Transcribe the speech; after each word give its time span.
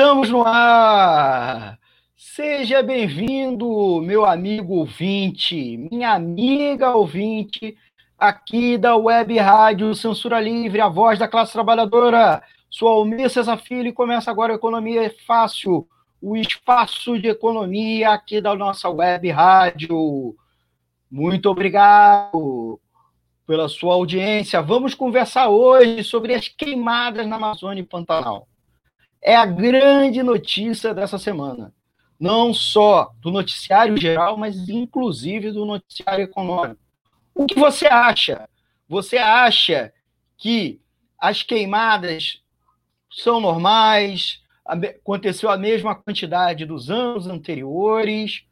Estamos 0.00 0.30
no 0.30 0.42
ar! 0.46 1.78
Seja 2.16 2.82
bem-vindo, 2.82 4.00
meu 4.00 4.24
amigo 4.24 4.76
ouvinte, 4.76 5.76
minha 5.76 6.14
amiga 6.14 6.96
ouvinte, 6.96 7.76
aqui 8.18 8.78
da 8.78 8.96
Web 8.96 9.36
Rádio 9.36 9.94
Censura 9.94 10.40
Livre, 10.40 10.80
a 10.80 10.88
voz 10.88 11.18
da 11.18 11.28
classe 11.28 11.52
trabalhadora. 11.52 12.42
Sou 12.70 12.88
Almir 12.88 13.28
César 13.28 13.58
Filho 13.58 13.88
e 13.88 13.92
começa 13.92 14.30
agora 14.30 14.54
a 14.54 14.56
Economia 14.56 15.04
é 15.04 15.10
Fácil, 15.10 15.86
o 16.18 16.34
espaço 16.34 17.20
de 17.20 17.28
economia 17.28 18.12
aqui 18.12 18.40
da 18.40 18.54
nossa 18.54 18.88
Web 18.88 19.28
Rádio. 19.28 20.34
Muito 21.10 21.50
obrigado 21.50 22.80
pela 23.46 23.68
sua 23.68 23.92
audiência. 23.92 24.62
Vamos 24.62 24.94
conversar 24.94 25.50
hoje 25.50 26.02
sobre 26.04 26.32
as 26.32 26.48
queimadas 26.48 27.26
na 27.26 27.36
Amazônia 27.36 27.82
e 27.82 27.86
Pantanal 27.86 28.48
é 29.22 29.36
a 29.36 29.44
grande 29.44 30.22
notícia 30.22 30.94
dessa 30.94 31.18
semana. 31.18 31.72
Não 32.18 32.52
só 32.52 33.10
do 33.20 33.30
noticiário 33.30 33.96
geral, 33.96 34.36
mas 34.36 34.68
inclusive 34.68 35.52
do 35.52 35.64
noticiário 35.64 36.24
econômico. 36.24 36.80
O 37.34 37.46
que 37.46 37.58
você 37.58 37.86
acha? 37.86 38.48
Você 38.88 39.16
acha 39.16 39.92
que 40.36 40.80
as 41.18 41.42
queimadas 41.42 42.42
são 43.10 43.40
normais? 43.40 44.42
Aconteceu 44.64 45.50
a 45.50 45.56
mesma 45.56 45.94
quantidade 45.94 46.66
dos 46.66 46.90
anos 46.90 47.26
anteriores? 47.26 48.44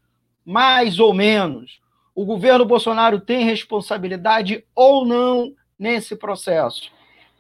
Mais 0.45 0.99
ou 0.99 1.13
menos. 1.13 1.81
O 2.15 2.25
governo 2.25 2.65
Bolsonaro 2.65 3.21
tem 3.21 3.45
responsabilidade 3.45 4.65
ou 4.75 5.05
não 5.05 5.53
nesse 5.79 6.17
processo? 6.17 6.91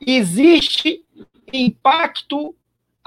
Existe 0.00 1.02
impacto 1.52 2.54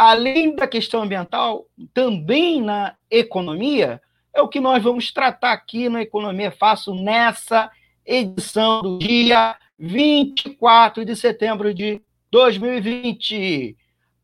além 0.01 0.55
da 0.55 0.65
questão 0.65 1.03
ambiental, 1.03 1.67
também 1.93 2.59
na 2.59 2.95
economia, 3.07 4.01
é 4.33 4.41
o 4.41 4.47
que 4.47 4.59
nós 4.59 4.81
vamos 4.81 5.13
tratar 5.13 5.51
aqui 5.51 5.87
no 5.89 5.99
Economia 5.99 6.49
Fácil 6.49 6.95
nessa 6.95 7.69
edição 8.03 8.81
do 8.81 8.97
dia 8.97 9.55
24 9.77 11.05
de 11.05 11.15
setembro 11.15 11.71
de 11.71 12.01
2020, 12.31 13.77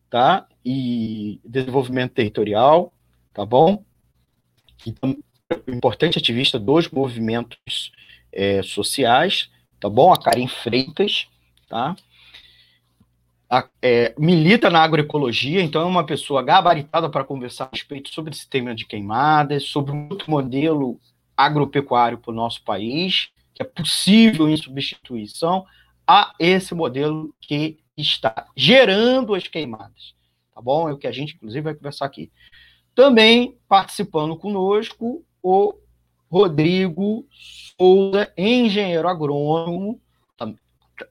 tá? 0.09 0.47
E 0.63 1.39
desenvolvimento 1.43 2.13
territorial, 2.13 2.93
tá 3.33 3.45
bom? 3.45 3.83
Então, 4.85 5.17
importante 5.67 6.17
ativista 6.17 6.59
dos 6.59 6.89
movimentos 6.89 7.91
é, 8.31 8.61
sociais, 8.63 9.49
tá 9.79 9.89
bom? 9.89 10.11
A 10.11 10.19
Karen 10.19 10.47
Freitas, 10.47 11.27
tá? 11.67 11.95
É, 13.81 14.13
milita 14.17 14.69
na 14.69 14.81
agroecologia, 14.81 15.61
então 15.61 15.81
é 15.81 15.85
uma 15.85 16.05
pessoa 16.05 16.41
gabaritada 16.41 17.09
para 17.09 17.25
conversar 17.25 17.65
a 17.65 17.69
respeito 17.73 18.09
sobre 18.09 18.33
esse 18.33 18.47
tema 18.47 18.73
de 18.73 18.85
queimadas, 18.85 19.63
sobre 19.63 19.91
outro 20.09 20.31
modelo 20.31 20.97
agropecuário 21.35 22.17
para 22.17 22.31
o 22.31 22.35
nosso 22.35 22.63
país, 22.63 23.29
que 23.53 23.61
é 23.61 23.65
possível 23.65 24.47
em 24.47 24.55
substituição 24.55 25.65
a 26.07 26.33
esse 26.39 26.73
modelo 26.73 27.35
que 27.41 27.79
está 27.97 28.47
gerando 28.55 29.35
as 29.35 29.47
queimadas. 29.47 30.15
Tá 30.55 30.61
bom? 30.61 30.87
É 30.87 30.93
o 30.93 30.97
que 30.97 31.07
a 31.07 31.11
gente, 31.11 31.35
inclusive, 31.35 31.61
vai 31.61 31.75
conversar 31.75 32.05
aqui. 32.05 32.31
Também 32.95 33.57
participando 33.67 34.35
conosco 34.37 35.25
o 35.43 35.73
Rodrigo 36.29 37.25
Souza, 37.77 38.31
engenheiro 38.37 39.09
agrônomo, 39.09 39.99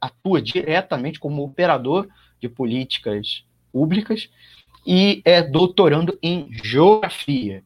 atua 0.01 0.41
diretamente 0.41 1.19
como 1.19 1.43
operador 1.43 2.09
de 2.41 2.49
políticas 2.49 3.45
públicas 3.73 4.29
e 4.87 5.21
é 5.25 5.43
doutorando 5.43 6.19
em 6.23 6.49
geografia, 6.65 7.63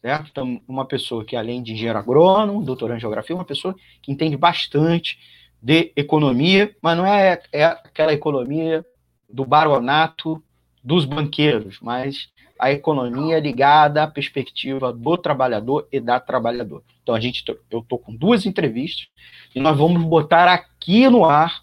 certo? 0.00 0.28
Então, 0.30 0.60
uma 0.66 0.84
pessoa 0.84 1.24
que, 1.24 1.36
além 1.36 1.62
de 1.62 1.72
engenheiro 1.72 1.98
agrônomo, 1.98 2.64
doutorando 2.64 2.98
em 2.98 3.00
geografia, 3.00 3.36
uma 3.36 3.44
pessoa 3.44 3.74
que 4.02 4.10
entende 4.10 4.36
bastante 4.36 5.18
de 5.60 5.92
economia, 5.96 6.74
mas 6.80 6.96
não 6.96 7.06
é, 7.06 7.40
é 7.52 7.64
aquela 7.64 8.12
economia 8.12 8.84
do 9.28 9.44
baronato 9.44 10.42
dos 10.82 11.04
banqueiros, 11.04 11.78
mas 11.80 12.28
a 12.58 12.70
economia 12.70 13.38
ligada 13.38 14.02
à 14.02 14.06
perspectiva 14.06 14.92
do 14.92 15.16
trabalhador 15.18 15.86
e 15.92 16.00
da 16.00 16.18
trabalhadora. 16.18 16.84
Então 17.02 17.14
a 17.14 17.20
gente, 17.20 17.44
eu 17.70 17.80
estou 17.80 17.98
com 17.98 18.14
duas 18.14 18.46
entrevistas 18.46 19.08
e 19.54 19.60
nós 19.60 19.76
vamos 19.76 20.02
botar 20.04 20.48
aqui 20.48 21.08
no 21.08 21.24
ar 21.24 21.62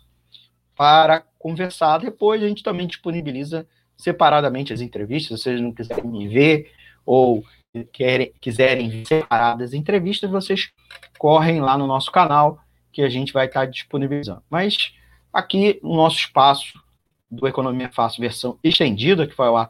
para 0.76 1.24
conversar. 1.44 1.98
Depois 1.98 2.42
a 2.42 2.48
gente 2.48 2.64
também 2.64 2.88
disponibiliza 2.88 3.68
separadamente 3.98 4.72
as 4.72 4.80
entrevistas. 4.80 5.42
Se 5.42 5.44
vocês 5.44 5.62
não 5.62 5.74
quiserem 5.74 6.10
me 6.10 6.28
ver 6.30 6.72
ou 7.06 7.44
querem, 7.92 8.32
quiserem 8.40 8.90
ver 8.90 9.06
separadas 9.06 9.70
as 9.70 9.74
entrevistas, 9.74 10.32
vocês 10.32 10.72
correm 11.20 11.60
lá 11.60 11.78
no 11.78 11.86
nosso 11.86 12.12
canal 12.12 12.60
que 12.94 13.02
a 13.02 13.10
gente 13.10 13.34
vai 13.34 13.48
estar 13.48 13.66
disponibilizando. 13.66 14.42
Mas 14.50 14.94
aqui 15.34 15.80
no 15.84 15.96
nosso 15.96 16.18
espaço 16.18 16.82
do 17.30 17.46
Economia 17.46 17.92
Fácil 17.92 18.22
versão 18.22 18.58
estendida, 18.64 19.28
que 19.28 19.36
vai 19.36 19.50
lá 19.50 19.70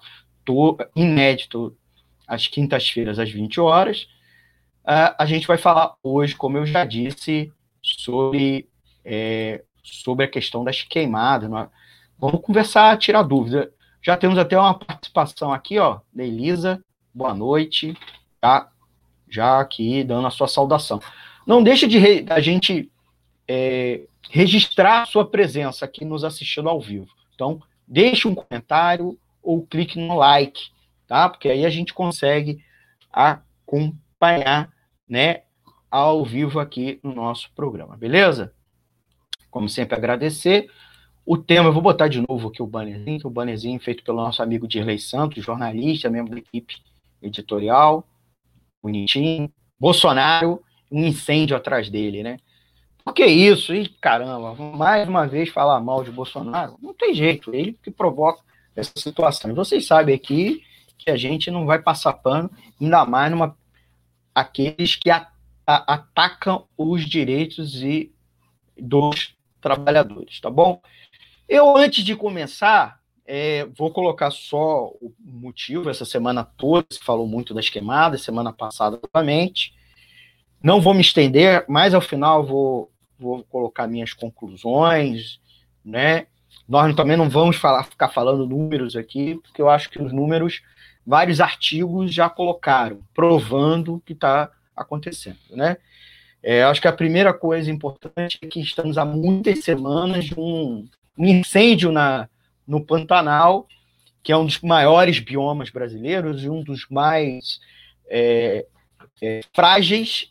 inédito 0.96 1.76
às 2.28 2.48
quintas-feiras 2.48 3.18
às 3.18 3.32
20 3.32 3.60
horas, 3.62 4.04
uh, 4.84 5.16
a 5.18 5.26
gente 5.26 5.48
vai 5.48 5.58
falar 5.58 5.96
hoje, 6.04 6.36
como 6.36 6.58
eu 6.58 6.66
já 6.66 6.84
disse, 6.84 7.52
sobre, 7.82 8.68
é, 9.06 9.64
sobre 9.84 10.26
a 10.26 10.30
questão 10.30 10.64
das 10.64 10.82
queimadas. 10.82 11.52
É? 11.52 11.68
Vamos 12.18 12.42
conversar, 12.42 12.98
tirar 12.98 13.24
dúvida. 13.24 13.72
Já 14.02 14.18
temos 14.18 14.38
até 14.38 14.58
uma 14.58 14.74
participação 14.74 15.54
aqui, 15.54 15.78
ó, 15.78 16.00
da 16.14 16.24
Elisa. 16.24 16.84
Boa 17.14 17.34
noite. 17.34 17.96
Já, 18.44 18.70
já 19.30 19.60
aqui 19.60 20.04
dando 20.04 20.28
a 20.28 20.32
sua 20.32 20.48
saudação. 20.48 21.00
Não 21.46 21.62
deixe 21.62 21.88
de 21.88 22.26
a 22.30 22.40
gente 22.40 22.92
é, 23.48 24.02
registrar 24.30 25.04
a 25.04 25.06
sua 25.06 25.30
presença 25.30 25.86
aqui 25.86 26.06
nos 26.06 26.24
assistindo 26.24 26.70
ao 26.70 26.82
vivo. 26.82 27.08
Então, 27.36 27.62
deixe 27.88 28.28
um 28.28 28.36
comentário 28.36 29.18
ou 29.42 29.66
clique 29.66 30.00
no 30.00 30.16
like, 30.16 30.70
tá? 31.08 31.28
Porque 31.30 31.50
aí 31.50 31.66
a 31.66 31.70
gente 31.70 31.94
consegue 31.94 32.64
acompanhar, 33.12 34.72
né, 35.08 35.42
ao 35.92 36.26
vivo 36.26 36.60
aqui 36.60 37.00
no 37.04 37.14
nosso 37.14 37.52
programa, 37.54 37.96
beleza? 37.96 38.54
Como 39.54 39.70
sempre, 39.70 39.96
agradecer. 39.96 40.68
O 41.24 41.38
tema, 41.38 41.70
eu 41.70 41.74
vou 41.74 41.82
botar 41.82 42.08
de 42.08 42.20
novo 42.28 42.48
aqui 42.48 42.60
o 42.60 42.66
bannerzinho, 42.66 43.20
que 43.20 43.28
o 43.28 43.30
bannerzinho 43.30 43.80
feito 43.80 44.04
pelo 44.04 44.18
nosso 44.18 44.42
amigo 44.42 44.68
Dirley 44.68 44.98
Santos, 44.98 45.44
jornalista, 45.44 46.10
membro 46.10 46.32
da 46.32 46.40
equipe 46.40 46.78
editorial, 47.22 48.04
bonitinho. 48.82 49.54
Bolsonaro, 49.80 50.60
um 50.92 51.06
incêndio 51.06 51.56
atrás 51.56 51.88
dele, 51.88 52.24
né? 52.24 52.40
Por 53.06 53.14
que 53.14 53.24
isso? 53.28 53.76
E 53.76 53.88
caramba, 53.88 54.56
mais 54.56 55.08
uma 55.08 55.28
vez 55.28 55.50
falar 55.50 55.80
mal 55.80 56.04
de 56.04 56.10
Bolsonaro? 56.10 56.76
Não 56.82 56.92
tem 56.92 57.14
jeito, 57.14 57.54
ele 57.54 57.78
que 57.84 57.92
provoca 57.92 58.42
essa 58.76 58.94
situação. 58.98 59.52
E 59.52 59.54
vocês 59.54 59.86
sabem 59.86 60.16
aqui 60.16 60.64
que 60.98 61.12
a 61.12 61.16
gente 61.16 61.52
não 61.52 61.68
vai 61.68 61.80
passar 61.80 62.14
pano, 62.14 62.50
ainda 62.82 63.06
mais 63.06 63.30
numa 63.30 63.56
aqueles 64.34 64.96
que 64.96 65.12
a, 65.12 65.28
a, 65.68 65.94
atacam 65.94 66.66
os 66.76 67.06
direitos 67.08 67.84
e 67.84 68.12
dos 68.76 69.36
trabalhadores, 69.64 70.40
tá 70.40 70.50
bom? 70.50 70.82
Eu, 71.48 71.76
antes 71.76 72.04
de 72.04 72.16
começar, 72.16 73.00
é, 73.26 73.66
vou 73.78 73.92
colocar 73.92 74.30
só 74.32 74.88
o 75.02 75.14
motivo. 75.20 75.90
Essa 75.90 76.06
semana 76.06 76.44
toda 76.44 76.86
se 76.92 77.00
falou 77.00 77.26
muito 77.26 77.54
das 77.54 77.70
queimadas, 77.70 78.22
semana 78.22 78.52
passada 78.52 79.00
novamente. 79.02 79.74
Não 80.62 80.82
vou 80.82 80.94
me 80.94 81.02
estender, 81.02 81.66
mas 81.68 81.94
ao 81.94 82.02
final 82.02 82.46
vou, 82.46 82.92
vou 83.18 83.44
colocar 83.46 83.88
minhas 83.88 84.14
conclusões, 84.14 85.40
né? 85.84 86.28
Nós 86.68 86.96
também 86.96 87.18
não 87.18 87.30
vamos 87.30 87.58
falar, 87.58 87.84
ficar 87.84 88.10
falando 88.10 88.48
números 88.48 88.96
aqui, 88.96 89.36
porque 89.44 89.62
eu 89.62 89.70
acho 89.70 89.90
que 89.90 90.02
os 90.02 90.14
números, 90.14 90.62
vários 91.06 91.42
artigos 91.42 92.14
já 92.14 92.30
colocaram, 92.30 93.02
provando 93.14 93.96
o 93.96 94.00
que 94.00 94.14
está 94.14 94.52
acontecendo, 94.76 95.40
né? 95.52 95.78
É, 96.44 96.62
acho 96.64 96.82
que 96.82 96.88
a 96.90 96.94
primeira 96.94 97.34
coisa 97.34 97.72
importante 97.72 98.38
é 98.42 98.48
que 98.48 98.60
estamos 98.60 98.98
há 98.98 99.06
muitas 99.06 99.64
semanas 99.64 100.26
de 100.26 100.38
um, 100.38 100.86
um 101.18 101.26
incêndio 101.26 101.90
na, 101.90 102.28
no 102.68 102.84
Pantanal, 102.84 103.66
que 104.22 104.32
é 104.32 104.38
um 104.38 104.46
dos 104.46 104.60
maiores 104.60 105.20
biomas 105.20 105.70
brasileiros 105.70 106.44
e 106.44 106.50
um 106.50 106.62
dos 106.62 106.86
mais 106.90 107.62
é, 108.10 108.66
é, 109.22 109.42
frágeis 109.54 110.30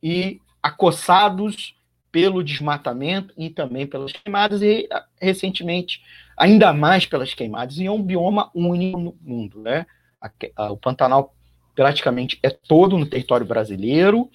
e 0.00 0.40
acossados 0.62 1.74
pelo 2.12 2.42
desmatamento 2.42 3.34
e 3.36 3.50
também 3.50 3.86
pelas 3.86 4.12
queimadas, 4.12 4.62
e 4.62 4.88
recentemente 5.20 6.00
ainda 6.36 6.72
mais 6.72 7.04
pelas 7.04 7.34
queimadas, 7.34 7.78
e 7.78 7.86
é 7.86 7.90
um 7.90 8.02
bioma 8.02 8.50
único 8.54 8.98
no 8.98 9.16
mundo. 9.20 9.60
Né? 9.60 9.86
A, 10.20 10.30
a, 10.56 10.72
o 10.72 10.76
Pantanal 10.76 11.34
praticamente 11.74 12.38
é 12.42 12.50
todo 12.50 12.96
no 12.96 13.06
território 13.06 13.46
brasileiro, 13.46 14.30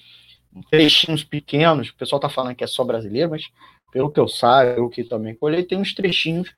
trechinhos 0.69 1.23
pequenos, 1.23 1.89
o 1.89 1.95
pessoal 1.95 2.17
está 2.17 2.29
falando 2.29 2.55
que 2.55 2.63
é 2.63 2.67
só 2.67 2.83
brasileiro, 2.83 3.31
mas 3.31 3.49
pelo 3.91 4.11
que 4.11 4.19
eu 4.19 4.27
saiba, 4.27 4.81
o 4.81 4.89
que 4.89 5.03
também 5.03 5.35
colhei, 5.35 5.63
tem 5.63 5.77
uns 5.77 5.93
trechinhos 5.93 6.53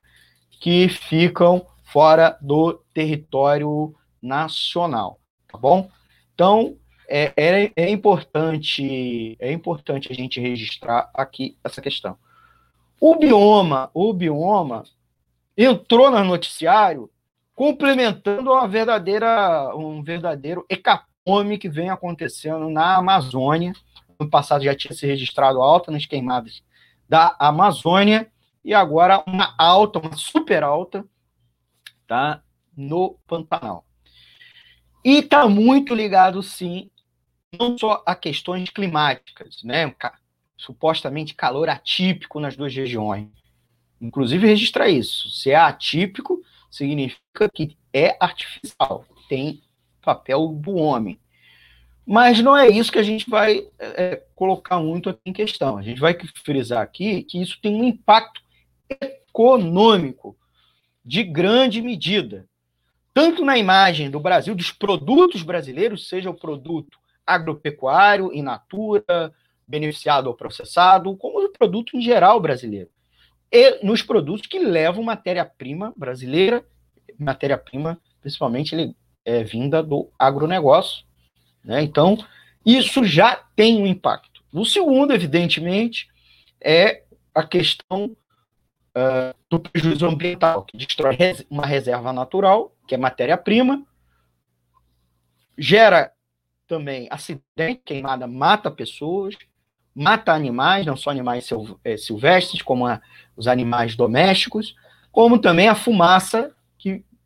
que 0.60 0.88
ficam 0.88 1.66
fora 1.84 2.36
do 2.40 2.74
território 2.92 3.94
nacional, 4.20 5.20
tá 5.46 5.58
bom? 5.58 5.90
Então, 6.34 6.76
é, 7.08 7.32
é, 7.36 7.72
é, 7.76 7.90
importante 7.90 9.36
é 9.38 9.52
importante 9.52 10.10
a 10.10 10.14
gente 10.14 10.40
registrar 10.40 11.10
aqui 11.14 11.56
essa 11.62 11.80
questão. 11.80 12.18
O 13.00 13.16
bioma, 13.16 13.90
o 13.94 14.12
bioma 14.12 14.82
entrou 15.56 16.10
no 16.10 16.24
noticiário 16.24 17.10
complementando 17.54 18.50
uma 18.50 18.66
verdadeira 18.66 19.74
um 19.76 20.02
verdadeiro 20.02 20.66
hecatome 21.26 21.58
que 21.58 21.68
vem 21.68 21.90
acontecendo 21.90 22.70
na 22.70 22.96
Amazônia. 22.96 23.72
No 24.18 24.30
passado 24.30 24.64
já 24.64 24.74
tinha 24.74 24.94
se 24.94 25.06
registrado 25.06 25.60
alta 25.60 25.90
nas 25.90 26.06
queimadas 26.06 26.62
da 27.08 27.36
Amazônia 27.38 28.30
e 28.64 28.72
agora 28.72 29.22
uma 29.26 29.54
alta, 29.58 29.98
uma 29.98 30.16
super 30.16 30.62
alta, 30.62 31.04
tá, 32.06 32.42
no 32.76 33.18
Pantanal. 33.26 33.84
E 35.04 35.18
está 35.18 35.48
muito 35.48 35.94
ligado, 35.94 36.42
sim, 36.42 36.90
não 37.58 37.76
só 37.78 38.02
a 38.06 38.14
questões 38.14 38.70
climáticas, 38.70 39.62
né? 39.62 39.94
supostamente 40.56 41.34
calor 41.34 41.68
atípico 41.68 42.40
nas 42.40 42.56
duas 42.56 42.74
regiões. 42.74 43.28
Inclusive, 44.00 44.46
registra 44.46 44.88
isso. 44.88 45.30
Se 45.30 45.50
é 45.50 45.56
atípico, 45.56 46.42
significa 46.70 47.48
que 47.54 47.76
é 47.92 48.16
artificial, 48.18 49.04
tem 49.28 49.62
papel 50.06 50.48
do 50.48 50.76
homem. 50.76 51.18
Mas 52.06 52.40
não 52.40 52.56
é 52.56 52.68
isso 52.68 52.92
que 52.92 53.00
a 53.00 53.02
gente 53.02 53.28
vai 53.28 53.66
é, 53.80 54.22
colocar 54.36 54.78
muito 54.78 55.10
aqui 55.10 55.22
em 55.26 55.32
questão. 55.32 55.76
A 55.76 55.82
gente 55.82 56.00
vai 56.00 56.16
frisar 56.44 56.80
aqui 56.80 57.24
que 57.24 57.42
isso 57.42 57.58
tem 57.60 57.74
um 57.74 57.82
impacto 57.82 58.40
econômico 58.88 60.36
de 61.04 61.24
grande 61.24 61.82
medida, 61.82 62.46
tanto 63.12 63.44
na 63.44 63.58
imagem 63.58 64.08
do 64.08 64.20
Brasil, 64.20 64.54
dos 64.54 64.70
produtos 64.70 65.42
brasileiros, 65.42 66.08
seja 66.08 66.30
o 66.30 66.34
produto 66.34 66.96
agropecuário, 67.26 68.32
in 68.32 68.42
natura, 68.42 69.32
beneficiado 69.66 70.28
ou 70.28 70.34
processado, 70.34 71.16
como 71.16 71.44
o 71.44 71.50
produto 71.50 71.96
em 71.96 72.00
geral 72.00 72.38
brasileiro. 72.40 72.88
E 73.50 73.84
nos 73.84 74.02
produtos 74.02 74.46
que 74.46 74.60
levam 74.60 75.02
matéria-prima 75.02 75.92
brasileira, 75.96 76.64
matéria-prima 77.18 78.00
principalmente 78.20 78.74
é 79.26 79.42
vinda 79.42 79.82
do 79.82 80.08
agronegócio. 80.16 81.04
Né? 81.62 81.82
Então, 81.82 82.16
isso 82.64 83.04
já 83.04 83.36
tem 83.56 83.82
um 83.82 83.86
impacto. 83.86 84.40
O 84.52 84.64
segundo, 84.64 85.12
evidentemente, 85.12 86.08
é 86.60 87.02
a 87.34 87.42
questão 87.42 88.16
uh, 88.96 89.34
do 89.50 89.58
prejuízo 89.60 90.06
ambiental, 90.06 90.64
que 90.64 90.76
destrói 90.78 91.18
uma 91.50 91.66
reserva 91.66 92.12
natural, 92.12 92.72
que 92.86 92.94
é 92.94 92.98
matéria-prima, 92.98 93.84
gera 95.58 96.12
também 96.66 97.08
acidente, 97.10 97.82
queimada 97.84 98.26
mata 98.26 98.70
pessoas, 98.70 99.34
mata 99.94 100.32
animais, 100.32 100.86
não 100.86 100.96
só 100.96 101.10
animais 101.10 101.48
é, 101.84 101.96
silvestres, 101.96 102.62
como 102.62 102.86
a, 102.86 103.00
os 103.36 103.46
animais 103.46 103.96
domésticos, 103.96 104.74
como 105.10 105.38
também 105.38 105.68
a 105.68 105.74
fumaça 105.74 106.55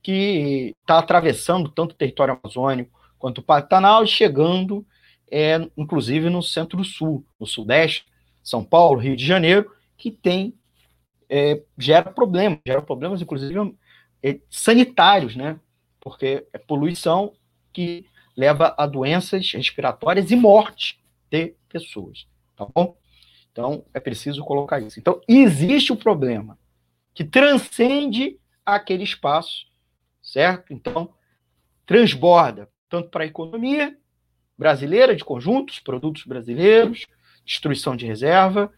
que 0.02 0.74
está 0.80 0.98
atravessando 0.98 1.68
tanto 1.68 1.92
o 1.92 1.96
território 1.96 2.38
amazônico 2.42 2.98
quanto 3.18 3.38
o 3.38 3.42
Pantanal, 3.42 4.06
chegando, 4.06 4.86
é, 5.30 5.56
inclusive, 5.76 6.30
no 6.30 6.42
centro-sul, 6.42 7.24
no 7.38 7.46
sudeste, 7.46 8.06
São 8.42 8.64
Paulo, 8.64 9.00
Rio 9.00 9.16
de 9.16 9.26
Janeiro, 9.26 9.70
que 9.96 10.10
tem 10.10 10.54
é, 11.28 11.62
gera 11.78 12.10
problemas, 12.10 12.58
gera 12.66 12.82
problemas, 12.82 13.20
inclusive, 13.20 13.76
é, 14.22 14.40
sanitários, 14.50 15.36
né? 15.36 15.60
Porque 16.00 16.46
é 16.52 16.58
poluição 16.58 17.34
que 17.72 18.06
leva 18.36 18.74
a 18.76 18.86
doenças 18.86 19.52
respiratórias 19.52 20.30
e 20.30 20.36
morte 20.36 20.98
de 21.30 21.54
pessoas, 21.68 22.26
tá 22.56 22.66
bom? 22.74 22.96
Então, 23.52 23.84
é 23.92 24.00
preciso 24.00 24.42
colocar 24.44 24.80
isso. 24.80 24.98
Então, 24.98 25.20
existe 25.28 25.92
o 25.92 25.96
problema 25.96 26.58
que 27.12 27.24
transcende 27.24 28.38
aquele 28.64 29.04
espaço, 29.04 29.66
certo? 30.22 30.72
Então, 30.72 31.10
transborda 31.86 32.68
tanto 32.88 33.08
para 33.08 33.24
a 33.24 33.26
economia 33.26 33.96
brasileira 34.58 35.16
de 35.16 35.24
conjuntos, 35.24 35.78
produtos 35.78 36.24
brasileiros, 36.24 37.06
destruição 37.44 37.96
de 37.96 38.06
reserva 38.06 38.70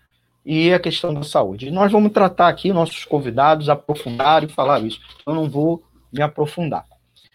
e 0.45 0.73
a 0.73 0.79
questão 0.79 1.13
da 1.13 1.23
saúde. 1.23 1.69
E 1.69 1.71
nós 1.71 1.91
vamos 1.91 2.13
tratar 2.13 2.49
aqui, 2.49 2.73
nossos 2.73 3.05
convidados 3.05 3.69
aprofundar 3.69 4.45
e 4.45 4.49
falar 4.49 4.81
isso. 4.81 5.01
Eu 5.27 5.35
não 5.35 5.49
vou 5.49 5.85
me 6.13 6.23
aprofundar. 6.23 6.87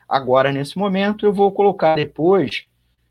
Agora, 0.07 0.51
nesse 0.51 0.77
momento, 0.77 1.25
eu 1.25 1.33
vou 1.33 1.51
colocar 1.51 1.95
depois, 1.95 2.65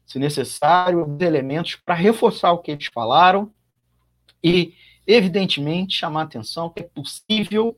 se 0.07 0.19
necessário, 0.19 1.07
os 1.07 1.21
elementos 1.21 1.77
para 1.77 1.95
reforçar 1.95 2.53
o 2.53 2.59
que 2.59 2.71
eles 2.71 2.87
falaram 2.87 3.53
e, 4.43 4.73
evidentemente, 5.07 5.97
chamar 5.97 6.21
a 6.23 6.25
atenção 6.25 6.71
que 6.71 6.81
é 6.83 6.89
possível 6.95 7.77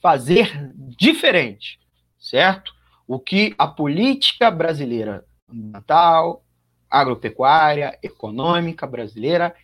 fazer 0.00 0.72
diferente, 0.96 1.78
certo? 2.22 2.72
O 3.06 3.18
que 3.18 3.54
a 3.58 3.66
política 3.66 4.50
brasileira 4.50 5.26
ambiental, 5.50 6.44
agropecuária, 6.88 7.98
econômica 8.02 8.86
brasileira 8.86 9.54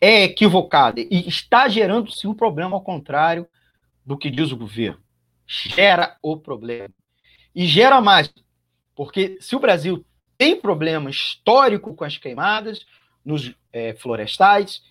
é 0.00 0.22
equivocada 0.24 1.00
e 1.00 1.28
está 1.28 1.68
gerando 1.68 2.10
sim 2.12 2.28
um 2.28 2.34
problema 2.34 2.76
ao 2.76 2.82
contrário 2.82 3.46
do 4.06 4.16
que 4.16 4.30
diz 4.30 4.52
o 4.52 4.56
governo. 4.56 5.02
Gera 5.46 6.16
o 6.22 6.36
problema. 6.36 6.94
E 7.54 7.66
gera 7.66 8.00
mais, 8.00 8.32
porque 8.94 9.36
se 9.40 9.56
o 9.56 9.60
Brasil 9.60 10.04
tem 10.38 10.60
problema 10.60 11.10
histórico 11.10 11.94
com 11.94 12.04
as 12.04 12.16
queimadas 12.16 12.86
nos 13.24 13.54
é, 13.72 13.94
florestais, 13.94 14.82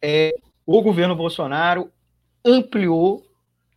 é, 0.00 0.32
o 0.64 0.80
governo 0.82 1.16
Bolsonaro 1.16 1.90
ampliou 2.44 3.26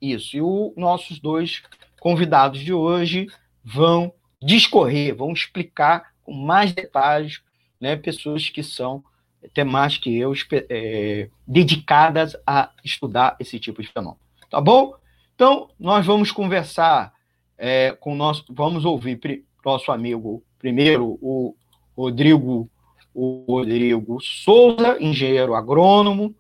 isso. 0.02 0.38
E 0.38 0.42
os 0.42 0.76
nossos 0.76 1.20
dois 1.20 1.62
convidados 2.00 2.60
de 2.60 2.74
hoje 2.74 3.28
vão 3.64 4.14
discorrer, 4.42 5.16
vão 5.16 5.32
explicar 5.32 6.14
com 6.24 6.34
mais 6.34 6.72
detalhes, 6.72 7.42
né, 7.80 7.96
pessoas 7.96 8.50
que 8.50 8.64
são 8.64 9.04
até 9.44 9.64
mais 9.64 9.98
que 9.98 10.18
eu 10.18 10.34
é, 10.70 11.30
dedicadas 11.48 12.36
a 12.46 12.72
estudar 12.84 13.36
esse 13.40 13.60
tipo 13.60 13.82
de 13.82 13.88
fenômeno. 13.88 14.20
Tá 14.50 14.60
bom? 14.60 14.94
Então, 15.34 15.70
nós 15.80 16.06
vamos 16.06 16.32
conversar 16.32 17.14
é, 17.58 17.92
com 17.94 18.14
o 18.14 18.16
nosso. 18.16 18.46
Vamos 18.50 18.84
ouvir 18.84 19.46
nosso 19.64 19.92
amigo, 19.92 20.44
primeiro, 20.58 21.18
o 21.22 21.56
Rodrigo, 21.96 22.70
o 23.14 23.46
Rodrigo 23.48 24.20
Souza, 24.22 24.98
engenheiro 25.00 25.54
agrônomo, 25.54 26.36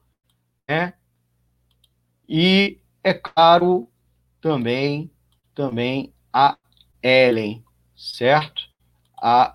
né? 0.68 0.94
E, 2.28 2.80
é 3.04 3.14
claro, 3.14 3.88
também, 4.42 5.10
também 5.60 6.14
a 6.32 6.58
Ellen, 7.04 7.62
certo? 7.94 8.64
A, 9.22 9.54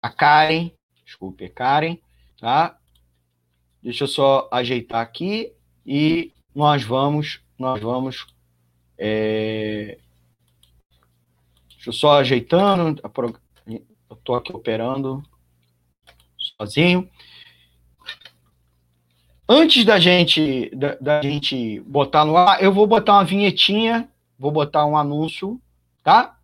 a 0.00 0.08
Karen, 0.08 0.70
desculpe, 1.04 1.48
Karen, 1.48 1.98
tá? 2.38 2.78
Deixa 3.82 4.04
eu 4.04 4.08
só 4.08 4.48
ajeitar 4.52 5.00
aqui 5.00 5.52
e 5.84 6.32
nós 6.54 6.84
vamos, 6.84 7.40
nós 7.58 7.82
vamos, 7.82 8.24
é... 8.96 9.98
deixa 11.70 11.88
eu 11.88 11.92
só 11.92 12.20
ajeitando, 12.20 13.00
eu 13.66 13.84
estou 14.16 14.36
aqui 14.36 14.54
operando 14.54 15.24
sozinho. 16.56 17.10
Antes 19.48 19.84
da 19.84 19.98
gente, 19.98 20.70
da, 20.76 20.94
da, 21.00 21.20
gente 21.20 21.80
botar 21.80 22.24
no 22.24 22.36
ar, 22.36 22.62
eu 22.62 22.72
vou 22.72 22.86
botar 22.86 23.14
uma 23.14 23.24
vinhetinha, 23.24 24.08
vou 24.42 24.50
botar 24.50 24.84
um 24.84 24.96
anúncio, 24.96 25.62
tá? 26.02 26.36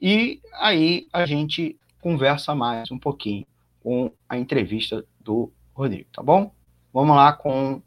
E 0.00 0.40
aí 0.54 1.06
a 1.12 1.26
gente 1.26 1.78
conversa 2.00 2.54
mais 2.54 2.90
um 2.90 2.98
pouquinho 2.98 3.46
com 3.80 4.10
a 4.26 4.38
entrevista 4.38 5.04
do 5.20 5.52
Rodrigo, 5.74 6.08
tá 6.10 6.22
bom? 6.22 6.54
Vamos 6.90 7.14
lá 7.14 7.34
com 7.34 7.82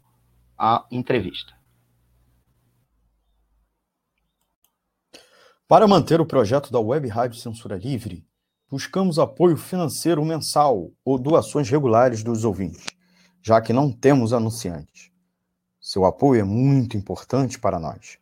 a 0.56 0.86
entrevista. 0.92 1.58
Para 5.66 5.88
manter 5.88 6.20
o 6.20 6.26
projeto 6.26 6.70
da 6.70 6.78
Web 6.78 7.08
Rádio 7.08 7.40
Censura 7.40 7.76
Livre, 7.76 8.24
buscamos 8.70 9.18
apoio 9.18 9.56
financeiro 9.56 10.24
mensal 10.24 10.92
ou 11.04 11.18
doações 11.18 11.68
regulares 11.68 12.22
dos 12.22 12.44
ouvintes, 12.44 12.86
já 13.42 13.60
que 13.60 13.72
não 13.72 13.90
temos 13.90 14.32
anunciantes. 14.32 15.10
Seu 15.80 16.04
apoio 16.04 16.42
é 16.42 16.44
muito 16.44 16.96
importante 16.96 17.58
para 17.58 17.80
nós. 17.80 18.18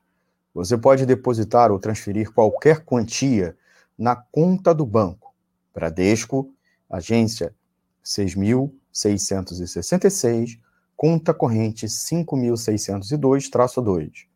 Você 0.56 0.76
pode 0.78 1.04
depositar 1.04 1.70
ou 1.70 1.78
transferir 1.78 2.32
qualquer 2.32 2.82
quantia 2.82 3.54
na 3.98 4.16
conta 4.16 4.74
do 4.74 4.86
banco, 4.86 5.34
Bradesco, 5.74 6.50
agência 6.88 7.54
6.666, 8.02 10.58
conta 10.96 11.34
corrente 11.34 11.84
5.602-2, 11.84 14.28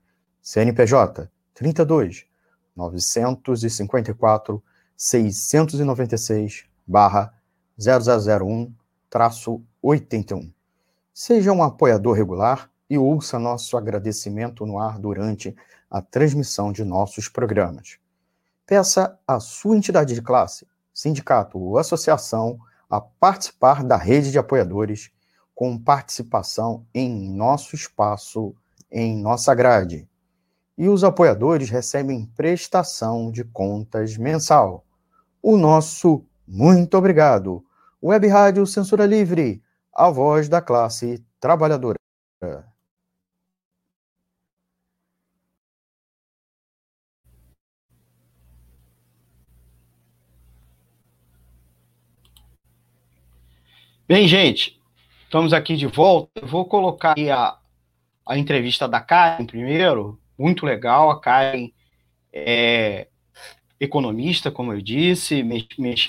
CNPJ 0.42 1.30
32 1.54 2.26
954 2.76 4.62
696 4.94 6.66
barra 6.86 7.32
0001 7.78 8.70
traço 9.08 9.62
81. 9.80 10.52
Seja 11.14 11.50
um 11.50 11.62
apoiador 11.62 12.14
regular 12.14 12.70
e 12.90 12.98
ouça 12.98 13.38
nosso 13.38 13.78
agradecimento 13.78 14.66
no 14.66 14.78
ar 14.78 14.98
durante 14.98 15.56
a 15.90 16.00
transmissão 16.00 16.72
de 16.72 16.84
nossos 16.84 17.28
programas. 17.28 17.98
Peça 18.64 19.18
à 19.26 19.40
sua 19.40 19.76
entidade 19.76 20.14
de 20.14 20.22
classe, 20.22 20.66
sindicato 20.94 21.58
ou 21.58 21.76
associação 21.76 22.58
a 22.88 23.00
participar 23.00 23.82
da 23.82 23.96
rede 23.96 24.30
de 24.30 24.38
apoiadores 24.38 25.10
com 25.54 25.76
participação 25.76 26.86
em 26.94 27.28
nosso 27.30 27.74
espaço, 27.74 28.54
em 28.90 29.20
nossa 29.20 29.54
grade. 29.54 30.08
E 30.78 30.88
os 30.88 31.04
apoiadores 31.04 31.68
recebem 31.68 32.24
prestação 32.34 33.30
de 33.30 33.44
contas 33.44 34.16
mensal. 34.16 34.84
O 35.42 35.56
nosso 35.56 36.24
muito 36.46 36.96
obrigado. 36.96 37.64
Web 38.02 38.26
Rádio 38.28 38.66
Censura 38.66 39.04
Livre, 39.04 39.62
a 39.94 40.10
voz 40.10 40.48
da 40.48 40.60
classe 40.60 41.22
trabalhadora. 41.38 41.98
Bem, 54.10 54.26
gente, 54.26 54.76
estamos 55.22 55.52
aqui 55.52 55.76
de 55.76 55.86
volta. 55.86 56.32
Eu 56.42 56.48
vou 56.48 56.64
colocar 56.64 57.14
a, 57.16 57.58
a 58.26 58.36
entrevista 58.36 58.88
da 58.88 59.00
Karen 59.00 59.46
primeiro, 59.46 60.20
muito 60.36 60.66
legal. 60.66 61.12
A 61.12 61.20
Karen 61.20 61.70
é 62.32 63.06
economista, 63.78 64.50
como 64.50 64.72
eu 64.72 64.82
disse, 64.82 65.44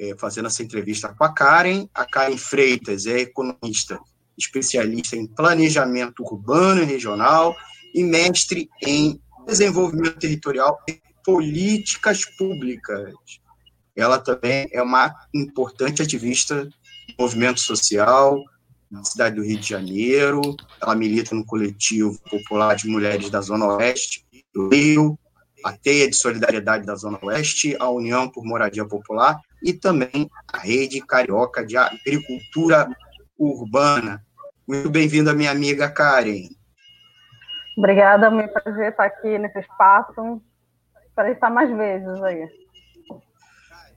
é, 0.00 0.16
fazendo 0.18 0.46
essa 0.46 0.62
entrevista 0.62 1.14
com 1.14 1.24
a 1.24 1.32
Karen. 1.34 1.86
A 1.92 2.06
Karen 2.06 2.38
Freitas 2.38 3.04
é 3.04 3.20
economista, 3.20 4.00
especialista 4.36 5.14
em 5.14 5.26
planejamento 5.26 6.22
urbano 6.22 6.82
e 6.82 6.86
regional 6.86 7.54
e 7.94 8.02
mestre 8.02 8.70
em 8.82 9.20
desenvolvimento 9.46 10.18
territorial 10.18 10.78
e 10.88 10.98
políticas 11.22 12.24
públicas. 12.38 13.12
Ela 13.94 14.18
também 14.18 14.66
é 14.72 14.80
uma 14.80 15.14
importante 15.34 16.00
ativista 16.00 16.64
do 16.64 16.72
movimento 17.18 17.60
social 17.60 18.42
da 18.90 19.04
cidade 19.04 19.36
do 19.36 19.42
Rio 19.42 19.58
de 19.58 19.68
Janeiro, 19.68 20.40
ela 20.80 20.94
milita 20.94 21.34
no 21.34 21.44
coletivo 21.44 22.18
popular 22.30 22.74
de 22.74 22.88
mulheres 22.88 23.28
da 23.28 23.42
Zona 23.42 23.66
Oeste 23.66 24.26
do 24.54 24.70
Rio, 24.70 25.18
a 25.64 25.72
Teia 25.72 26.08
de 26.08 26.16
Solidariedade 26.16 26.86
da 26.86 26.94
Zona 26.94 27.18
Oeste, 27.22 27.76
a 27.78 27.88
União 27.88 28.28
por 28.28 28.44
Moradia 28.44 28.84
Popular 28.84 29.40
e 29.62 29.72
também 29.72 30.28
a 30.52 30.58
Rede 30.58 31.00
Carioca 31.00 31.64
de 31.64 31.76
Agricultura 31.76 32.88
Urbana. 33.38 34.24
Muito 34.66 34.90
bem-vinda, 34.90 35.34
minha 35.34 35.50
amiga 35.50 35.88
Karen. 35.90 36.48
Obrigada, 37.76 38.30
meu 38.30 38.48
prazer 38.48 38.90
estar 38.90 39.04
aqui 39.04 39.38
nesse 39.38 39.60
espaço, 39.60 40.42
para 41.14 41.30
estar 41.30 41.50
mais 41.50 41.70
vezes 41.76 42.22
aí. 42.22 42.48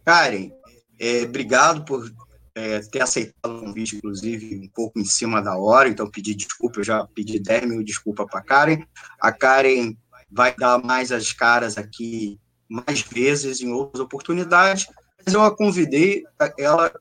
Karen, 0.06 0.52
é, 1.00 1.24
obrigado 1.24 1.84
por 1.84 2.10
é, 2.56 2.80
ter 2.80 3.02
aceitado 3.02 3.58
o 3.58 3.60
convite, 3.60 3.98
inclusive, 3.98 4.62
um 4.66 4.70
pouco 4.70 4.98
em 4.98 5.04
cima 5.04 5.42
da 5.42 5.58
hora, 5.58 5.90
então 5.90 6.10
pedi 6.10 6.34
desculpa, 6.34 6.80
eu 6.80 6.84
já 6.86 7.06
pedi 7.14 7.38
10 7.38 7.68
mil 7.68 7.84
desculpas 7.84 8.26
para 8.28 8.40
a 8.40 8.44
Karen. 8.44 8.84
A 9.20 9.32
Karen 9.32 9.94
vai 10.30 10.56
dar 10.56 10.84
mais 10.84 11.12
as 11.12 11.32
caras 11.32 11.78
aqui 11.78 12.40
mais 12.70 13.02
vezes 13.02 13.62
em 13.62 13.72
outras 13.72 14.02
oportunidades, 14.02 14.88
mas 15.24 15.34
eu 15.34 15.42
a 15.42 15.56
convidei, 15.56 16.24
ela 16.58 16.92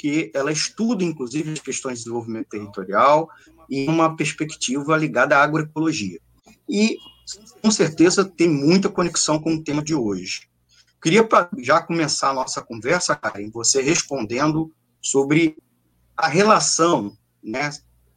que 0.00 0.30
ela 0.34 0.50
estuda, 0.50 1.04
inclusive, 1.04 1.52
as 1.52 1.60
questões 1.60 1.98
de 1.98 2.04
desenvolvimento 2.04 2.48
territorial 2.48 3.28
em 3.70 3.86
uma 3.86 4.16
perspectiva 4.16 4.96
ligada 4.96 5.36
à 5.36 5.42
agroecologia. 5.42 6.18
E, 6.66 6.96
com 7.60 7.70
certeza, 7.70 8.24
tem 8.24 8.48
muita 8.48 8.88
conexão 8.88 9.38
com 9.38 9.54
o 9.54 9.62
tema 9.62 9.82
de 9.82 9.94
hoje. 9.94 10.48
Queria 11.02 11.28
já 11.58 11.82
começar 11.82 12.30
a 12.30 12.34
nossa 12.34 12.62
conversa, 12.62 13.14
Karen, 13.14 13.50
você 13.50 13.82
respondendo 13.82 14.72
sobre 15.02 15.56
a 16.16 16.28
relação 16.28 17.14
né, 17.44 17.70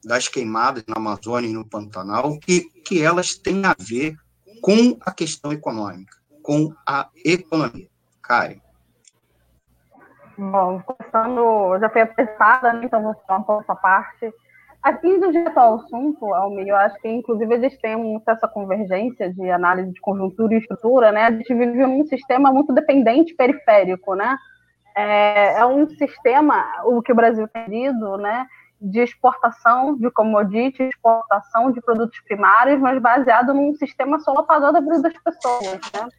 das 0.04 0.30
queimadas 0.30 0.84
na 0.88 0.96
Amazônia 0.96 1.50
e 1.50 1.54
no 1.54 1.68
Pantanal, 1.68 2.40
que, 2.40 2.62
que 2.86 3.02
elas 3.02 3.36
têm 3.36 3.66
a 3.66 3.76
ver 3.78 4.16
com 4.64 4.98
a 5.02 5.12
questão 5.12 5.52
econômica, 5.52 6.16
com 6.42 6.74
a 6.88 7.10
economia. 7.26 7.90
Karen. 8.22 8.62
Bom, 10.38 10.82
começando, 10.82 11.78
já 11.80 11.90
foi 11.90 12.02
apresentada, 12.02 12.72
né, 12.72 12.86
então 12.86 13.04
vou 13.04 13.14
falar 13.28 13.40
um 13.40 13.44
pouco 13.44 13.62
essa 13.64 13.76
parte. 13.76 14.34
Indo 15.04 15.32
direto 15.34 15.58
ao 15.58 15.76
assunto, 15.76 16.34
Almir, 16.34 16.68
eu 16.68 16.78
acho 16.78 16.98
que, 17.02 17.10
inclusive, 17.10 17.54
eles 17.54 17.78
têm 17.80 17.98
muito 17.98 18.28
essa 18.30 18.48
convergência 18.48 19.32
de 19.34 19.50
análise 19.52 19.92
de 19.92 20.00
conjuntura 20.00 20.54
e 20.54 20.58
estrutura, 20.58 21.12
né? 21.12 21.26
A 21.26 21.32
gente 21.32 21.54
vive 21.54 21.86
num 21.86 22.06
sistema 22.06 22.52
muito 22.52 22.74
dependente 22.74 23.34
periférico, 23.36 24.16
né? 24.16 24.38
É, 24.96 25.60
é 25.60 25.66
um 25.66 25.88
sistema, 25.88 26.66
o 26.86 27.02
que 27.02 27.12
o 27.12 27.16
Brasil 27.16 27.48
tem 27.50 27.66
tido, 27.66 28.18
né? 28.18 28.48
De 28.84 29.00
exportação 29.00 29.96
de 29.96 30.12
commodities, 30.12 30.90
exportação 30.90 31.72
de 31.72 31.82
produtos 31.82 32.20
primários, 32.22 32.80
mas 32.80 33.02
baseado 33.02 33.54
num 33.54 33.74
sistema 33.76 34.20
solapador 34.20 34.74
da 34.74 34.82
vida 34.82 35.02
das 35.02 35.18
pessoas, 35.18 35.80
né? 35.94 36.10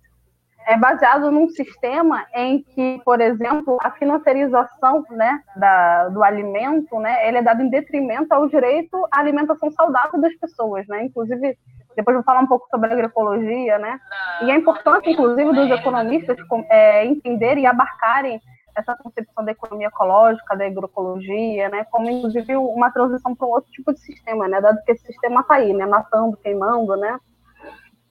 é 0.66 0.76
baseado 0.76 1.30
num 1.30 1.48
sistema 1.48 2.24
em 2.34 2.62
que, 2.62 3.00
por 3.04 3.20
exemplo, 3.20 3.78
a 3.82 3.90
financiarização 3.90 5.04
né, 5.10 5.40
da, 5.56 6.08
do 6.08 6.22
alimento, 6.22 6.98
né, 6.98 7.28
ele 7.28 7.38
é 7.38 7.42
dado 7.42 7.62
em 7.62 7.68
detrimento 7.68 8.32
ao 8.32 8.48
direito 8.48 8.96
à 9.12 9.20
alimentação 9.20 9.70
saudável 9.70 10.20
das 10.20 10.34
pessoas, 10.36 10.86
né? 10.88 11.04
Inclusive, 11.04 11.56
depois 11.96 12.16
vou 12.16 12.24
falar 12.24 12.40
um 12.40 12.46
pouco 12.46 12.66
sobre 12.70 12.92
agroecologia, 12.92 13.78
né? 13.78 14.00
E 14.42 14.50
a 14.50 14.56
importância, 14.56 15.10
inclusive, 15.10 15.52
dos 15.52 15.70
economistas 15.70 16.36
é, 16.70 17.04
entenderem 17.04 17.64
e 17.64 17.66
abarcarem 17.66 18.40
essa 18.76 18.96
concepção 18.96 19.44
da 19.44 19.52
economia 19.52 19.88
ecológica, 19.88 20.56
da 20.56 20.66
agroecologia, 20.66 21.68
né? 21.68 21.84
Como, 21.90 22.10
inclusive, 22.10 22.56
uma 22.56 22.90
transição 22.90 23.34
para 23.34 23.46
um 23.46 23.50
outro 23.50 23.70
tipo 23.70 23.92
de 23.92 24.00
sistema, 24.00 24.48
né? 24.48 24.60
Dado 24.60 24.82
que 24.84 24.92
esse 24.92 25.06
sistema 25.06 25.40
está 25.40 25.54
aí, 25.54 25.72
né? 25.72 25.86
Matando, 25.86 26.36
queimando, 26.36 26.96
né? 26.96 27.18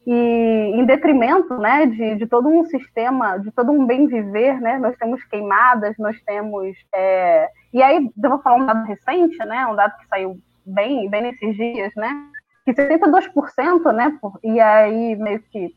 e 0.06 0.72
em 0.76 0.86
detrimento 0.86 1.58
né, 1.58 1.86
de, 1.86 2.16
de 2.16 2.28
todo 2.28 2.50
um 2.50 2.66
sistema, 2.66 3.38
de 3.38 3.52
todo 3.52 3.72
um 3.72 3.86
bem 3.86 4.06
viver, 4.06 4.60
né, 4.60 4.78
nós 4.78 4.98
temos 4.98 5.24
queimadas, 5.26 5.98
nós 5.98 6.20
temos. 6.26 6.76
É... 6.94 7.50
E 7.74 7.82
aí, 7.82 8.12
vou 8.18 8.40
falar 8.40 8.58
um 8.58 8.66
dado 8.66 8.86
recente, 8.86 9.38
né, 9.38 9.66
um 9.66 9.76
dado 9.76 9.98
que 9.98 10.08
saiu 10.08 10.38
bem, 10.66 11.10
bem 11.10 11.22
nesses 11.22 11.56
dias, 11.56 11.94
né, 11.96 12.10
que 12.66 12.74
72%, 12.74 13.94
né, 13.94 14.18
por... 14.22 14.38
e 14.44 14.60
aí 14.60 15.16
meio 15.16 15.42
que 15.44 15.74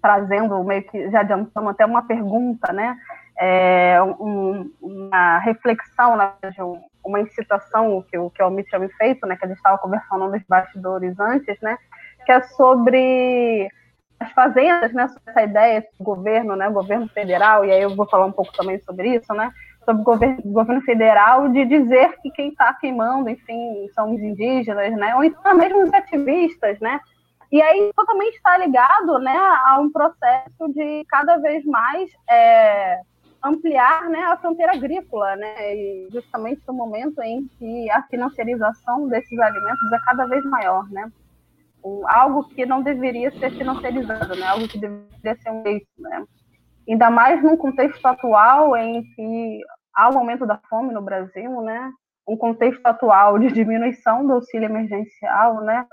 trazendo, 0.00 0.62
meio 0.64 0.82
que 0.82 1.10
já 1.10 1.20
adiantando 1.20 1.70
até 1.70 1.86
uma 1.86 2.02
pergunta, 2.02 2.72
né, 2.72 2.98
é, 3.44 4.00
um, 4.00 4.70
uma 4.80 5.38
reflexão, 5.38 6.16
né, 6.16 6.32
uma 7.04 7.20
incitação 7.20 8.04
que 8.08 8.16
o, 8.16 8.30
que 8.30 8.40
o 8.40 8.44
Almir 8.44 8.64
tinha 8.66 8.78
me 8.78 8.88
feito, 8.90 9.26
né, 9.26 9.34
que 9.34 9.44
a 9.44 9.48
gente 9.48 9.56
estava 9.56 9.78
conversando 9.78 10.28
nos 10.28 10.42
bastidores 10.48 11.18
antes, 11.18 11.60
né, 11.60 11.76
que 12.24 12.30
é 12.30 12.40
sobre 12.42 13.68
as 14.20 14.30
fazendas, 14.30 14.92
né, 14.92 15.08
sobre 15.08 15.22
essa 15.26 15.42
ideia 15.42 15.84
do 15.98 16.04
governo, 16.04 16.54
né, 16.54 16.70
governo 16.70 17.08
federal, 17.08 17.64
e 17.64 17.72
aí 17.72 17.82
eu 17.82 17.96
vou 17.96 18.08
falar 18.08 18.26
um 18.26 18.32
pouco 18.32 18.52
também 18.52 18.78
sobre 18.82 19.16
isso, 19.16 19.34
né, 19.34 19.52
sobre 19.84 20.02
o 20.02 20.04
governo, 20.04 20.40
governo 20.44 20.82
federal 20.82 21.48
de 21.48 21.64
dizer 21.64 22.14
que 22.22 22.30
quem 22.30 22.50
está 22.50 22.72
queimando, 22.74 23.28
enfim, 23.28 23.88
são 23.92 24.14
os 24.14 24.20
indígenas, 24.20 24.92
né, 24.92 25.16
ou 25.16 25.24
então 25.24 25.56
mesmo 25.56 25.82
os 25.82 25.92
ativistas, 25.92 26.78
né, 26.78 27.00
e 27.50 27.60
aí 27.60 27.90
totalmente 27.96 28.36
está 28.36 28.56
ligado, 28.56 29.18
né, 29.18 29.36
a 29.66 29.80
um 29.80 29.90
processo 29.90 30.72
de 30.72 31.04
cada 31.08 31.38
vez 31.38 31.64
mais 31.64 32.08
é, 32.30 33.00
ampliar, 33.44 34.08
né, 34.08 34.20
a 34.24 34.36
fronteira 34.36 34.72
agrícola, 34.72 35.34
né, 35.36 35.74
e 35.74 36.08
justamente 36.12 36.62
no 36.66 36.74
momento 36.74 37.20
em 37.22 37.48
que 37.58 37.90
a 37.90 38.02
financiarização 38.04 39.08
desses 39.08 39.38
alimentos 39.38 39.92
é 39.92 39.98
cada 40.04 40.26
vez 40.26 40.44
maior, 40.44 40.88
né 40.90 41.10
algo 42.06 42.44
que 42.44 42.64
não 42.64 42.82
deveria 42.82 43.30
ser 43.38 43.50
financiarizado, 43.50 44.36
né? 44.36 44.46
algo 44.46 44.68
que 44.68 44.78
deveria 44.78 45.36
ser 45.42 45.50
um 45.50 45.62
direito. 45.62 45.86
Né? 45.98 46.24
Ainda 46.88 47.10
mais 47.10 47.42
num 47.42 47.56
contexto 47.56 48.04
atual 48.06 48.76
em 48.76 49.02
que 49.14 49.60
há 49.94 50.10
um 50.10 50.18
aumento 50.18 50.46
da 50.46 50.60
fome 50.68 50.92
no 50.92 51.02
Brasil, 51.02 51.60
né? 51.62 51.92
um 52.26 52.36
contexto 52.36 52.86
atual 52.86 53.38
de 53.38 53.50
diminuição 53.50 54.26
do 54.26 54.34
auxílio 54.34 54.66
emergencial, 54.66 55.60
né? 55.62 55.84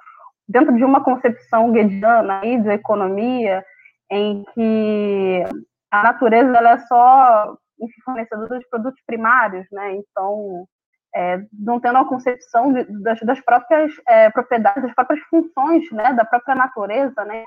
dentro 0.47 0.75
de 0.75 0.83
uma 0.83 1.03
concepção 1.03 1.71
guediana 1.71 2.39
aí 2.41 2.61
de 2.61 2.69
economia, 2.69 3.63
em 4.11 4.43
que 4.53 5.43
a 5.91 6.03
natureza 6.03 6.57
ela 6.57 6.71
é 6.71 6.77
só 6.79 7.57
fornecedora 8.03 8.59
de 8.59 8.69
produtos 8.69 9.01
primários, 9.05 9.65
né? 9.71 9.95
Então, 9.95 10.67
é, 11.15 11.39
não 11.53 11.79
tendo 11.79 11.97
a 11.97 12.07
concepção 12.07 12.73
de, 12.73 12.83
das, 13.01 13.19
das, 13.21 13.39
próprias 13.41 13.93
é, 14.07 14.29
propriedades, 14.29 14.83
das 14.83 14.93
próprias 14.93 15.19
funções, 15.29 15.89
né, 15.91 16.13
da 16.13 16.23
própria 16.25 16.55
natureza, 16.55 17.25
né, 17.25 17.45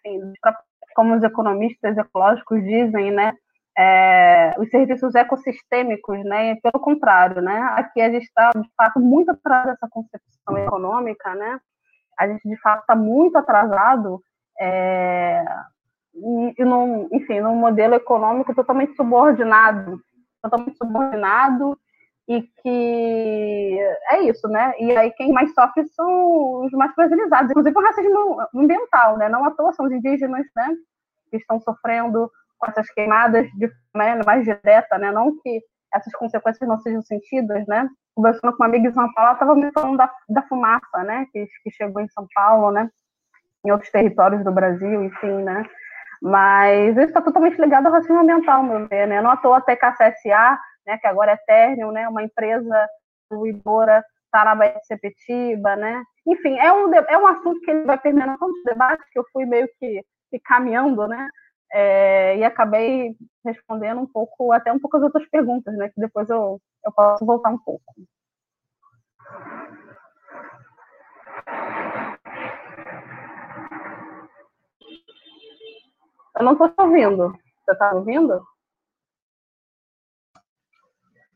como 0.94 1.14
os 1.14 1.22
economistas 1.22 1.96
ecológicos 1.96 2.60
dizem, 2.64 3.12
né, 3.12 3.32
é, 3.78 4.52
os 4.58 4.68
serviços 4.68 5.14
ecossistêmicos, 5.14 6.24
né, 6.24 6.56
pelo 6.56 6.82
contrário, 6.82 7.40
né, 7.40 7.60
aqui 7.76 8.00
a 8.00 8.10
gente 8.10 8.24
está 8.24 8.50
de 8.50 8.68
fato 8.76 8.98
muito 8.98 9.30
atrás 9.30 9.66
dessa 9.66 9.88
concepção 9.88 10.58
econômica, 10.58 11.34
né, 11.34 11.60
a 12.18 12.26
gente 12.26 12.48
de 12.48 12.60
fato 12.60 12.80
está 12.80 12.96
muito 12.96 13.38
atrasado 13.38 14.20
é, 14.60 15.44
e, 16.14 16.64
num, 16.64 17.08
enfim, 17.12 17.40
num 17.40 17.56
modelo 17.56 17.94
econômico 17.94 18.54
totalmente 18.54 18.94
subordinado, 18.94 20.00
totalmente 20.42 20.76
subordinado 20.76 21.78
e 22.28 22.42
que 22.42 23.78
é 24.10 24.22
isso, 24.22 24.46
né? 24.48 24.72
E 24.78 24.96
aí 24.96 25.10
quem 25.12 25.32
mais 25.32 25.52
sofre 25.54 25.84
são 25.88 26.64
os 26.64 26.72
mais 26.72 26.92
fragilizados, 26.94 27.50
inclusive 27.50 27.76
o 27.76 27.82
racismo 27.82 28.36
ambiental, 28.54 29.16
né? 29.16 29.28
Não 29.28 29.44
à 29.44 29.50
toa 29.50 29.72
são 29.72 29.86
os 29.86 29.92
indígenas, 29.92 30.46
né? 30.54 30.68
Que 31.30 31.36
estão 31.38 31.60
sofrendo 31.60 32.30
com 32.58 32.70
essas 32.70 32.88
queimadas 32.90 33.48
de 33.52 33.68
forma 33.92 34.22
mais 34.24 34.44
direta, 34.44 34.98
né? 34.98 35.10
Não 35.10 35.36
que 35.40 35.60
essas 35.92 36.12
consequências 36.14 36.68
não 36.68 36.78
sejam 36.78 37.02
sentidas, 37.02 37.66
né? 37.66 37.88
Conversando 38.14 38.56
com 38.56 38.62
uma 38.62 38.66
amiga 38.66 38.88
em 38.88 38.92
São 38.92 39.12
Paulo, 39.12 39.28
ela 39.28 39.32
estava 39.32 39.54
me 39.54 39.72
falando 39.72 39.96
da, 39.96 40.10
da 40.28 40.42
fumaça, 40.42 41.02
né? 41.04 41.26
Que, 41.32 41.46
que 41.64 41.70
chegou 41.70 42.00
em 42.00 42.08
São 42.08 42.26
Paulo, 42.34 42.70
né? 42.70 42.88
Em 43.64 43.70
outros 43.72 43.90
territórios 43.90 44.44
do 44.44 44.52
Brasil, 44.52 45.02
enfim, 45.04 45.42
né? 45.42 45.64
Mas 46.22 46.96
isso 46.96 47.08
está 47.08 47.20
totalmente 47.20 47.60
ligado 47.60 47.86
ao 47.86 47.92
racismo 47.92 48.20
ambiental, 48.20 48.62
meu 48.62 48.86
ver, 48.86 49.08
né? 49.08 49.20
Não 49.20 49.30
à 49.30 49.36
toa 49.36 49.58
até 49.58 49.74
que 49.74 49.84
a 49.84 49.92
CSA 49.92 50.58
né, 50.86 50.98
que 50.98 51.06
agora 51.06 51.32
é 51.32 51.36
Ternium, 51.36 51.92
né, 51.92 52.08
uma 52.08 52.22
empresa 52.22 52.88
distribuidora 53.20 54.04
está 54.26 54.44
na 54.44 54.66
de 54.66 54.86
Sepetiba, 54.86 55.76
né? 55.76 56.02
Enfim, 56.26 56.58
é 56.58 56.72
um, 56.72 56.92
é 56.94 57.18
um 57.18 57.26
assunto 57.26 57.60
que 57.60 57.70
ele 57.70 57.84
vai 57.84 57.98
terminando 57.98 58.38
tantos 58.38 58.62
debates 58.64 59.06
que 59.10 59.18
eu 59.18 59.24
fui 59.32 59.44
meio 59.44 59.68
que, 59.78 60.02
que 60.30 60.38
caminhando, 60.40 61.06
né? 61.06 61.28
É, 61.74 62.36
e 62.38 62.44
acabei 62.44 63.14
respondendo 63.44 64.00
um 64.00 64.06
pouco, 64.06 64.52
até 64.52 64.72
um 64.72 64.78
pouco 64.78 64.96
as 64.96 65.02
outras 65.02 65.28
perguntas, 65.28 65.74
né? 65.76 65.88
Que 65.90 66.00
depois 66.00 66.28
eu, 66.30 66.58
eu 66.84 66.92
posso 66.92 67.24
voltar 67.26 67.50
um 67.50 67.58
pouco. 67.58 67.82
Eu 76.36 76.44
não 76.44 76.52
estou 76.52 76.68
te 76.68 76.80
ouvindo. 76.80 77.32
Você 77.64 77.72
está 77.72 77.92
ouvindo? 77.92 78.42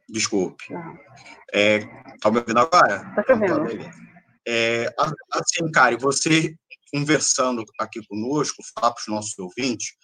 Desculpe. 0.09 0.65
É, 1.53 1.81
tá 2.21 2.31
me 2.31 2.39
ouvindo 2.39 2.59
agora? 2.59 3.13
Tá 3.15 3.23
te 3.23 3.33
ouvindo. 3.33 3.69
É, 4.47 4.87
assim, 5.33 5.71
Kari, 5.73 5.97
você 5.97 6.55
conversando 6.93 7.65
aqui 7.81 8.01
conosco, 8.07 8.63
falar 8.75 8.93
para 8.93 9.01
os 9.01 9.09
nossos 9.09 9.39
ouvintes, 9.39 9.95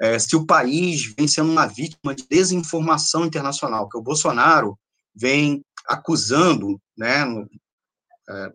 é, 0.00 0.18
se 0.18 0.34
o 0.36 0.46
país 0.46 1.12
vem 1.16 1.28
sendo 1.28 1.50
uma 1.50 1.66
vítima 1.66 2.14
de 2.14 2.26
desinformação 2.26 3.26
internacional, 3.26 3.88
que 3.88 3.98
o 3.98 4.02
Bolsonaro 4.02 4.78
vem 5.14 5.62
acusando, 5.86 6.80
né, 6.96 7.24
no, 7.24 7.48
é, 8.30 8.52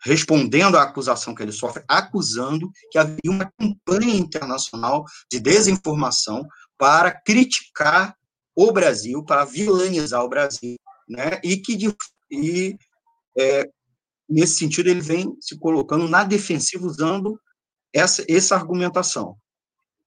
respondendo 0.00 0.76
à 0.76 0.82
acusação 0.82 1.34
que 1.34 1.42
ele 1.42 1.52
sofre, 1.52 1.82
acusando 1.88 2.70
que 2.90 2.98
havia 2.98 3.18
uma 3.26 3.52
campanha 3.58 4.14
internacional 4.14 5.04
de 5.30 5.40
desinformação 5.40 6.46
para 6.76 7.10
criticar 7.10 8.16
o 8.54 8.72
Brasil, 8.72 9.24
para 9.24 9.44
vilanizar 9.44 10.24
o 10.24 10.28
Brasil, 10.28 10.76
né? 11.08 11.40
E 11.42 11.56
que 11.56 11.76
de, 11.76 11.94
e, 12.30 12.76
é, 13.36 13.68
nesse 14.28 14.58
sentido 14.58 14.88
ele 14.88 15.00
vem 15.00 15.36
se 15.40 15.58
colocando 15.58 16.08
na 16.08 16.24
defensiva 16.24 16.86
usando 16.86 17.40
essa, 17.92 18.24
essa 18.28 18.54
argumentação. 18.54 19.36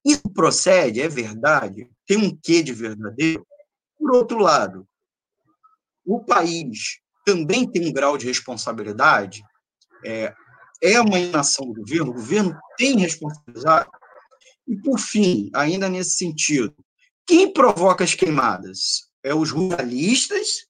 Isso 0.04 0.22
procede, 0.34 1.00
é 1.00 1.08
verdade, 1.08 1.88
tem 2.06 2.16
um 2.16 2.36
quê 2.42 2.62
de 2.62 2.72
verdadeiro. 2.72 3.46
Por 3.98 4.14
outro 4.14 4.38
lado, 4.38 4.86
o 6.04 6.24
país 6.24 7.00
também 7.24 7.70
tem 7.70 7.88
um 7.88 7.92
grau 7.92 8.18
de 8.18 8.26
responsabilidade 8.26 9.42
é, 10.04 10.34
é 10.82 11.00
uma 11.00 11.18
inação 11.18 11.66
do 11.66 11.80
governo, 11.80 12.10
o 12.10 12.14
governo 12.14 12.58
tem 12.76 12.98
responsabilidade. 12.98 13.88
E, 14.66 14.76
por 14.76 14.98
fim, 14.98 15.50
ainda 15.54 15.88
nesse 15.88 16.12
sentido, 16.12 16.74
quem 17.26 17.52
provoca 17.52 18.04
as 18.04 18.14
queimadas? 18.14 19.08
É 19.22 19.34
os 19.34 19.50
ruralistas 19.50 20.66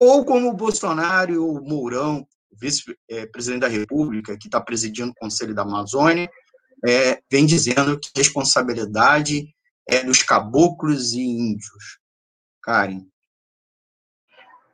ou 0.00 0.24
como 0.24 0.48
o 0.48 0.54
Bolsonaro 0.54 1.44
o 1.44 1.60
Mourão, 1.60 2.26
vice-presidente 2.60 3.60
da 3.60 3.68
República, 3.68 4.36
que 4.38 4.48
está 4.48 4.60
presidindo 4.60 5.10
o 5.10 5.14
Conselho 5.14 5.54
da 5.54 5.62
Amazônia, 5.62 6.30
é, 6.86 7.20
vem 7.30 7.44
dizendo 7.44 7.98
que 7.98 8.08
a 8.14 8.18
responsabilidade 8.18 9.52
é 9.86 10.02
dos 10.04 10.22
caboclos 10.22 11.12
e 11.12 11.20
índios. 11.20 11.98
Karen, 12.62 13.06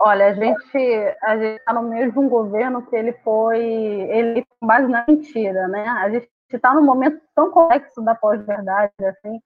Olha, 0.07 0.27
a 0.27 0.35
gente 0.35 0.79
a 1.23 1.39
gente 1.39 1.59
está 1.61 1.73
no 1.73 1.83
meio 1.89 2.13
de 2.13 2.19
um 2.19 2.29
governo 2.29 2.85
que 2.87 2.95
ele 2.95 3.15
foi 3.25 3.59
ele 3.59 4.45
com 4.45 4.67
base 4.67 4.87
na 4.87 5.03
mentira, 5.09 5.67
né? 5.67 5.89
A 5.89 6.11
gente 6.11 6.29
está 6.53 6.75
num 6.75 6.85
momento 6.85 7.23
tão 7.35 7.51
complexo 7.51 8.03
da 8.03 8.15
pós-verdade, 8.15 8.93
assim, 9.03 9.41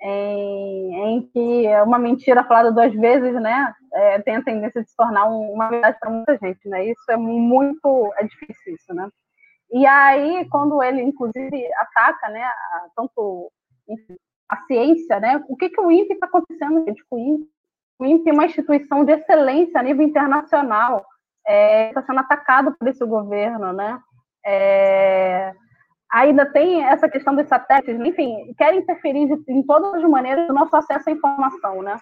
em, 0.00 0.94
em, 0.94 1.22
que 1.28 1.66
uma 1.84 1.98
mentira 1.98 2.42
falada 2.44 2.72
duas 2.72 2.92
vezes, 2.94 3.34
né, 3.34 3.74
é, 3.92 4.18
tem 4.22 4.36
a 4.36 4.42
tendência 4.42 4.82
de 4.82 4.88
se 4.90 4.96
tornar 4.96 5.26
um, 5.26 5.52
uma 5.52 5.68
verdade 5.68 5.98
para 6.00 6.10
muita 6.10 6.38
gente, 6.38 6.66
né? 6.68 6.86
Isso 6.86 7.10
é 7.10 7.16
muito 7.18 8.14
é 8.18 8.24
difícil 8.24 8.74
isso, 8.74 8.94
né? 8.94 9.10
E 9.70 9.86
aí, 9.86 10.48
quando 10.50 10.82
ele 10.82 11.02
inclusive 11.02 11.68
ataca, 11.76 12.30
né, 12.30 12.42
a, 12.42 12.88
tanto 12.96 13.52
a 14.48 14.56
ciência, 14.66 15.20
né? 15.20 15.44
O 15.48 15.56
que 15.56 15.68
que 15.68 15.80
o 15.82 15.90
INPE 15.90 16.14
está 16.14 16.26
acontecendo 16.26 16.84
gente, 16.86 17.04
o 17.10 17.18
INPE? 17.18 17.51
O 18.02 18.28
é 18.28 18.32
uma 18.32 18.46
instituição 18.46 19.04
de 19.04 19.12
excelência 19.12 19.80
a 19.80 19.82
nível 19.82 20.06
internacional, 20.06 21.04
está 21.46 21.52
é, 21.52 21.92
tá 21.92 22.02
sendo 22.02 22.20
atacado 22.20 22.74
por 22.78 22.88
esse 22.88 23.04
governo, 23.04 23.72
né? 23.72 23.98
É, 24.44 25.52
ainda 26.10 26.44
tem 26.46 26.84
essa 26.84 27.08
questão 27.08 27.34
dos 27.34 27.48
satélites, 27.48 27.98
enfim, 28.00 28.54
querem 28.58 28.80
interferir 28.80 29.26
de, 29.26 29.52
em 29.52 29.62
todas 29.62 29.94
as 29.94 30.02
maneiras 30.08 30.48
no 30.48 30.54
nosso 30.54 30.74
acesso 30.76 31.08
à 31.08 31.12
informação, 31.12 31.82
né? 31.82 31.96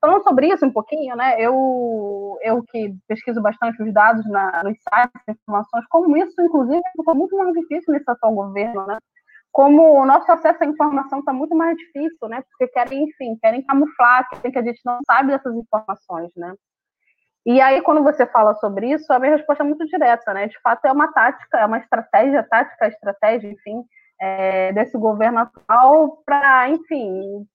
Falando 0.00 0.22
sobre 0.22 0.48
isso 0.48 0.64
um 0.64 0.72
pouquinho, 0.72 1.16
né? 1.16 1.40
Eu, 1.40 2.38
eu 2.42 2.62
que 2.64 2.94
pesquiso 3.08 3.40
bastante 3.40 3.82
os 3.82 3.92
dados 3.92 4.26
na, 4.30 4.62
nos 4.62 4.76
sites, 4.78 5.22
informações, 5.28 5.86
como 5.88 6.16
isso, 6.16 6.40
inclusive, 6.40 6.82
ficou 6.96 7.14
muito 7.14 7.36
mais 7.36 7.52
difícil 7.54 7.92
nesse 7.92 8.10
atual 8.10 8.34
governo, 8.34 8.86
né? 8.86 8.98
Como 9.56 9.98
o 9.98 10.04
nosso 10.04 10.30
acesso 10.30 10.62
à 10.62 10.66
informação 10.66 11.20
está 11.20 11.32
muito 11.32 11.56
mais 11.56 11.74
difícil, 11.78 12.28
né? 12.28 12.42
Porque 12.50 12.70
querem, 12.70 13.04
enfim, 13.04 13.38
querem 13.40 13.64
camuflar, 13.64 14.28
querem 14.28 14.52
que 14.52 14.58
a 14.58 14.62
gente 14.62 14.82
não 14.84 14.98
sabe 15.06 15.32
dessas 15.32 15.56
informações, 15.56 16.30
né? 16.36 16.52
E 17.46 17.58
aí, 17.58 17.80
quando 17.80 18.02
você 18.02 18.26
fala 18.26 18.54
sobre 18.56 18.92
isso, 18.92 19.10
a 19.10 19.18
minha 19.18 19.34
resposta 19.34 19.64
é 19.64 19.66
muito 19.66 19.86
direta, 19.86 20.34
né? 20.34 20.46
De 20.46 20.60
fato, 20.60 20.84
é 20.84 20.92
uma 20.92 21.10
tática, 21.10 21.56
é 21.56 21.64
uma 21.64 21.78
estratégia, 21.78 22.42
tática, 22.42 22.86
estratégia, 22.86 23.50
enfim, 23.50 23.82
é, 24.20 24.74
desse 24.74 24.98
governo 24.98 25.38
atual 25.38 26.22
para, 26.26 26.68
enfim, 26.68 27.46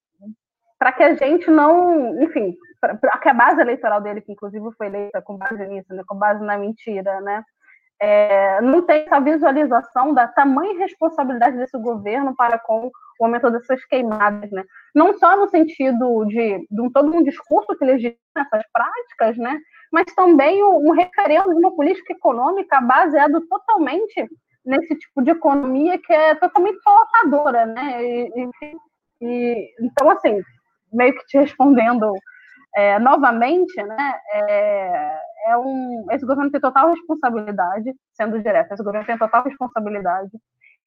para 0.80 0.94
que 0.94 1.04
a 1.04 1.14
gente 1.14 1.52
não, 1.52 2.20
enfim, 2.20 2.58
para 2.80 3.20
que 3.20 3.30
a 3.30 3.34
base 3.36 3.62
eleitoral 3.62 4.02
dele, 4.02 4.22
que 4.22 4.32
inclusive 4.32 4.66
foi 4.76 4.88
eleita 4.88 5.22
com 5.22 5.38
base 5.38 5.68
nisso, 5.68 5.94
né? 5.94 6.02
Com 6.08 6.18
base 6.18 6.44
na 6.44 6.58
mentira, 6.58 7.22
né? 7.22 7.44
É, 8.02 8.60
não 8.62 8.82
tem 8.82 9.04
essa 9.04 9.20
visualização 9.20 10.12
da 10.12 10.28
tamanha 10.28 10.80
responsabilidade 10.80 11.56
desse 11.56 11.78
governo 11.78 12.36
para 12.36 12.58
com 12.58 12.92
o 13.20 13.26
aumento 13.26 13.52
dessas 13.52 13.86
queimadas, 13.86 14.50
né? 14.52 14.64
Não 14.96 15.16
só 15.20 15.38
no 15.38 15.48
sentido 15.48 16.26
de, 16.26 16.66
de 16.70 16.82
um, 16.82 16.92
todo 16.92 17.16
um 17.16 17.24
discurso 17.24 17.78
que 17.78 17.86
legitima 17.86 18.18
essas 18.36 18.64
práticas, 18.74 19.38
né? 19.38 19.60
Mas 19.92 20.06
também 20.16 20.64
um, 20.64 20.92
referendo 20.92 21.50
de 21.50 21.60
uma 21.60 21.76
política 21.76 22.14
econômica 22.14 22.82
baseado 22.82 23.40
totalmente 23.48 24.28
nesse 24.66 24.96
tipo 24.98 25.22
de 25.22 25.30
economia 25.30 26.00
que 26.00 26.12
é 26.12 26.34
totalmente 26.34 26.80
colocadora, 26.82 27.68
né? 27.68 28.04
E, 28.04 28.32
e, 28.36 28.76
e, 29.22 29.76
então, 29.80 30.10
assim, 30.10 30.42
meio 30.92 31.14
que 31.14 31.26
te 31.28 31.38
respondendo 31.38 32.12
é, 32.76 32.98
novamente, 33.00 33.76
né, 33.84 34.20
é, 34.34 35.20
é, 35.45 35.58
um, 35.58 36.06
esse 36.12 36.25
governo 36.25 36.51
tem 36.51 36.62
total 36.62 36.89
responsabilidade, 36.89 37.93
sendo 38.13 38.41
direto, 38.41 38.73
esse 38.73 38.84
governo 38.84 39.06
tem 39.06 39.17
total 39.17 39.43
responsabilidade. 39.43 40.32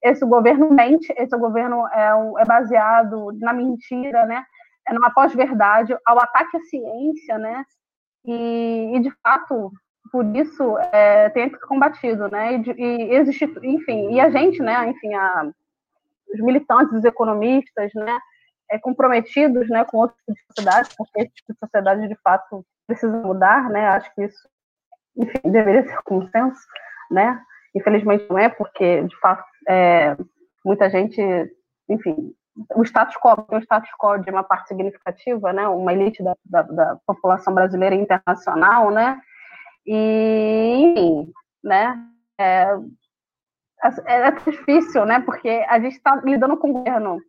Esse 0.03 0.25
governo 0.27 0.71
mente, 0.71 1.13
esse 1.17 1.37
governo 1.37 1.87
é, 1.89 2.15
um, 2.15 2.39
é 2.39 2.45
baseado 2.45 3.33
na 3.41 3.53
mentira, 3.53 4.27
né, 4.27 4.45
é 4.87 4.93
numa 4.93 5.11
pós-verdade, 5.11 5.97
ao 6.05 6.19
ataque 6.21 6.57
à 6.57 6.61
ciência, 6.61 7.39
né, 7.39 7.65
e, 8.25 8.93
e 8.97 9.01
de 9.01 9.11
fato, 9.23 9.73
por 10.13 10.25
isso, 10.37 10.79
é, 10.93 11.31
tem 11.31 11.49
que 11.49 11.59
ser 11.59 11.67
combatido, 11.67 12.29
né, 12.29 12.55
e, 12.57 12.75
e 12.77 13.15
existe, 13.15 13.45
enfim, 13.63 14.13
e 14.13 14.21
a 14.21 14.31
gente, 14.31 14.63
né, 14.63 14.89
enfim, 14.89 15.15
a, 15.15 15.51
os 16.33 16.41
militantes, 16.41 16.99
os 16.99 17.05
economistas, 17.05 17.91
né, 17.95 18.19
é, 18.75 18.79
comprometidos 18.79 19.69
né, 19.69 19.85
com 19.85 19.99
outro 19.99 20.17
tipo 20.17 20.33
de 20.33 20.47
sociedade, 20.47 20.89
porque 20.97 21.21
esse 21.21 21.35
tipo 21.35 21.53
de 21.53 21.59
sociedade, 21.59 22.09
de 22.09 22.17
fato, 22.17 22.65
precisa 22.87 23.17
mudar, 23.19 23.71
né? 23.71 23.87
Acho 23.89 24.13
que 24.15 24.25
isso, 24.25 24.49
enfim, 25.17 25.51
deveria 25.51 25.85
ser 25.85 26.03
consenso, 26.05 26.61
né? 27.11 27.41
Infelizmente 27.75 28.27
não 28.29 28.39
é, 28.39 28.49
porque, 28.49 29.03
de 29.03 29.17
fato, 29.21 29.45
é, 29.69 30.17
muita 30.65 30.91
gente, 30.91 31.21
enfim, 31.89 32.35
o 32.75 32.83
status 32.83 33.17
quo, 33.17 33.47
o 33.49 33.59
status 33.59 33.91
quo 33.99 34.19
de 34.19 34.31
uma 34.31 34.43
parte 34.43 34.69
significativa, 34.69 35.53
né? 35.53 35.67
Uma 35.69 35.93
elite 35.93 36.23
da, 36.23 36.35
da, 36.45 36.63
da 36.63 36.99
população 37.07 37.55
brasileira 37.55 37.95
e 37.95 38.01
internacional, 38.01 38.91
né? 38.91 39.21
E, 39.87 40.95
enfim, 40.97 41.33
né? 41.63 41.97
É, 42.39 42.77
é, 44.07 44.29
é 44.29 44.31
difícil, 44.33 45.07
né? 45.07 45.21
Porque 45.21 45.65
a 45.69 45.79
gente 45.79 45.97
está 45.97 46.17
lidando 46.17 46.57
com 46.57 46.71
um 46.71 46.73
governo 46.73 47.21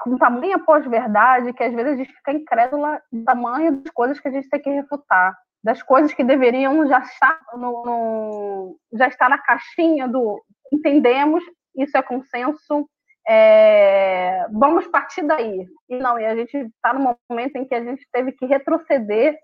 com 0.00 0.18
tamanha 0.18 0.58
pós-verdade 0.58 1.52
que 1.52 1.62
às 1.62 1.72
vezes 1.72 1.92
a 1.92 1.96
gente 1.96 2.12
fica 2.12 2.32
incrédula 2.32 3.00
do 3.10 3.24
tamanho 3.24 3.80
das 3.80 3.92
coisas 3.92 4.20
que 4.20 4.28
a 4.28 4.30
gente 4.30 4.48
tem 4.48 4.60
que 4.60 4.70
refutar, 4.70 5.36
das 5.62 5.82
coisas 5.82 6.12
que 6.12 6.24
deveriam 6.24 6.86
já 6.86 7.00
estar 7.00 7.40
no, 7.54 7.84
no 7.84 8.78
já 8.92 9.08
estar 9.08 9.28
na 9.28 9.38
caixinha 9.38 10.06
do 10.06 10.42
entendemos, 10.72 11.42
isso 11.76 11.96
é 11.96 12.02
consenso, 12.02 12.88
é, 13.26 14.46
vamos 14.50 14.86
partir 14.88 15.22
daí. 15.22 15.66
E 15.88 15.98
não, 15.98 16.18
e 16.18 16.26
a 16.26 16.34
gente 16.34 16.56
está 16.56 16.92
no 16.92 17.16
momento 17.30 17.56
em 17.56 17.64
que 17.64 17.74
a 17.74 17.82
gente 17.82 18.06
teve 18.12 18.32
que 18.32 18.46
retroceder 18.46 19.38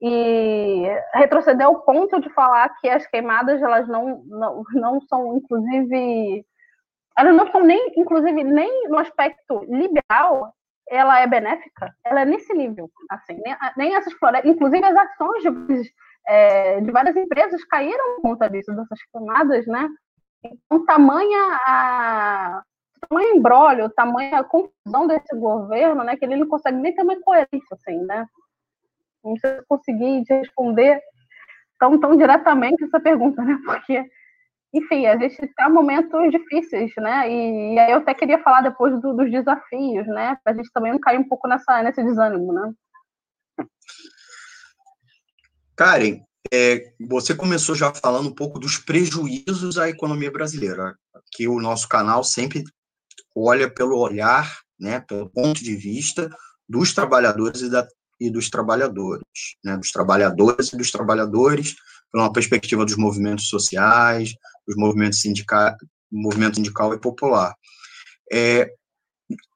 e 0.00 0.84
retroceder 1.14 1.66
ao 1.66 1.80
ponto 1.82 2.20
de 2.20 2.30
falar 2.30 2.68
que 2.80 2.88
as 2.88 3.06
queimadas 3.06 3.60
elas 3.60 3.88
não, 3.88 4.22
não, 4.26 4.62
não 4.74 5.00
são 5.02 5.36
inclusive 5.36 6.44
elas 7.18 7.34
não 7.34 7.50
são 7.50 7.64
nem, 7.64 7.92
inclusive, 7.96 8.44
nem 8.44 8.88
no 8.88 8.96
aspecto 8.96 9.64
liberal, 9.64 10.54
ela 10.88 11.18
é 11.20 11.26
benéfica, 11.26 11.92
ela 12.04 12.20
é 12.20 12.24
nesse 12.24 12.54
nível, 12.54 12.88
assim, 13.10 13.38
nem, 13.44 13.56
nem 13.76 13.94
essas 13.96 14.12
florestas, 14.14 14.50
inclusive 14.50 14.84
as 14.84 14.96
ações 14.96 15.42
de, 15.42 15.92
é, 16.28 16.80
de 16.80 16.90
várias 16.92 17.16
empresas 17.16 17.62
caíram 17.64 18.16
por 18.16 18.22
conta 18.22 18.48
disso, 18.48 18.72
dessas 18.72 19.00
camadas, 19.12 19.66
né? 19.66 19.88
Então, 20.44 20.86
tamanha 20.86 21.58
a 21.66 22.62
tamanho 23.08 23.36
embrólio, 23.36 23.90
tamanha 23.90 24.44
confusão 24.44 25.06
desse 25.06 25.34
governo, 25.36 26.04
né, 26.04 26.16
que 26.16 26.24
ele 26.24 26.36
não 26.36 26.48
consegue 26.48 26.78
nem 26.78 26.94
ter 26.94 27.02
uma 27.02 27.20
coerência, 27.20 27.72
assim, 27.72 27.98
né? 28.04 28.26
Não 29.24 29.36
sei 29.38 29.56
se 29.56 29.64
conseguir 29.68 30.24
responder 30.28 31.00
tão, 31.80 31.98
tão 31.98 32.16
diretamente 32.16 32.84
essa 32.84 33.00
pergunta, 33.00 33.42
né? 33.42 33.58
Porque 33.64 34.08
enfim, 34.72 35.06
a 35.06 35.16
gente 35.16 35.42
está 35.42 35.68
momentos 35.68 36.30
difíceis, 36.30 36.92
né? 36.98 37.30
E, 37.30 37.74
e, 37.74 37.78
aí 37.78 37.92
eu 37.92 37.98
até 37.98 38.12
queria 38.12 38.42
falar 38.42 38.60
depois 38.60 39.00
do, 39.00 39.14
dos 39.14 39.30
desafios, 39.30 40.06
né? 40.08 40.36
Para 40.44 40.52
a 40.52 40.56
gente 40.56 40.70
também 40.72 40.92
não 40.92 41.00
cair 41.00 41.18
um 41.18 41.28
pouco 41.28 41.48
nessa, 41.48 41.82
nesse 41.82 42.02
desânimo, 42.04 42.52
né? 42.52 42.72
Karen, 45.74 46.20
é, 46.52 46.92
você 47.08 47.34
começou 47.34 47.74
já 47.74 47.92
falando 47.94 48.28
um 48.28 48.34
pouco 48.34 48.58
dos 48.58 48.76
prejuízos 48.76 49.78
à 49.78 49.88
economia 49.88 50.30
brasileira, 50.30 50.96
que 51.32 51.48
o 51.48 51.60
nosso 51.60 51.88
canal 51.88 52.22
sempre 52.22 52.64
olha 53.34 53.70
pelo 53.70 53.98
olhar, 53.98 54.60
né, 54.78 55.00
pelo 55.00 55.30
ponto 55.30 55.62
de 55.62 55.76
vista 55.76 56.28
dos 56.68 56.92
trabalhadores 56.92 57.62
e, 57.62 57.70
da, 57.70 57.86
e 58.20 58.30
dos 58.30 58.50
trabalhadores, 58.50 59.22
né, 59.64 59.76
dos 59.76 59.90
trabalhadores 59.92 60.72
e 60.72 60.76
dos 60.76 60.90
trabalhadores, 60.90 61.76
pela 62.10 62.32
perspectiva 62.32 62.84
dos 62.84 62.96
movimentos 62.96 63.48
sociais, 63.48 64.34
dos 64.68 64.76
movimentos 64.76 65.20
sindicais, 65.20 65.74
movimento 66.12 66.56
sindical 66.56 66.92
e 66.92 67.00
popular. 67.00 67.54
É, 68.30 68.70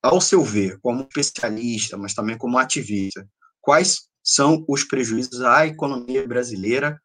ao 0.03 0.20
seu 0.20 0.42
ver, 0.42 0.79
como 0.81 1.07
especialista, 1.16 1.96
mas 1.98 2.14
também 2.14 2.37
como 2.38 2.59
ativista, 2.59 3.27
quais 3.61 4.09
são 4.25 4.64
os 4.66 4.85
prejuízos 4.85 5.42
à 5.42 5.66
economia 5.66 6.27
brasileira 6.27 6.98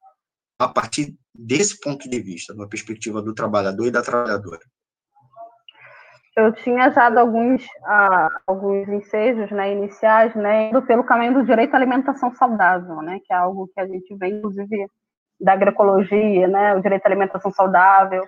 a 0.59 0.67
partir 0.67 1.15
desse 1.35 1.79
ponto 1.79 2.09
de 2.09 2.19
vista, 2.19 2.55
da 2.55 2.67
perspectiva 2.67 3.21
do 3.21 3.33
trabalhador 3.33 3.85
e 3.85 3.91
da 3.91 4.01
trabalhadora? 4.01 4.61
Eu 6.35 6.53
tinha 6.53 6.89
dado 6.89 7.17
alguns, 7.17 7.63
uh, 7.63 8.29
alguns 8.45 8.87
ensejos 8.87 9.49
né, 9.51 9.71
iniciais, 9.71 10.35
né, 10.35 10.69
indo 10.69 10.83
pelo 10.83 11.03
caminho 11.03 11.33
do 11.33 11.45
direito 11.45 11.73
à 11.73 11.77
alimentação 11.77 12.33
saudável, 12.35 13.01
né, 13.01 13.19
que 13.25 13.33
é 13.33 13.35
algo 13.35 13.67
que 13.73 13.79
a 13.79 13.87
gente 13.87 14.15
vê, 14.15 14.27
inclusive, 14.29 14.87
da 15.39 15.53
agroecologia, 15.53 16.47
né, 16.47 16.73
o 16.75 16.81
direito 16.81 17.05
à 17.05 17.09
alimentação 17.09 17.51
saudável, 17.51 18.27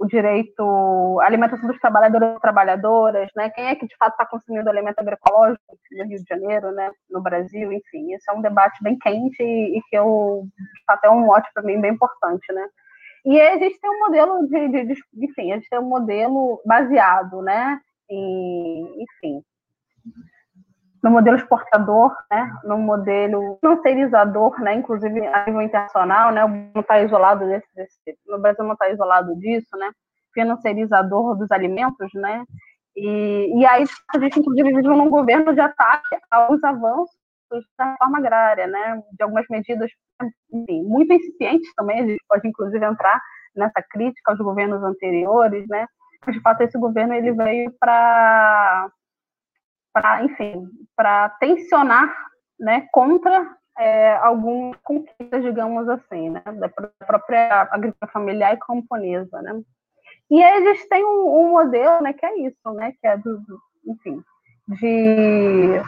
o 0.00 0.06
direito 0.06 1.20
à 1.20 1.26
alimentação 1.26 1.68
dos 1.68 1.78
trabalhadores 1.78 2.34
e 2.34 2.40
trabalhadoras, 2.40 3.28
né? 3.36 3.50
Quem 3.50 3.66
é 3.66 3.74
que 3.74 3.86
de 3.86 3.94
fato 3.98 4.12
está 4.12 4.24
consumindo 4.24 4.70
alimento 4.70 4.98
agroecológico 4.98 5.76
no 5.92 6.04
Rio 6.06 6.18
de 6.18 6.24
Janeiro, 6.26 6.72
né? 6.72 6.90
No 7.10 7.20
Brasil, 7.20 7.70
enfim, 7.70 8.14
esse 8.14 8.30
é 8.30 8.32
um 8.32 8.40
debate 8.40 8.82
bem 8.82 8.98
quente 8.98 9.42
e, 9.42 9.76
e 9.76 9.82
que 9.90 9.96
eu, 9.96 10.44
de 10.56 10.84
fato, 10.86 11.04
é 11.04 11.10
um 11.10 11.20
mote 11.26 11.50
para 11.52 11.62
mim 11.62 11.78
bem 11.78 11.92
importante, 11.92 12.50
né? 12.50 12.66
E 13.26 13.38
a 13.38 13.58
gente 13.58 13.78
tem 13.78 13.90
um 13.90 13.98
modelo 13.98 14.46
de, 14.48 14.68
de, 14.68 14.84
de, 14.86 15.02
enfim, 15.18 15.52
a 15.52 15.56
gente 15.56 15.68
tem 15.68 15.78
um 15.78 15.88
modelo 15.88 16.62
baseado, 16.64 17.42
né? 17.42 17.78
Em, 18.08 19.02
enfim, 19.02 19.42
no 21.02 21.10
modelo 21.10 21.36
exportador, 21.36 22.14
né, 22.30 22.52
no 22.64 22.78
modelo 22.78 23.58
financeirizador, 23.60 24.60
né, 24.60 24.74
inclusive 24.74 25.26
a 25.26 25.46
nível 25.46 25.62
internacional, 25.62 26.30
né, 26.30 26.46
não 26.74 26.80
está 26.80 27.00
isolado 27.00 27.46
desse, 27.46 27.66
desse, 27.74 28.18
no 28.26 28.38
Brasil 28.38 28.64
não 28.64 28.74
está 28.74 28.90
isolado 28.90 29.34
disso, 29.36 29.76
né, 29.76 29.90
financeirizador 30.34 31.36
dos 31.36 31.50
alimentos, 31.50 32.10
né, 32.14 32.44
e, 32.96 33.58
e 33.58 33.66
aí 33.66 33.84
a 34.14 34.18
gente 34.18 34.40
inclusive 34.40 34.74
vive 34.74 34.88
num 34.88 35.08
governo 35.08 35.54
de 35.54 35.60
ataque 35.60 36.16
aos 36.30 36.62
avanços 36.62 37.16
da 37.78 37.92
reforma 37.92 38.18
agrária, 38.18 38.66
né, 38.66 39.02
de 39.12 39.22
algumas 39.22 39.46
medidas, 39.48 39.90
enfim, 40.52 40.82
muito 40.82 41.12
incipientes 41.12 41.72
também, 41.74 42.00
a 42.00 42.06
gente 42.06 42.24
pode 42.28 42.46
inclusive 42.46 42.84
entrar 42.84 43.20
nessa 43.56 43.82
crítica 43.90 44.32
aos 44.32 44.38
governos 44.38 44.82
anteriores, 44.82 45.66
né, 45.66 45.86
de 46.28 46.40
fato 46.40 46.60
esse 46.60 46.78
governo 46.78 47.14
ele 47.14 47.32
veio 47.32 47.72
para 47.80 48.90
para, 49.92 50.24
enfim, 50.24 50.68
para 50.96 51.28
tensionar 51.40 52.14
né, 52.58 52.86
contra 52.92 53.56
é, 53.78 54.16
algumas 54.16 54.76
conquistas, 54.82 55.42
digamos 55.42 55.88
assim, 55.88 56.30
né, 56.30 56.42
da 56.44 56.68
própria 57.06 57.68
agricultura 57.70 58.12
familiar 58.12 58.54
e 58.54 58.58
camponesa, 58.58 59.40
né. 59.42 59.60
E 60.30 60.42
aí 60.42 60.62
a 60.62 60.74
gente 60.74 60.88
tem 60.88 61.04
um, 61.04 61.40
um, 61.40 61.50
modelo, 61.50 62.02
né, 62.02 62.12
que 62.12 62.24
é 62.24 62.38
isso, 62.40 62.72
né, 62.74 62.92
que 63.00 63.06
é 63.06 63.16
do, 63.16 63.38
do 63.38 63.60
enfim, 63.86 64.22
de 64.68 65.80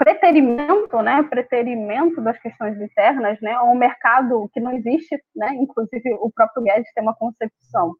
preterimento, 0.00 1.02
né, 1.02 1.22
preterimento 1.24 2.22
das 2.22 2.38
questões 2.38 2.80
internas, 2.80 3.38
né, 3.42 3.60
um 3.60 3.74
mercado 3.74 4.48
que 4.54 4.58
não 4.58 4.72
existe, 4.72 5.22
né, 5.36 5.52
inclusive 5.56 6.14
o 6.22 6.32
próprio 6.34 6.62
Guedes 6.62 6.90
tem 6.94 7.02
uma 7.02 7.14
concepção 7.14 7.94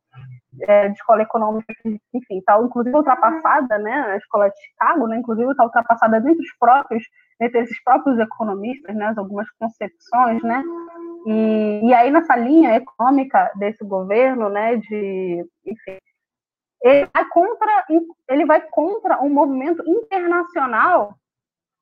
é, 0.62 0.88
de 0.88 0.94
escola 0.94 1.20
econômica 1.20 1.74
enfim, 1.84 2.38
está 2.38 2.58
inclusive 2.58 2.96
ultrapassada, 2.96 3.76
né, 3.76 3.92
a 3.92 4.16
escola 4.16 4.48
de 4.48 4.56
Chicago, 4.62 5.08
né, 5.08 5.18
inclusive 5.18 5.50
está 5.50 5.62
ultrapassada 5.62 6.16
entre 6.16 6.32
os 6.32 6.56
próprios, 6.58 7.04
entre 7.38 7.60
esses 7.60 7.84
próprios 7.84 8.18
economistas, 8.18 8.96
né, 8.96 9.12
algumas 9.14 9.50
concepções, 9.58 10.42
né, 10.42 10.64
e, 11.26 11.80
e 11.86 11.92
aí 11.92 12.10
nessa 12.10 12.34
linha 12.34 12.76
econômica 12.76 13.52
desse 13.56 13.84
governo, 13.84 14.48
né, 14.48 14.76
de, 14.76 15.46
enfim, 15.66 15.98
ele 16.82 17.10
vai 17.12 17.28
contra, 17.28 17.84
ele 18.30 18.46
vai 18.46 18.62
contra 18.70 19.22
um 19.22 19.28
movimento 19.28 19.82
internacional 19.86 21.19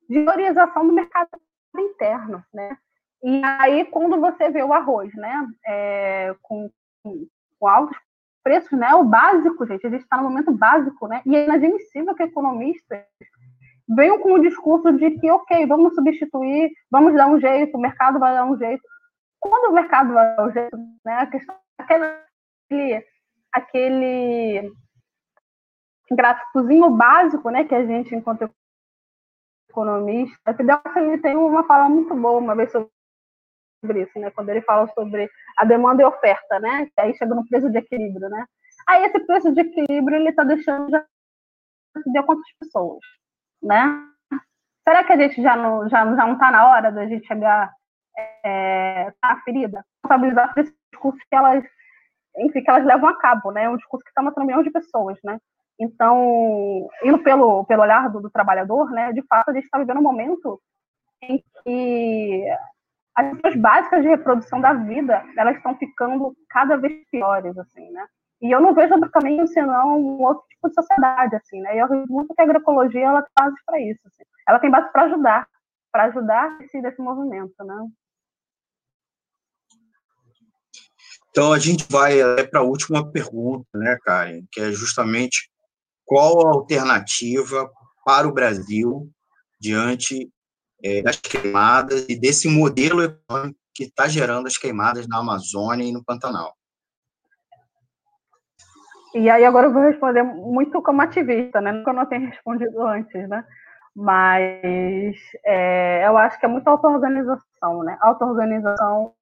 de 0.09 0.25
do 0.25 0.92
mercado 0.92 1.29
interno, 1.77 2.42
né? 2.53 2.77
E 3.23 3.42
aí, 3.44 3.85
quando 3.87 4.21
você 4.21 4.49
vê 4.49 4.62
o 4.62 4.73
arroz, 4.73 5.12
né, 5.14 5.47
é, 5.66 6.35
com, 6.40 6.71
com, 7.03 7.68
altos 7.68 7.97
preços, 8.44 8.79
né, 8.79 8.94
o 8.94 9.05
básico, 9.05 9.66
gente, 9.66 9.87
a 9.87 9.90
gente 9.90 10.03
está 10.03 10.16
no 10.16 10.23
momento 10.25 10.53
básico, 10.53 11.09
né, 11.09 11.21
e 11.27 11.37
é 11.37 11.44
inadmissível 11.44 12.14
que 12.14 12.23
economistas 12.23 13.05
venham 13.88 14.21
com 14.21 14.35
o 14.35 14.38
discurso 14.38 14.92
de 14.92 15.11
que, 15.18 15.31
ok, 15.31 15.66
vamos 15.66 15.94
substituir, 15.94 16.71
vamos 16.90 17.14
dar 17.14 17.27
um 17.27 17.40
jeito, 17.40 17.77
o 17.77 17.81
mercado 17.81 18.18
vai 18.18 18.35
dar 18.35 18.44
um 18.44 18.57
jeito. 18.57 18.83
Quando 19.40 19.71
o 19.71 19.75
mercado 19.75 20.12
vai 20.12 20.37
dar 20.37 20.47
um 20.47 20.53
jeito, 20.53 20.77
né, 21.05 21.14
a 21.14 21.27
questão, 21.27 21.57
aquele, 21.79 23.05
aquele 23.53 24.73
gráficozinho 26.11 26.90
básico, 26.90 27.51
né, 27.51 27.64
que 27.64 27.75
a 27.75 27.85
gente, 27.85 28.14
enquanto 28.14 28.49
economista, 29.70 30.54
Fidel 30.54 30.81
ele 30.96 31.18
tem 31.18 31.37
uma 31.37 31.64
fala 31.64 31.88
muito 31.88 32.14
boa 32.14 32.38
uma 32.38 32.54
vez 32.54 32.70
sobre 32.72 34.02
isso, 34.02 34.18
né? 34.18 34.31
Quando 34.31 34.48
ele 34.48 34.62
fala 34.62 34.87
sobre 34.94 35.28
a 35.57 35.64
demanda 35.64 36.02
e 36.02 36.07
oferta, 36.07 36.59
né? 36.59 36.87
Que 36.87 37.00
aí 37.00 37.14
chega 37.16 37.35
no 37.35 37.46
preço 37.46 37.70
de 37.70 37.78
equilíbrio, 37.78 38.28
né? 38.28 38.46
Aí 38.88 39.04
esse 39.04 39.20
preço 39.20 39.52
de 39.52 39.61
equilíbrio 39.61 40.16
ele 40.16 40.31
está 40.31 40.44
deixando 40.44 40.90
já 40.90 41.04
de 42.07 42.22
quantas 42.22 42.52
pessoas, 42.61 43.00
né? 43.62 44.04
Será 44.87 45.04
que 45.04 45.12
a 45.12 45.16
gente 45.16 45.42
já 45.42 45.57
não 45.57 45.88
já, 45.88 46.04
já 46.04 46.26
não 46.26 46.35
está 46.35 46.50
na 46.50 46.68
hora 46.68 46.90
da 46.90 47.07
gente 47.07 47.26
chegar 47.26 47.72
é, 48.44 49.12
na 49.22 49.40
ferida, 49.42 49.85
responsabilizar 50.02 50.52
esse 50.57 50.74
discurso 50.92 51.18
que 51.28 51.37
elas, 51.37 51.64
enfim, 52.38 52.62
que 52.62 52.70
elas 52.70 52.85
levam 52.85 53.09
a 53.09 53.18
cabo, 53.18 53.52
né? 53.52 53.64
É 53.64 53.70
um 53.70 53.76
discurso 53.76 54.04
que 54.04 54.11
está 54.11 54.22
matando 54.22 54.46
milhões 54.46 54.64
de 54.64 54.70
pessoas, 54.70 55.18
né? 55.22 55.38
Então, 55.78 56.88
indo 57.04 57.18
pelo, 57.20 57.64
pelo 57.64 57.82
olhar 57.82 58.10
do, 58.10 58.20
do 58.20 58.30
trabalhador, 58.30 58.90
né, 58.90 59.12
de 59.12 59.22
fato, 59.22 59.50
a 59.50 59.52
gente 59.52 59.64
está 59.64 59.78
vivendo 59.78 59.98
um 59.98 60.02
momento 60.02 60.60
em 61.22 61.42
que 61.62 62.44
as 63.14 63.32
questões 63.32 63.56
básicas 63.56 64.02
de 64.02 64.08
reprodução 64.08 64.60
da 64.60 64.72
vida, 64.72 65.24
elas 65.36 65.56
estão 65.56 65.76
ficando 65.76 66.36
cada 66.48 66.76
vez 66.76 67.04
piores, 67.10 67.56
assim, 67.58 67.90
né? 67.90 68.06
E 68.40 68.50
eu 68.54 68.60
não 68.60 68.72
vejo 68.72 68.94
outro 68.94 69.10
caminho 69.10 69.46
senão 69.48 69.98
um 69.98 70.22
outro 70.22 70.44
tipo 70.48 70.68
de 70.68 70.74
sociedade, 70.74 71.34
assim, 71.34 71.60
né? 71.60 71.74
E 71.74 71.78
eu 71.78 71.86
acredito 71.86 72.12
muito 72.12 72.34
que 72.34 72.40
a 72.40 72.44
agroecologia, 72.44 73.06
ela 73.06 73.22
tem 73.22 73.32
base 73.36 73.56
para 73.66 73.80
isso, 73.80 74.00
assim. 74.06 74.22
Ela 74.46 74.60
tem 74.60 74.70
base 74.70 74.92
para 74.92 75.02
ajudar, 75.04 75.48
para 75.90 76.04
ajudar 76.04 76.62
esse, 76.62 76.80
desse 76.80 77.00
movimento, 77.02 77.52
né? 77.64 77.88
Então, 81.30 81.52
a 81.52 81.58
gente 81.58 81.86
vai 81.90 82.18
para 82.48 82.60
a 82.60 82.64
última 82.64 83.10
pergunta, 83.10 83.66
né, 83.74 83.98
Karen, 84.02 84.42
que 84.50 84.60
é 84.60 84.70
justamente 84.70 85.50
qual 86.09 86.47
a 86.47 86.51
alternativa 86.51 87.71
para 88.05 88.27
o 88.27 88.33
Brasil 88.33 89.11
diante 89.61 90.33
é, 90.83 91.03
das 91.03 91.16
queimadas 91.16 92.07
e 92.09 92.18
desse 92.18 92.49
modelo 92.49 93.03
econômico 93.03 93.59
que 93.75 93.85
está 93.85 94.09
gerando 94.09 94.47
as 94.47 94.57
queimadas 94.57 95.07
na 95.07 95.18
Amazônia 95.18 95.85
e 95.85 95.92
no 95.92 96.03
Pantanal? 96.03 96.55
E 99.14 99.29
aí 99.29 99.44
agora 99.44 99.66
eu 99.66 99.73
vou 99.73 99.83
responder 99.83 100.23
muito 100.23 100.81
como 100.83 101.03
ativista, 101.03 101.61
né? 101.61 101.73
Nunca 101.73 101.90
eu 101.90 101.94
não 101.94 102.07
tenho 102.07 102.27
respondido 102.27 102.83
antes, 102.83 103.29
né? 103.29 103.44
Mas 103.94 105.16
é, 105.44 106.07
eu 106.07 106.16
acho 106.16 106.40
que 106.40 106.47
é 106.47 106.49
muita 106.49 106.71
auto-organização, 106.71 107.83
né? 107.85 107.99
Auto-organização, 108.01 109.12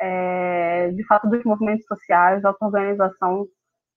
é, 0.00 0.90
de 0.92 1.04
fato, 1.06 1.28
dos 1.28 1.44
movimentos 1.44 1.86
sociais, 1.86 2.44
auto-organização 2.44 3.46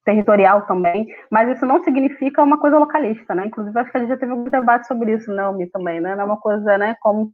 territorial 0.04 0.66
também, 0.66 1.08
mas 1.30 1.50
isso 1.50 1.66
não 1.66 1.84
significa 1.84 2.44
uma 2.44 2.60
coisa 2.60 2.78
localista, 2.78 3.36
né? 3.36 3.46
Inclusive, 3.46 3.78
acho 3.80 3.92
que 3.92 3.98
a 3.98 4.00
gente 4.00 4.10
já 4.10 4.18
teve 4.18 4.34
um 4.34 4.44
debate 4.46 4.88
sobre 4.88 5.14
isso, 5.14 5.32
não, 5.32 5.54
me 5.54 5.68
também, 5.70 6.02
né? 6.02 6.16
Não 6.16 6.24
é 6.24 6.26
uma 6.26 6.40
coisa, 6.40 6.78
né, 6.78 6.96
como 7.02 7.32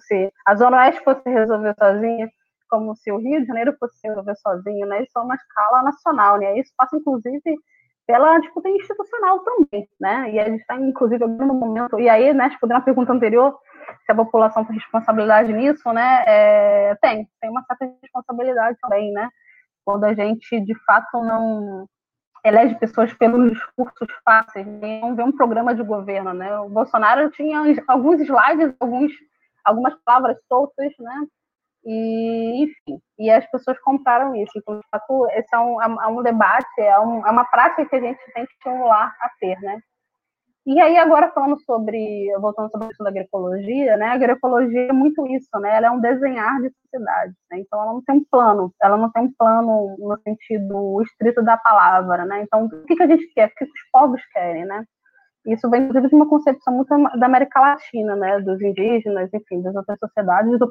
se 0.00 0.32
a 0.46 0.54
Zona 0.54 0.78
Oeste 0.78 1.02
fosse 1.02 1.28
resolver 1.28 1.74
sozinha, 1.78 2.28
como 2.70 2.94
se 2.96 3.10
o 3.10 3.18
Rio 3.18 3.40
de 3.40 3.46
Janeiro 3.46 3.74
fosse 3.78 3.98
resolver 4.06 4.36
sozinho, 4.36 4.86
né? 4.86 5.02
Isso 5.02 5.18
é 5.18 5.22
uma 5.22 5.34
escala 5.34 5.82
nacional, 5.82 6.38
né? 6.38 6.58
Isso 6.58 6.72
passa, 6.76 6.96
inclusive, 6.96 7.56
pela 8.06 8.38
disputa 8.38 8.68
institucional 8.68 9.40
também, 9.40 9.88
né? 10.00 10.30
E 10.32 10.40
a 10.40 10.44
gente 10.44 10.60
está, 10.60 10.76
inclusive, 10.76 11.26
no 11.26 11.54
momento, 11.54 11.98
e 12.00 12.08
aí, 12.08 12.32
né, 12.34 12.46
respondendo 12.46 12.78
a 12.78 12.82
pergunta 12.82 13.12
anterior, 13.12 13.58
se 14.04 14.12
a 14.12 14.14
população 14.14 14.64
tem 14.64 14.76
responsabilidade 14.76 15.52
nisso, 15.52 15.92
né? 15.92 16.24
É, 16.26 16.94
tem, 16.96 17.28
tem 17.40 17.50
uma 17.50 17.62
certa 17.64 17.90
responsabilidade 18.02 18.76
também, 18.80 19.12
né? 19.12 19.28
Quando 19.84 20.04
a 20.04 20.14
gente, 20.14 20.60
de 20.60 20.74
fato, 20.84 21.22
não 21.22 21.86
elege 22.44 22.74
pessoas 22.76 23.12
pelos 23.14 23.52
discursos 23.52 24.08
fáceis, 24.24 24.66
não 24.66 25.14
vê 25.14 25.22
um 25.22 25.32
programa 25.32 25.74
de 25.74 25.82
governo, 25.82 26.32
né? 26.32 26.58
O 26.60 26.68
Bolsonaro 26.68 27.30
tinha 27.30 27.60
alguns 27.86 28.20
slides, 28.20 28.74
alguns 28.80 29.12
algumas 29.64 29.94
palavras 30.04 30.36
soltas, 30.48 30.92
né? 30.98 31.26
E, 31.84 32.64
enfim, 32.64 33.00
e 33.18 33.30
as 33.30 33.48
pessoas 33.50 33.78
compraram 33.80 34.34
isso. 34.34 34.52
Então, 34.56 34.78
de 34.78 34.86
fato, 34.90 35.26
esse 35.32 35.54
é 35.54 35.58
um, 35.58 35.82
é 35.82 36.06
um 36.06 36.22
debate, 36.22 36.80
é, 36.80 36.98
um, 36.98 37.26
é 37.26 37.30
uma 37.30 37.44
prática 37.44 37.86
que 37.86 37.96
a 37.96 38.00
gente 38.00 38.18
tem 38.32 38.46
que 38.46 38.52
estimular 38.52 39.14
a 39.20 39.30
ter, 39.38 39.58
né? 39.60 39.80
E 40.70 40.78
aí, 40.82 40.98
agora 40.98 41.32
falando 41.32 41.58
sobre, 41.62 42.30
voltando 42.38 42.70
sobre 42.70 42.84
a 42.84 42.88
questão 42.88 43.04
da 43.04 43.08
agroecologia, 43.10 43.96
né? 43.96 44.04
A 44.08 44.12
agroecologia 44.12 44.88
é 44.88 44.92
muito 44.92 45.26
isso, 45.28 45.48
né? 45.58 45.74
Ela 45.74 45.86
é 45.86 45.90
um 45.90 45.98
desenhar 45.98 46.60
de 46.60 46.70
sociedade, 46.82 47.32
né? 47.50 47.60
Então, 47.60 47.80
ela 47.80 47.94
não 47.94 48.02
tem 48.04 48.16
um 48.16 48.24
plano, 48.30 48.70
ela 48.82 48.98
não 48.98 49.10
tem 49.10 49.22
um 49.22 49.32
plano 49.32 49.96
no 49.98 50.18
sentido 50.20 51.00
estrito 51.00 51.42
da 51.42 51.56
palavra, 51.56 52.26
né? 52.26 52.42
Então, 52.42 52.66
o 52.66 52.84
que, 52.84 52.94
que 52.96 53.02
a 53.02 53.06
gente 53.06 53.26
quer? 53.32 53.48
O 53.48 53.54
que 53.54 53.64
os 53.64 53.70
povos 53.90 54.20
querem, 54.30 54.66
né? 54.66 54.84
Isso 55.46 55.70
vem, 55.70 55.84
inclusive, 55.84 56.08
de 56.10 56.14
uma 56.14 56.28
concepção 56.28 56.74
muito 56.74 56.90
da 57.18 57.26
América 57.26 57.60
Latina, 57.60 58.14
né? 58.14 58.38
Dos 58.40 58.60
indígenas, 58.60 59.30
enfim, 59.32 59.62
das 59.62 59.74
outras 59.74 59.98
sociedades, 59.98 60.58
do 60.58 60.70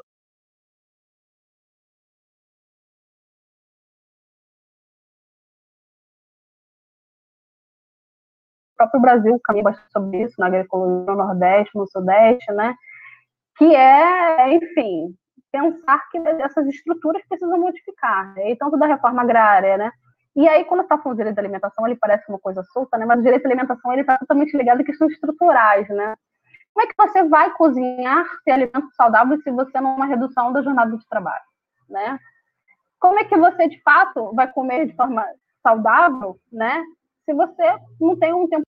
próprio 8.77 9.01
Brasil 9.01 9.39
caminha 9.43 9.63
bastante 9.63 9.91
sobre 9.91 10.23
isso, 10.23 10.35
na 10.37 10.47
agroecologia 10.47 11.13
no 11.13 11.15
Nordeste, 11.15 11.77
no 11.77 11.87
Sudeste, 11.87 12.51
né? 12.53 12.75
Que 13.57 13.75
é, 13.75 14.53
enfim, 14.53 15.15
pensar 15.51 16.07
que 16.09 16.17
essas 16.19 16.67
estruturas 16.67 17.21
precisam 17.27 17.57
modificar, 17.59 18.33
né? 18.33 18.51
e 18.51 18.55
tanto 18.55 18.77
da 18.77 18.85
reforma 18.85 19.21
agrária, 19.21 19.77
né? 19.77 19.91
E 20.35 20.47
aí, 20.47 20.65
quando 20.65 20.81
está 20.81 20.99
falando 20.99 21.17
de 21.17 21.23
direito 21.23 21.35
da 21.35 21.41
alimentação, 21.41 21.87
ele 21.87 21.95
parece 21.95 22.29
uma 22.29 22.37
coisa 22.37 22.61
solta, 22.71 22.95
né? 22.95 23.05
Mas 23.05 23.19
o 23.19 23.23
direito 23.23 23.41
da 23.41 23.49
alimentação 23.49 23.91
ele 23.91 24.01
está 24.01 24.19
totalmente 24.19 24.55
ligado 24.55 24.81
a 24.81 24.83
questões 24.83 25.13
estruturais, 25.13 25.89
né? 25.89 26.15
Como 26.71 26.85
é 26.85 26.87
que 26.87 26.95
você 26.95 27.23
vai 27.23 27.51
cozinhar 27.55 28.23
ter 28.45 28.51
alimentos 28.51 28.93
saudáveis 28.95 29.41
se 29.41 29.49
você 29.49 29.81
não 29.81 29.95
uma 29.95 30.05
redução 30.05 30.53
da 30.53 30.61
jornada 30.61 30.95
de 30.95 31.09
trabalho, 31.09 31.43
né? 31.89 32.19
Como 32.99 33.17
é 33.19 33.23
que 33.23 33.35
você 33.35 33.67
de 33.67 33.81
fato 33.81 34.31
vai 34.35 34.47
comer 34.51 34.85
de 34.85 34.95
forma 34.95 35.25
saudável, 35.63 36.39
né? 36.51 36.83
Se 37.27 37.33
você 37.33 37.77
não 37.99 38.17
tem 38.17 38.33
um 38.33 38.47
tempo 38.47 38.63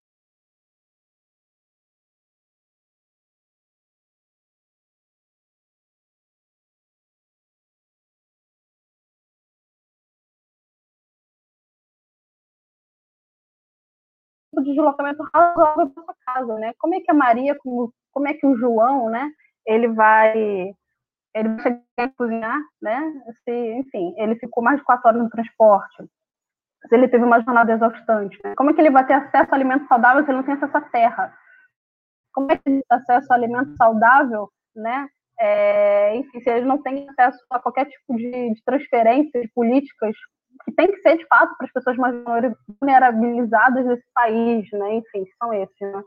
de 14.54 14.64
deslocamento 14.74 15.24
razoável 15.34 15.90
para 15.90 16.04
sua 16.04 16.16
casa, 16.26 16.56
né? 16.60 16.74
Como 16.78 16.96
é 16.96 17.00
que 17.00 17.10
a 17.10 17.14
Maria, 17.14 17.56
como, 17.60 17.94
como 18.12 18.28
é 18.28 18.34
que 18.34 18.46
o 18.46 18.58
João, 18.58 19.10
né? 19.10 19.32
Ele 19.66 19.88
vai 19.88 20.74
ele 21.36 21.50
vai 21.98 22.10
cozinhar, 22.18 22.60
né? 22.82 23.02
Se, 23.46 23.52
enfim, 23.52 24.14
ele 24.18 24.36
ficou 24.38 24.64
mais 24.64 24.80
de 24.80 24.86
quatro 24.86 25.08
horas 25.08 25.22
no 25.24 25.30
transporte, 25.30 26.04
se 26.88 26.96
ele 26.96 27.08
teve 27.08 27.24
uma 27.24 27.42
jornada 27.42 27.74
exaustante, 27.74 28.38
né? 28.44 28.54
Como 28.56 28.70
é 28.70 28.74
que 28.74 28.82
ele 28.82 28.92
vai 28.92 29.06
ter 29.06 29.14
acesso 29.14 29.52
a 29.52 29.56
alimento 29.56 29.88
saudável 29.88 30.24
se 30.24 30.30
ele 30.30 30.38
não 30.38 30.46
tem 30.46 30.56
acesso 30.56 30.78
à 30.78 30.82
terra? 30.82 31.34
Como 32.34 32.52
é 32.52 32.58
que 32.58 32.62
ele 32.66 32.82
tem 32.88 32.98
acesso 32.98 33.32
a 33.32 33.36
alimento 33.36 33.76
saudável, 33.76 34.50
né? 34.76 35.08
É, 35.40 36.16
enfim, 36.16 36.40
se 36.42 36.50
ele 36.50 36.66
não 36.66 36.82
tem 36.82 37.08
acesso 37.10 37.40
a 37.50 37.60
qualquer 37.60 37.86
tipo 37.86 38.16
de, 38.16 38.54
de 38.54 38.64
transferências 38.66 39.50
políticas 39.54 40.16
que 40.66 40.72
tem 40.74 40.92
que 40.92 41.02
ser 41.02 41.18
de 41.18 41.26
fato 41.28 41.56
para 41.58 41.68
as 41.68 41.72
pessoas 41.72 41.98
mais 41.98 42.16
vulnerabilizadas 42.80 43.86
desse 43.86 44.06
país, 44.14 44.68
né? 44.74 44.96
Enfim, 44.96 45.24
são 45.42 45.54
esses, 45.54 45.80
né? 45.80 46.04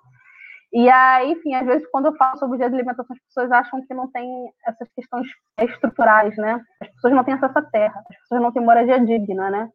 E 0.75 0.89
aí, 0.89 1.33
enfim, 1.33 1.55
às 1.55 1.67
vezes 1.67 1.87
quando 1.91 2.07
eu 2.07 2.17
falo 2.17 2.39
sobre 2.39 2.57
o 2.57 2.59
dia 2.59 2.69
de 2.69 2.75
alimentação, 2.75 3.15
as 3.15 3.25
pessoas 3.27 3.53
acham 3.53 3.85
que 3.87 3.93
não 3.93 4.11
tem 4.11 4.27
essas 4.67 4.89
questões 4.95 5.27
estruturais, 5.61 6.35
né? 6.37 6.61
As 6.81 6.89
pessoas 6.89 7.15
não 7.15 7.25
têm 7.25 7.35
acesso 7.35 7.59
à 7.59 7.63
terra, 7.63 8.03
as 8.11 8.17
pessoas 8.21 8.41
não 8.41 8.53
têm 8.53 8.65
moradia 8.65 8.99
digna, 9.05 9.51
né? 9.51 9.69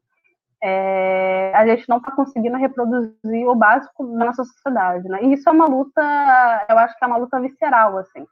É, 0.62 1.52
a 1.54 1.68
gente 1.68 1.88
não 1.88 1.98
está 1.98 2.12
conseguindo 2.12 2.58
reproduzir 2.58 3.48
o 3.48 3.56
básico 3.56 4.06
da 4.18 4.26
nossa 4.26 4.44
sociedade, 4.44 5.08
né? 5.08 5.24
E 5.24 5.34
isso 5.34 5.48
é 5.48 5.52
uma 5.52 5.68
luta, 5.68 6.02
eu 6.70 6.78
acho 6.80 6.98
que 6.98 7.04
é 7.04 7.08
uma 7.08 7.18
luta 7.18 7.40
visceral, 7.40 7.98
assim, 7.98 8.26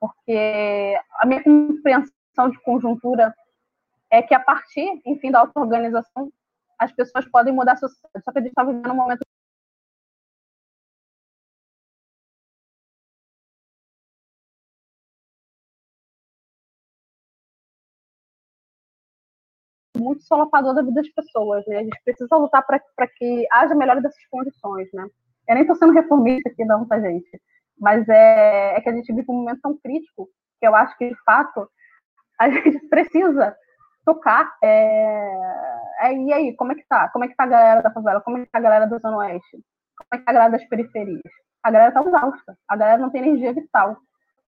porque 0.00 0.96
a 1.20 1.26
minha 1.26 1.42
compreensão 1.42 2.50
de 2.50 2.60
conjuntura 2.62 3.34
é 4.10 4.22
que 4.22 4.34
a 4.34 4.40
partir, 4.40 5.00
enfim, 5.06 5.30
da 5.30 5.40
auto-organização, 5.40 6.30
as 6.78 6.92
pessoas 6.92 7.26
podem 7.26 7.52
mudar 7.52 7.72
a 7.72 7.76
sociedade. 7.76 8.24
Só 8.24 8.32
que 8.32 8.38
a 8.38 8.42
gente 8.42 8.50
está 8.50 8.64
vivendo 8.64 8.92
um 8.92 8.96
momento 8.96 9.24
muito 20.02 20.22
solapador 20.24 20.74
da 20.74 20.82
vida 20.82 20.94
das 20.94 21.08
pessoas, 21.08 21.64
né? 21.66 21.78
A 21.78 21.82
gente 21.82 21.98
precisa 22.04 22.36
lutar 22.36 22.64
para 22.66 23.06
que 23.16 23.46
haja 23.52 23.74
melhor 23.74 24.00
dessas 24.00 24.26
condições, 24.30 24.88
né? 24.92 25.06
Eu 25.48 25.54
nem 25.54 25.62
estou 25.62 25.76
sendo 25.76 25.92
reformista 25.92 26.48
aqui, 26.50 26.64
não, 26.64 26.86
tá, 26.86 27.00
gente? 27.00 27.40
Mas 27.78 28.08
é, 28.08 28.76
é 28.76 28.80
que 28.80 28.88
a 28.88 28.92
gente 28.92 29.12
vive 29.12 29.26
um 29.28 29.34
momento 29.34 29.60
tão 29.62 29.76
crítico 29.78 30.28
que 30.60 30.66
eu 30.66 30.74
acho 30.74 30.96
que, 30.96 31.08
de 31.08 31.16
fato, 31.24 31.68
a 32.38 32.48
gente 32.50 32.78
precisa 32.88 33.56
tocar. 34.04 34.52
É... 34.62 35.32
é... 36.00 36.14
e 36.14 36.32
aí, 36.32 36.56
como 36.56 36.72
é 36.72 36.74
que 36.74 36.86
tá? 36.88 37.08
Como 37.08 37.24
é 37.24 37.28
que 37.28 37.36
tá 37.36 37.44
a 37.44 37.48
galera 37.48 37.82
da 37.82 37.92
favela? 37.92 38.20
Como 38.20 38.38
é 38.38 38.44
que 38.44 38.50
tá 38.50 38.58
a 38.58 38.62
galera 38.62 38.86
do 38.86 38.98
Zona 38.98 39.16
Oeste? 39.18 39.52
Como 39.96 40.08
é 40.14 40.18
que 40.18 40.24
tá 40.24 40.30
a 40.30 40.34
galera 40.34 40.52
das 40.52 40.68
periferias? 40.68 41.20
A 41.62 41.70
galera 41.70 41.92
tá 41.92 42.02
exausta. 42.02 42.56
A 42.68 42.76
galera 42.76 42.98
não 42.98 43.10
tem 43.10 43.22
energia 43.22 43.52
vital. 43.52 43.96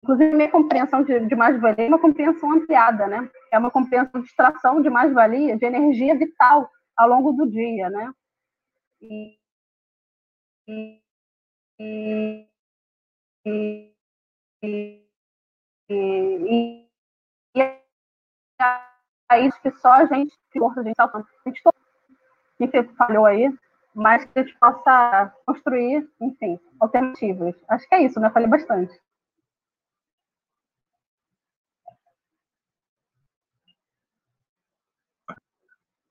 Inclusive, 0.05 0.37
minha 0.37 0.51
compreensão 0.51 1.03
de, 1.03 1.19
de 1.19 1.35
mais-valia 1.35 1.87
é 1.87 1.89
uma 1.89 1.99
compreensão 1.99 2.53
ampliada, 2.53 3.07
né? 3.07 3.27
É 3.51 3.59
uma 3.59 3.71
compreensão 3.71 4.21
de 4.21 4.27
extração 4.27 4.83
de 4.83 4.91
mais-valia, 4.91 5.57
de 5.57 5.65
energia 5.65 6.15
vital 6.15 6.71
ao 6.95 7.09
longo 7.09 7.33
do 7.33 7.51
dia, 7.51 7.89
né? 7.89 8.13
E, 9.01 9.39
e, 10.69 11.01
e, 11.81 12.49
e, 13.47 13.95
e, 15.89 16.87
e 17.57 17.81
país 19.27 19.57
que 19.57 19.71
só 19.71 19.91
a 19.91 20.05
gente, 20.05 20.39
a 20.55 20.83
gente 20.83 20.91
está 20.91 21.11
a 21.15 22.63
gente 22.63 22.71
que 22.71 22.95
falhou 22.95 23.25
aí, 23.25 23.51
mas 23.95 24.27
que 24.27 24.39
a 24.39 24.43
gente 24.43 24.55
possa 24.59 25.35
construir, 25.47 26.07
enfim, 26.21 26.61
alternativas. 26.79 27.55
Acho 27.71 27.89
que 27.89 27.95
é 27.95 28.03
isso, 28.03 28.21
né? 28.21 28.29
Falei 28.29 28.49
bastante. 28.51 28.93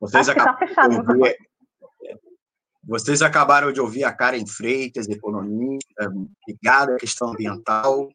Vocês, 0.03 0.27
tá 0.27 0.33
acabaram 0.33 0.89
de 0.89 1.11
ouvir, 1.11 1.37
vocês 2.83 3.21
acabaram 3.21 3.71
de 3.71 3.79
ouvir 3.79 4.03
a 4.03 4.11
Karen 4.11 4.45
Freitas, 4.45 5.07
economista, 5.07 6.11
ligada 6.45 6.95
à 6.95 6.97
questão 6.97 7.29
ambiental, 7.29 8.09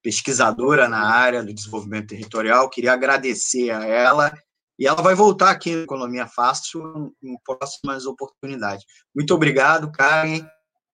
pesquisadora 0.00 0.88
na 0.88 1.04
área 1.04 1.42
do 1.42 1.52
desenvolvimento 1.52 2.10
territorial. 2.10 2.70
Queria 2.70 2.92
agradecer 2.92 3.70
a 3.70 3.84
ela 3.84 4.32
e 4.78 4.86
ela 4.86 5.02
vai 5.02 5.16
voltar 5.16 5.50
aqui 5.50 5.74
no 5.74 5.82
Economia 5.82 6.28
Fácil 6.28 7.12
em 7.20 7.36
próximas 7.44 8.06
oportunidades. 8.06 8.84
Muito 9.12 9.34
obrigado, 9.34 9.90
Karen. 9.90 10.46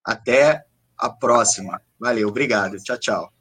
Até 0.03 0.63
a 0.97 1.11
próxima. 1.11 1.79
Valeu, 1.99 2.27
obrigado. 2.27 2.77
Tchau, 2.77 2.97
tchau. 2.97 3.38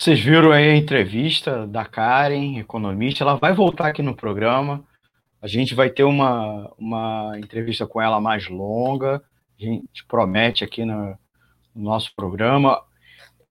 Vocês 0.00 0.18
viram 0.18 0.50
aí 0.50 0.70
a 0.70 0.76
entrevista 0.76 1.66
da 1.66 1.84
Karen, 1.84 2.58
economista. 2.58 3.22
Ela 3.22 3.34
vai 3.34 3.52
voltar 3.52 3.88
aqui 3.88 4.00
no 4.00 4.16
programa. 4.16 4.82
A 5.42 5.46
gente 5.46 5.74
vai 5.74 5.90
ter 5.90 6.04
uma, 6.04 6.72
uma 6.78 7.38
entrevista 7.38 7.86
com 7.86 8.00
ela 8.00 8.18
mais 8.18 8.48
longa 8.48 9.22
a 9.60 9.62
gente 9.62 10.06
promete 10.06 10.64
aqui 10.64 10.86
no, 10.86 11.18
no 11.74 11.82
nosso 11.82 12.14
programa. 12.16 12.82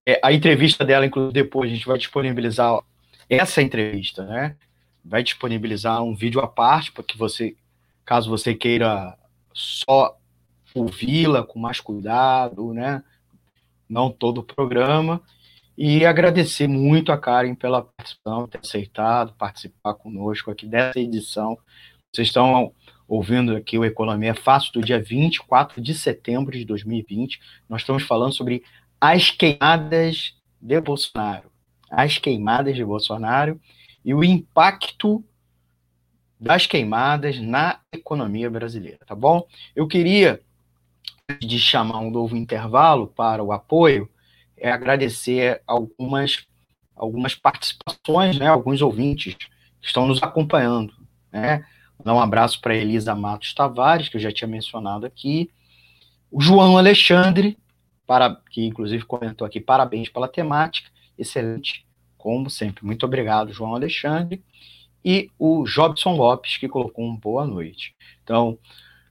É, 0.04 0.20
a 0.24 0.34
entrevista 0.34 0.84
dela, 0.84 1.06
inclusive, 1.06 1.32
depois 1.32 1.70
a 1.70 1.76
gente 1.76 1.86
vai 1.86 2.00
disponibilizar 2.00 2.80
essa 3.30 3.62
entrevista, 3.62 4.26
né? 4.26 4.56
Vai 5.06 5.22
disponibilizar 5.22 6.02
um 6.02 6.16
vídeo 6.16 6.42
à 6.42 6.48
parte 6.48 6.92
para 6.92 7.04
que 7.04 7.16
você, 7.16 7.56
caso 8.04 8.28
você 8.28 8.56
queira 8.56 9.16
só 9.54 10.18
ouvi-la 10.74 11.44
com 11.44 11.60
mais 11.60 11.80
cuidado, 11.80 12.74
né? 12.74 13.04
Não 13.88 14.10
todo 14.10 14.40
o 14.40 14.44
programa. 14.44 15.22
E 15.82 16.06
agradecer 16.06 16.68
muito 16.68 17.10
a 17.10 17.18
Karen 17.18 17.56
pela 17.56 17.82
participação, 17.82 18.50
ter 18.50 18.58
aceitado 18.58 19.34
participar 19.36 19.94
conosco 19.94 20.52
aqui 20.52 20.66
dessa 20.66 21.00
edição. 21.00 21.58
Vocês 22.12 22.28
estão 22.28 22.74
ouvindo 23.08 23.56
aqui 23.56 23.78
o 23.78 23.86
Economia 23.86 24.36
Fácil 24.36 24.74
do 24.74 24.82
dia 24.82 25.02
24 25.02 25.82
de 25.82 25.94
setembro 25.94 26.52
de 26.52 26.66
2020. 26.66 27.40
Nós 27.70 27.84
estamos 27.84 28.04
falando 28.04 28.34
sobre 28.34 28.62
as 29.00 29.32
queimadas 29.32 30.36
de 30.62 30.82
Bolsonaro. 30.82 31.50
As 31.90 32.18
queimadas 32.18 32.76
de 32.76 32.84
Bolsonaro 32.84 33.58
e 34.04 34.14
o 34.14 34.22
impacto 34.22 35.24
das 36.38 36.68
queimadas 36.68 37.40
na 37.40 37.80
economia 37.94 38.50
brasileira, 38.50 39.00
tá 39.06 39.16
bom? 39.16 39.48
Eu 39.74 39.88
queria, 39.88 40.42
de 41.40 41.58
chamar 41.58 42.00
um 42.00 42.12
novo 42.12 42.36
intervalo 42.36 43.08
para 43.08 43.42
o 43.42 43.54
apoio, 43.54 44.10
é 44.60 44.72
agradecer 44.72 45.62
algumas, 45.66 46.46
algumas 46.96 47.36
participações, 47.36 48.38
né, 48.38 48.48
alguns 48.48 48.82
ouvintes 48.82 49.36
que 49.36 49.88
estão 49.88 50.08
nos 50.08 50.22
acompanhando. 50.22 50.94
Né? 51.32 51.66
Dar 52.04 52.14
um 52.14 52.20
abraço 52.20 52.62
para 52.62 52.76
Elisa 52.76 53.14
Matos 53.16 53.54
Tavares, 53.54 54.10
que 54.10 54.18
eu 54.18 54.22
já 54.22 54.32
tinha 54.32 54.48
mencionado 54.48 55.06
aqui. 55.06 55.50
O 56.32 56.42
João 56.42 56.78
Alexandre, 56.78 57.58
para, 58.06 58.36
que 58.50 58.66
inclusive 58.66 59.04
comentou 59.06 59.46
aqui, 59.46 59.60
parabéns 59.60 60.10
pela 60.10 60.28
temática, 60.28 60.90
excelente, 61.18 61.86
como 62.18 62.50
sempre. 62.50 62.86
Muito 62.86 63.06
obrigado, 63.06 63.54
João 63.54 63.76
Alexandre. 63.76 64.44
E 65.04 65.30
o 65.40 65.64
Jobson 65.64 66.16
Lopes, 66.16 66.58
que 66.58 66.68
colocou 66.68 67.06
um 67.06 67.16
boa 67.16 67.46
noite. 67.46 67.96
Então, 68.24 68.58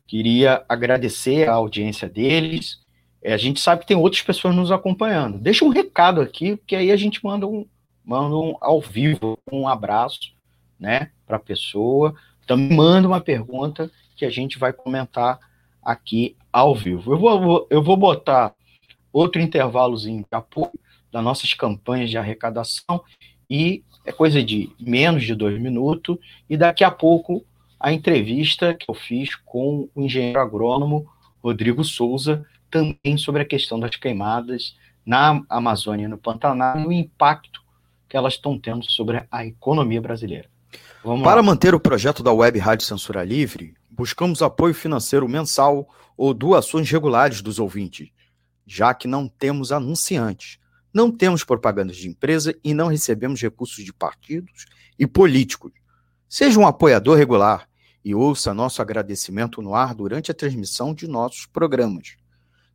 queria 0.07 0.65
agradecer 0.69 1.49
a 1.49 1.55
audiência 1.55 2.09
deles. 2.09 2.81
É, 3.29 3.35
a 3.35 3.37
gente 3.37 3.61
sabe 3.61 3.83
que 3.83 3.89
tem 3.89 3.97
outras 3.97 4.23
pessoas 4.23 4.57
nos 4.57 4.73
acompanhando. 4.73 5.37
Deixa 5.37 5.63
um 5.63 5.69
recado 5.69 6.23
aqui, 6.23 6.59
que 6.67 6.75
aí 6.75 6.91
a 6.91 6.97
gente 6.97 7.23
manda 7.23 7.47
um, 7.47 7.67
manda 8.03 8.35
um 8.35 8.57
ao 8.59 8.81
vivo 8.81 9.39
um 9.53 9.69
abraço 9.69 10.33
né, 10.81 11.11
para 11.27 11.37
a 11.37 11.39
pessoa. 11.39 12.15
Também 12.47 12.75
manda 12.75 13.07
uma 13.07 13.21
pergunta 13.21 13.91
que 14.17 14.25
a 14.25 14.31
gente 14.31 14.59
vai 14.59 14.73
comentar 14.73 15.39
aqui 15.83 16.39
ao 16.51 16.75
vivo. 16.75 17.13
Eu 17.13 17.19
vou, 17.19 17.67
eu 17.69 17.83
vou 17.83 17.99
botar 17.99 18.55
outro 19.13 19.43
intervalozinho 19.43 20.23
de 20.23 20.35
apoio 20.35 20.73
das 21.13 21.23
nossas 21.23 21.53
campanhas 21.53 22.09
de 22.09 22.17
arrecadação 22.17 23.03
e 23.51 23.85
é 24.07 24.13
coisa 24.13 24.43
de 24.43 24.71
menos 24.81 25.23
de 25.23 25.35
dois 25.35 25.61
minutos 25.61 26.17
e 26.49 26.57
daqui 26.57 26.83
a 26.83 26.91
pouco 26.91 27.45
a 27.79 27.93
entrevista 27.93 28.73
que 28.73 28.91
eu 28.91 28.95
fiz 28.95 29.35
com 29.35 29.87
o 29.95 30.03
engenheiro 30.03 30.41
agrônomo 30.41 31.07
Rodrigo 31.43 31.85
Souza 31.85 32.47
também 32.71 33.17
sobre 33.17 33.43
a 33.43 33.45
questão 33.45 33.79
das 33.79 33.97
queimadas 33.97 34.77
na 35.05 35.43
Amazônia 35.49 36.05
e 36.05 36.09
no 36.09 36.19
Pantanal 36.19 36.79
e 36.79 36.87
o 36.87 36.93
impacto 36.93 37.63
que 38.09 38.17
elas 38.17 38.35
estão 38.35 38.59
tendo 38.59 38.85
sobre 38.91 39.27
a 39.31 39.45
economia 39.45 40.01
brasileira. 40.01 40.49
Vamos 41.05 41.23
Para 41.23 41.37
lá. 41.37 41.43
manter 41.43 41.75
o 41.75 41.81
projeto 41.81 42.23
da 42.23 42.33
Web 42.33 42.59
Rádio 42.59 42.87
Censura 42.87 43.25
Livre, 43.25 43.75
buscamos 43.91 44.43
apoio 44.43 44.75
financeiro 44.75 45.29
mensal 45.29 45.89
ou 46.17 46.35
doações 46.35 46.91
regulares 46.91 47.41
dos 47.43 47.59
ouvintes 47.59 48.11
já 48.69 48.93
que 48.93 49.09
não 49.09 49.27
temos 49.27 49.73
anunciantes, 49.73 50.59
não 50.93 51.11
temos 51.11 51.43
propagandas 51.43 51.97
de 51.97 52.07
empresa 52.07 52.55
e 52.63 52.75
não 52.75 52.89
recebemos 52.89 53.41
recursos 53.41 53.83
de 53.83 53.93
partidos 53.93 54.67
e 54.99 55.07
políticos. 55.07 55.73
Seja 56.29 56.61
um 56.61 56.67
apoiador 56.67 57.17
regular 57.17 57.67
e 58.05 58.15
ouça 58.15 58.53
nosso 58.53 58.83
agradecimento 58.83 59.63
no 59.63 59.75
ar 59.75 59.95
durante 59.95 60.31
a 60.31 60.35
transmissão 60.35 60.93
de 60.93 61.09
nossos 61.09 61.47
programas. 61.47 62.17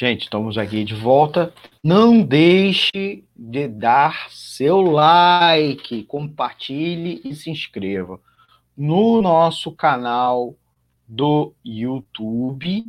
Gente, 0.00 0.22
estamos 0.22 0.56
aqui 0.56 0.84
de 0.84 0.94
volta. 0.94 1.52
Não 1.82 2.22
deixe 2.22 3.24
de 3.34 3.66
dar 3.66 4.30
seu 4.30 4.80
like, 4.80 6.04
compartilhe 6.04 7.20
e 7.24 7.34
se 7.34 7.50
inscreva 7.50 8.20
no 8.76 9.20
nosso 9.20 9.72
canal 9.72 10.54
do 11.04 11.52
YouTube, 11.64 12.86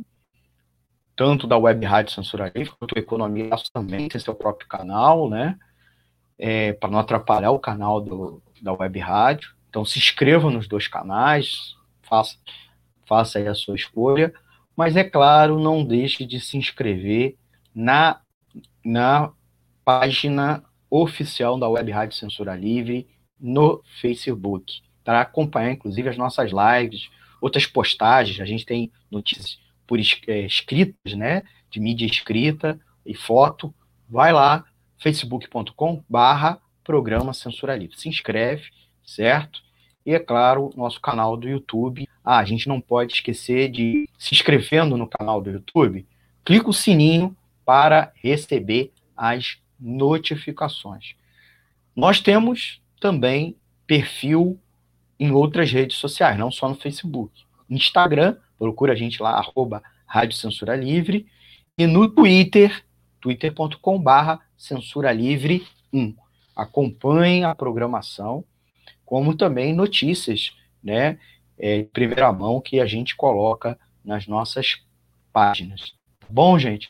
tanto 1.16 1.48
da 1.48 1.58
Web 1.58 1.84
Rádio 1.84 2.14
Censura 2.14 2.52
Livre, 2.54 2.72
quanto 2.78 2.96
Economia 2.96 3.50
também 3.72 4.06
tem 4.06 4.20
seu 4.20 4.32
próprio 4.32 4.68
canal, 4.68 5.28
né? 5.28 5.58
É, 6.38 6.74
para 6.74 6.90
não 6.90 7.00
atrapalhar 7.00 7.50
o 7.50 7.58
canal 7.58 8.00
do, 8.00 8.40
da 8.62 8.72
Web 8.72 9.00
Rádio. 9.00 9.52
Então 9.68 9.84
se 9.84 9.98
inscreva 9.98 10.48
nos 10.48 10.68
dois 10.68 10.86
canais, 10.86 11.74
faça, 12.02 12.36
faça 13.04 13.40
aí 13.40 13.48
a 13.48 13.54
sua 13.56 13.74
escolha. 13.74 14.32
Mas 14.80 14.96
é 14.96 15.04
claro, 15.04 15.60
não 15.60 15.84
deixe 15.84 16.24
de 16.24 16.40
se 16.40 16.56
inscrever 16.56 17.36
na, 17.74 18.22
na 18.82 19.30
página 19.84 20.64
oficial 20.88 21.58
da 21.58 21.68
Web 21.68 21.90
Rádio 21.90 22.16
Censura 22.16 22.56
Livre 22.56 23.06
no 23.38 23.82
Facebook 24.00 24.80
para 25.04 25.20
acompanhar, 25.20 25.72
inclusive, 25.72 26.08
as 26.08 26.16
nossas 26.16 26.50
lives, 26.50 27.10
outras 27.42 27.66
postagens. 27.66 28.40
A 28.40 28.46
gente 28.46 28.64
tem 28.64 28.90
notícias 29.10 29.58
por 29.86 29.98
é, 30.00 30.46
escritas, 30.46 31.12
né? 31.12 31.42
De 31.70 31.78
mídia 31.78 32.06
escrita 32.06 32.80
e 33.04 33.14
foto. 33.14 33.74
Vai 34.08 34.32
lá, 34.32 34.64
facebook.com 34.96 36.02
barra 36.08 36.58
programa 36.82 37.34
Censura 37.34 37.76
Livre. 37.76 38.00
Se 38.00 38.08
inscreve, 38.08 38.70
certo? 39.04 39.60
E, 40.06 40.14
é 40.14 40.18
claro, 40.18 40.70
nosso 40.74 40.98
canal 41.02 41.36
do 41.36 41.46
YouTube. 41.46 42.08
Ah, 42.32 42.38
a 42.38 42.44
gente 42.44 42.68
não 42.68 42.80
pode 42.80 43.14
esquecer 43.14 43.68
de 43.68 44.08
se 44.16 44.36
inscrevendo 44.36 44.96
no 44.96 45.08
canal 45.08 45.40
do 45.40 45.50
YouTube, 45.50 46.06
clica 46.44 46.70
o 46.70 46.72
sininho 46.72 47.36
para 47.64 48.12
receber 48.22 48.92
as 49.16 49.58
notificações. 49.80 51.16
Nós 51.96 52.20
temos 52.20 52.80
também 53.00 53.56
perfil 53.84 54.60
em 55.18 55.32
outras 55.32 55.72
redes 55.72 55.96
sociais, 55.96 56.38
não 56.38 56.52
só 56.52 56.68
no 56.68 56.76
Facebook. 56.76 57.32
Instagram, 57.68 58.36
procura 58.56 58.92
a 58.92 58.96
gente 58.96 59.20
lá, 59.20 59.32
arroba 59.32 59.82
Rádio 60.06 60.36
Censura 60.36 60.76
Livre, 60.76 61.26
e 61.76 61.84
no 61.84 62.08
Twitter, 62.08 62.84
twitter.com.br 63.20 64.40
Censura 64.56 65.10
Livre 65.10 65.66
1. 65.92 66.14
Acompanhem 66.54 67.42
a 67.42 67.56
programação, 67.56 68.44
como 69.04 69.36
também 69.36 69.74
notícias, 69.74 70.56
né, 70.80 71.18
é, 71.60 71.84
primeira 71.92 72.32
mão 72.32 72.60
que 72.60 72.80
a 72.80 72.86
gente 72.86 73.14
coloca 73.14 73.78
nas 74.02 74.26
nossas 74.26 74.82
páginas. 75.32 75.92
Bom, 76.28 76.58
gente, 76.58 76.88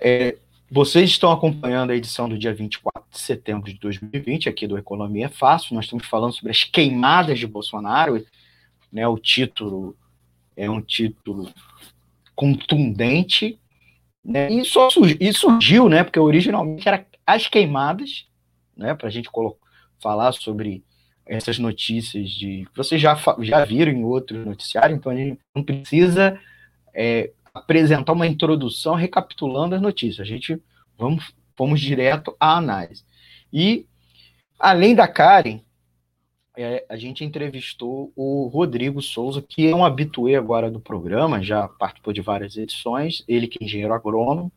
é, 0.00 0.36
vocês 0.70 1.10
estão 1.10 1.32
acompanhando 1.32 1.90
a 1.90 1.96
edição 1.96 2.28
do 2.28 2.38
dia 2.38 2.52
24 2.52 3.10
de 3.10 3.18
setembro 3.18 3.72
de 3.72 3.78
2020, 3.78 4.48
aqui 4.48 4.66
do 4.66 4.76
Economia 4.76 5.26
é 5.26 5.28
Fácil. 5.28 5.74
Nós 5.74 5.86
estamos 5.86 6.06
falando 6.06 6.34
sobre 6.34 6.50
as 6.50 6.62
queimadas 6.64 7.38
de 7.38 7.46
Bolsonaro. 7.46 8.22
Né, 8.92 9.08
o 9.08 9.18
título 9.18 9.96
é 10.56 10.68
um 10.68 10.80
título 10.80 11.50
contundente. 12.36 13.58
Né, 14.22 14.50
e, 14.50 14.64
só 14.64 14.90
surgiu, 14.90 15.16
e 15.20 15.32
surgiu, 15.32 15.88
né, 15.88 16.04
porque 16.04 16.18
originalmente 16.18 16.86
era 16.86 17.06
as 17.26 17.46
queimadas, 17.46 18.26
né, 18.76 18.94
para 18.94 19.08
a 19.08 19.10
gente 19.10 19.30
falar 20.00 20.32
sobre 20.32 20.82
essas 21.26 21.58
notícias 21.58 22.30
de. 22.30 22.66
Vocês 22.74 23.00
já, 23.00 23.18
já 23.40 23.64
viram 23.64 23.92
em 23.92 24.04
outros 24.04 24.44
noticiários, 24.44 24.98
então 24.98 25.12
a 25.12 25.16
gente 25.16 25.38
não 25.54 25.62
precisa 25.62 26.38
é, 26.92 27.30
apresentar 27.52 28.12
uma 28.12 28.26
introdução 28.26 28.94
recapitulando 28.94 29.74
as 29.74 29.80
notícias. 29.80 30.20
A 30.20 30.28
gente 30.28 30.60
vamos, 30.98 31.34
vamos 31.56 31.80
direto 31.80 32.36
à 32.38 32.56
análise. 32.56 33.04
E, 33.52 33.86
além 34.58 34.94
da 34.94 35.06
Karen, 35.06 35.60
é, 36.56 36.84
a 36.88 36.96
gente 36.96 37.24
entrevistou 37.24 38.12
o 38.14 38.46
Rodrigo 38.46 39.02
Souza, 39.02 39.42
que 39.42 39.68
é 39.68 39.74
um 39.74 39.84
habituê 39.84 40.36
agora 40.36 40.70
do 40.70 40.80
programa, 40.80 41.42
já 41.42 41.66
participou 41.68 42.12
de 42.12 42.20
várias 42.20 42.56
edições, 42.56 43.24
ele 43.26 43.48
que 43.48 43.58
é 43.60 43.66
engenheiro 43.66 43.94
agrônomo, 43.94 44.52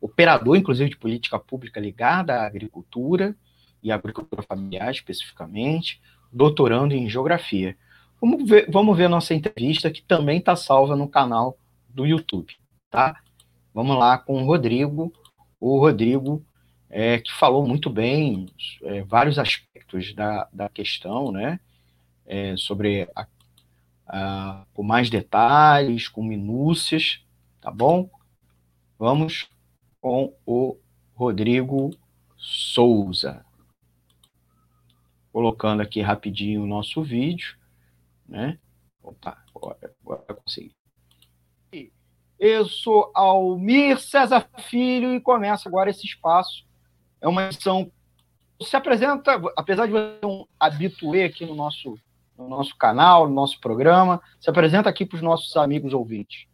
operador, 0.00 0.56
inclusive, 0.56 0.90
de 0.90 0.96
política 0.96 1.38
pública 1.38 1.80
ligada 1.80 2.34
à 2.34 2.46
agricultura 2.46 3.34
e 3.82 3.90
agricultura 3.90 4.42
familiar, 4.42 4.90
especificamente, 4.90 6.00
doutorando 6.32 6.94
em 6.94 7.08
geografia. 7.08 7.76
Vamos 8.20 8.48
ver, 8.48 8.70
vamos 8.70 8.96
ver 8.96 9.08
nossa 9.08 9.34
entrevista, 9.34 9.90
que 9.90 10.02
também 10.02 10.38
está 10.38 10.54
salva 10.54 10.94
no 10.94 11.08
canal 11.08 11.58
do 11.88 12.06
YouTube, 12.06 12.54
tá? 12.88 13.20
Vamos 13.74 13.98
lá 13.98 14.16
com 14.18 14.42
o 14.42 14.46
Rodrigo. 14.46 15.12
O 15.58 15.78
Rodrigo, 15.78 16.44
é, 16.88 17.18
que 17.18 17.32
falou 17.32 17.66
muito 17.66 17.90
bem 17.90 18.46
é, 18.82 19.02
vários 19.02 19.38
aspectos 19.38 20.14
da, 20.14 20.48
da 20.52 20.68
questão, 20.68 21.32
né? 21.32 21.58
É, 22.24 22.56
sobre 22.56 23.08
a, 23.16 23.26
a, 24.06 24.64
com 24.72 24.82
mais 24.82 25.10
detalhes, 25.10 26.08
com 26.08 26.22
minúcias, 26.22 27.24
tá 27.60 27.70
bom? 27.70 28.08
Vamos 28.98 29.48
com 30.00 30.32
o 30.46 30.76
Rodrigo 31.14 31.90
Souza. 32.36 33.44
Colocando 35.32 35.80
aqui 35.80 36.00
rapidinho 36.00 36.62
o 36.62 36.66
nosso 36.66 37.02
vídeo, 37.02 37.56
né? 38.28 38.58
Opa, 39.02 39.42
agora, 39.54 39.94
agora 40.04 40.34
consegui. 40.34 40.74
Eu 42.44 42.66
sou 42.66 43.12
Almir 43.14 44.00
César 44.00 44.48
Filho 44.68 45.14
e 45.14 45.20
começa 45.20 45.68
agora 45.68 45.90
esse 45.90 46.04
espaço. 46.04 46.64
É 47.20 47.28
uma 47.28 47.44
edição. 47.44 47.88
Se 48.60 48.74
apresenta, 48.74 49.40
apesar 49.56 49.86
de 49.86 49.92
você 49.92 50.18
ser 50.18 50.26
um 50.26 50.44
habituê 50.58 51.22
aqui 51.22 51.46
no 51.46 51.54
nosso, 51.54 51.96
no 52.36 52.48
nosso 52.48 52.76
canal, 52.76 53.28
no 53.28 53.34
nosso 53.34 53.60
programa, 53.60 54.20
se 54.40 54.50
apresenta 54.50 54.88
aqui 54.88 55.06
para 55.06 55.16
os 55.16 55.22
nossos 55.22 55.56
amigos 55.56 55.94
ouvintes. 55.94 56.46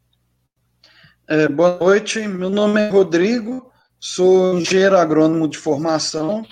É, 1.27 1.49
boa 1.49 1.79
noite, 1.79 2.21
meu 2.29 2.51
nome 2.51 2.83
é 2.83 2.91
Rodrigo, 2.91 3.73
sou 3.99 4.59
engenheiro 4.59 4.99
agrônomo 4.99 5.49
de 5.49 5.57
formação, 5.57 6.47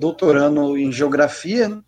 doutorando 0.00 0.76
em 0.78 0.90
geografia. 0.90 1.80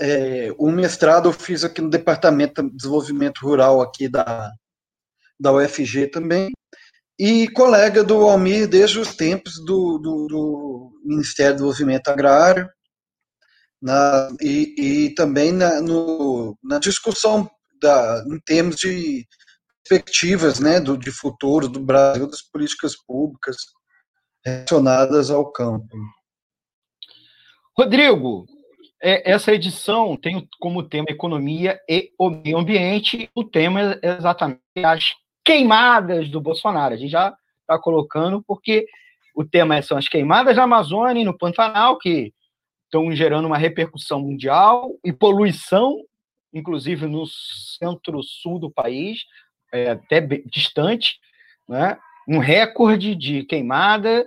É, 0.00 0.54
o 0.56 0.70
mestrado 0.70 1.28
eu 1.28 1.32
fiz 1.32 1.64
aqui 1.64 1.80
no 1.80 1.90
Departamento 1.90 2.62
de 2.62 2.76
Desenvolvimento 2.76 3.40
Rural 3.42 3.82
aqui 3.82 4.08
da, 4.08 4.50
da 5.38 5.52
UFG 5.52 6.06
também, 6.06 6.52
e 7.18 7.48
colega 7.48 8.04
do 8.04 8.22
Almir 8.22 8.68
desde 8.68 9.00
os 9.00 9.16
tempos 9.16 9.54
do, 9.64 9.98
do, 9.98 10.26
do 10.28 11.00
Ministério 11.04 11.54
do 11.54 11.56
Desenvolvimento 11.56 12.08
Agrário, 12.08 12.68
na, 13.82 14.28
e, 14.40 14.74
e 14.78 15.14
também 15.14 15.52
na, 15.52 15.80
no, 15.80 16.56
na 16.62 16.78
discussão 16.78 17.50
da, 17.80 18.24
em 18.28 18.38
termos 18.40 18.76
de 18.76 19.26
perspectivas 19.88 20.60
né, 20.60 20.80
do, 20.80 20.96
de 20.96 21.10
futuro 21.10 21.68
do 21.68 21.80
Brasil, 21.80 22.28
das 22.28 22.42
políticas 22.42 22.94
públicas 23.06 23.56
relacionadas 24.44 25.30
ao 25.30 25.50
campo. 25.50 25.96
Rodrigo, 27.78 28.44
é, 29.00 29.30
essa 29.30 29.54
edição 29.54 30.16
tem 30.16 30.48
como 30.58 30.82
tema 30.82 31.06
economia 31.10 31.78
e 31.88 32.10
o 32.18 32.28
meio 32.28 32.58
ambiente. 32.58 33.30
O 33.32 33.44
tema 33.44 34.00
é 34.02 34.16
exatamente 34.18 34.60
as 34.84 35.14
queimadas 35.44 36.28
do 36.28 36.40
Bolsonaro. 36.40 36.94
A 36.94 36.96
gente 36.96 37.12
já 37.12 37.32
está 37.60 37.78
colocando, 37.78 38.42
porque 38.42 38.84
o 39.32 39.44
tema 39.44 39.80
são 39.80 39.96
as 39.96 40.08
queimadas 40.08 40.56
na 40.56 40.64
Amazônia 40.64 41.22
e 41.22 41.24
no 41.24 41.38
Pantanal, 41.38 41.98
que 41.98 42.34
estão 42.86 43.12
gerando 43.12 43.46
uma 43.46 43.56
repercussão 43.56 44.22
mundial 44.22 44.90
e 45.04 45.12
poluição, 45.12 46.02
inclusive 46.52 47.06
no 47.06 47.26
centro-sul 47.78 48.58
do 48.58 48.72
país 48.72 49.20
é, 49.72 49.90
até 49.90 50.20
distante, 50.46 51.20
né? 51.68 51.96
um 52.26 52.38
recorde 52.38 53.14
de 53.14 53.44
queimada, 53.44 54.26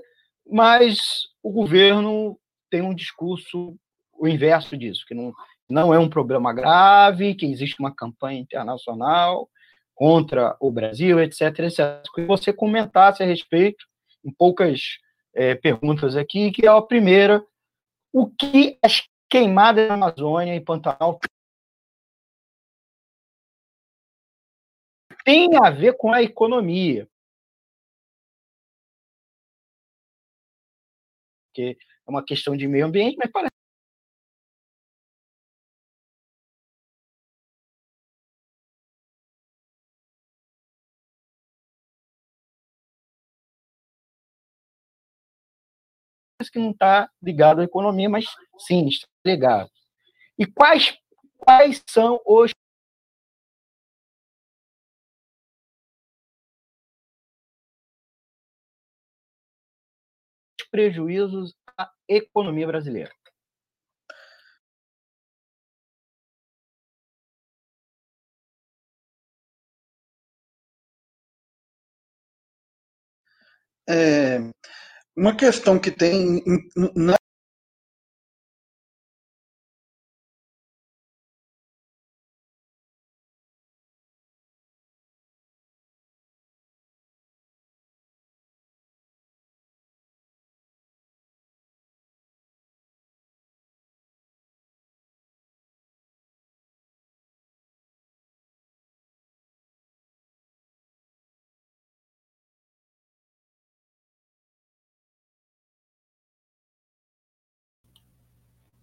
mas 0.49 1.27
o 1.43 1.51
governo 1.51 2.39
tem 2.71 2.81
um 2.81 2.95
discurso 2.95 3.77
o 4.13 4.27
inverso 4.27 4.77
disso, 4.77 5.03
que 5.07 5.15
não, 5.15 5.33
não 5.69 5.93
é 5.93 5.99
um 5.99 6.09
problema 6.09 6.53
grave, 6.53 7.35
que 7.35 7.45
existe 7.45 7.79
uma 7.79 7.93
campanha 7.93 8.39
internacional 8.39 9.49
contra 9.95 10.55
o 10.59 10.71
Brasil, 10.71 11.19
etc, 11.19 11.41
etc. 11.59 12.03
Que 12.13 12.25
você 12.25 12.53
comentasse 12.53 13.23
a 13.23 13.25
respeito, 13.25 13.85
em 14.23 14.31
poucas 14.31 14.99
é, 15.33 15.55
perguntas 15.55 16.15
aqui, 16.15 16.51
que 16.51 16.65
é 16.65 16.69
a 16.69 16.81
primeira, 16.81 17.43
o 18.13 18.29
que 18.29 18.77
as 18.83 19.03
queimadas 19.29 19.87
na 19.87 19.95
Amazônia 19.95 20.55
e 20.55 20.61
Pantanal 20.61 21.19
tem 25.25 25.55
a 25.57 25.69
ver 25.69 25.97
com 25.97 26.11
a 26.13 26.21
economia. 26.21 27.07
Porque 31.47 31.77
uma 32.11 32.23
questão 32.23 32.55
de 32.55 32.67
meio 32.67 32.85
ambiente, 32.85 33.17
mas 33.17 33.31
parece 33.31 33.51
que 46.51 46.59
não 46.59 46.71
está 46.71 47.09
ligado 47.21 47.61
à 47.61 47.63
economia, 47.63 48.09
mas 48.09 48.25
sim, 48.59 48.87
está 48.87 49.07
ligado. 49.25 49.69
E 50.37 50.45
quais, 50.45 50.97
quais 51.37 51.83
são 51.87 52.19
os 52.25 52.51
prejuízos 60.71 61.53
economia 62.17 62.67
brasileira. 62.67 63.11
É, 73.89 74.39
uma 75.17 75.35
questão 75.35 75.79
que 75.79 75.91
tem 75.91 76.41
na 76.95 77.15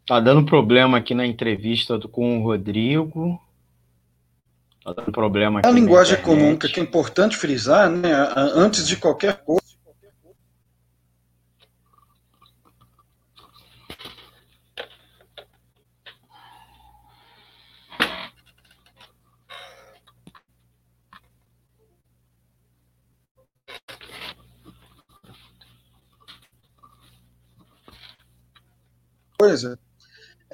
Tá 0.09 0.19
dando 0.21 0.43
problema 0.43 0.97
aqui 0.97 1.15
na 1.15 1.27
entrevista 1.27 2.01
com 2.11 2.41
o 2.41 2.43
Rodrigo. 2.43 3.39
Tá 4.83 4.95
dando 4.95 5.13
problema 5.13 5.59
aqui. 5.59 5.69
A 5.69 5.71
linguagem 5.71 6.15
econômica 6.15 6.67
que 6.67 6.81
é 6.81 6.83
importante 6.83 7.37
frisar, 7.37 7.91
né? 7.91 8.11
Antes 8.35 8.89
de 8.89 8.97
qualquer 8.97 9.43
coisa 9.45 9.58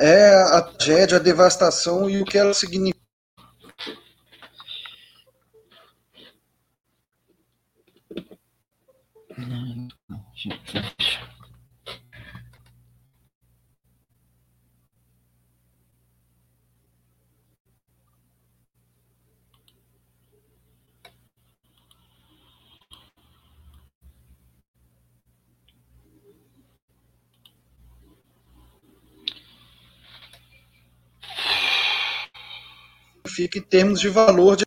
é 0.05 0.35
a 0.35 0.61
tragédia, 0.61 1.17
a 1.17 1.21
devastação 1.21 2.11
e 2.11 2.21
o 2.21 2.25
que 2.25 2.37
ela 2.37 2.53
significa. 2.53 2.94
Em 33.59 33.63
termos 33.63 34.01
de 34.01 34.09
valor 34.09 34.57
de 34.57 34.65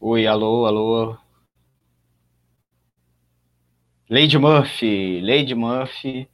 Oi, 0.00 0.26
alô, 0.26 0.66
alô. 0.66 1.18
Lady 4.08 4.38
Murphy, 4.38 5.20
Lady 5.22 5.54
Murphy. 5.54 6.28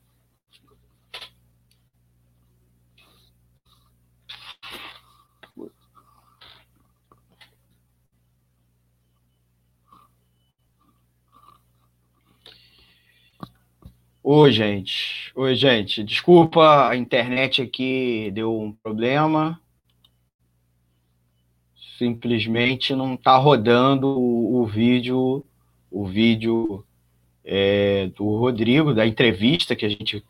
Oi, 14.22 14.52
gente. 14.52 15.32
Oi, 15.34 15.54
gente. 15.54 16.04
Desculpa, 16.04 16.88
a 16.90 16.94
internet 16.94 17.62
aqui 17.62 18.30
deu 18.34 18.60
um 18.60 18.70
problema. 18.70 19.58
simplesmente 21.96 22.94
não 22.94 23.14
está 23.14 23.36
rodando 23.38 24.06
o, 24.08 24.60
o, 24.60 24.66
vídeo, 24.66 25.44
o 25.90 26.06
vídeo 26.06 26.84
é, 27.42 28.08
do 28.14 28.24
Rodrigo, 28.36 28.94
da 28.94 29.06
entrevista 29.06 29.74
que 29.74 29.86
a 29.86 29.88
gente, 29.88 30.22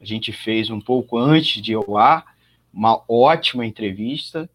a 0.00 0.04
gente 0.04 0.32
fez 0.32 0.68
um 0.68 0.80
pouco 0.80 1.16
antes 1.16 1.62
de 1.62 1.70
eu 1.70 1.96
ar, 1.96 2.36
uma 2.72 3.04
ótima 3.08 3.64
entrevista. 3.64 4.50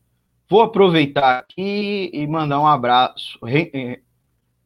Vou 0.49 0.61
aproveitar 0.61 1.39
aqui 1.39 2.09
e 2.13 2.27
mandar 2.27 2.59
um 2.59 2.67
abraço 2.67 3.39
para 3.39 3.99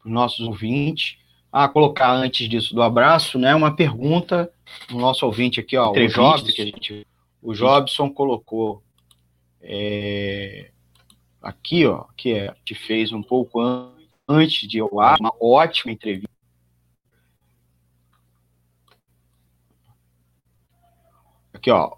os 0.04 0.12
nossos 0.12 0.48
ouvintes. 0.48 1.18
Ah, 1.58 1.70
colocar 1.70 2.12
antes 2.12 2.50
disso 2.50 2.76
do 2.76 2.82
abraço, 2.82 3.40
né? 3.40 3.56
Uma 3.56 3.74
pergunta 3.74 4.52
do 4.90 4.98
nosso 4.98 5.26
ouvinte 5.26 5.58
aqui, 5.58 5.78
ó, 5.78 5.90
o 5.90 6.08
Jobs, 6.10 6.52
que 6.52 6.62
a 6.62 6.66
gente, 6.66 7.08
o 7.42 7.54
Jobson 7.54 8.10
colocou 8.10 8.84
é, 9.62 10.70
aqui, 11.42 11.86
ó, 11.86 12.08
que 12.18 12.34
é, 12.34 12.54
te 12.66 12.76
fez 12.76 13.14
um 13.14 13.24
pouco 13.24 13.62
antes 14.28 14.68
de 14.68 14.80
eu 14.80 15.00
ar, 15.00 15.16
uma 15.18 15.32
ótima 15.40 15.94
entrevista. 15.94 16.28
Aqui, 21.54 21.72
ó, 21.72 21.96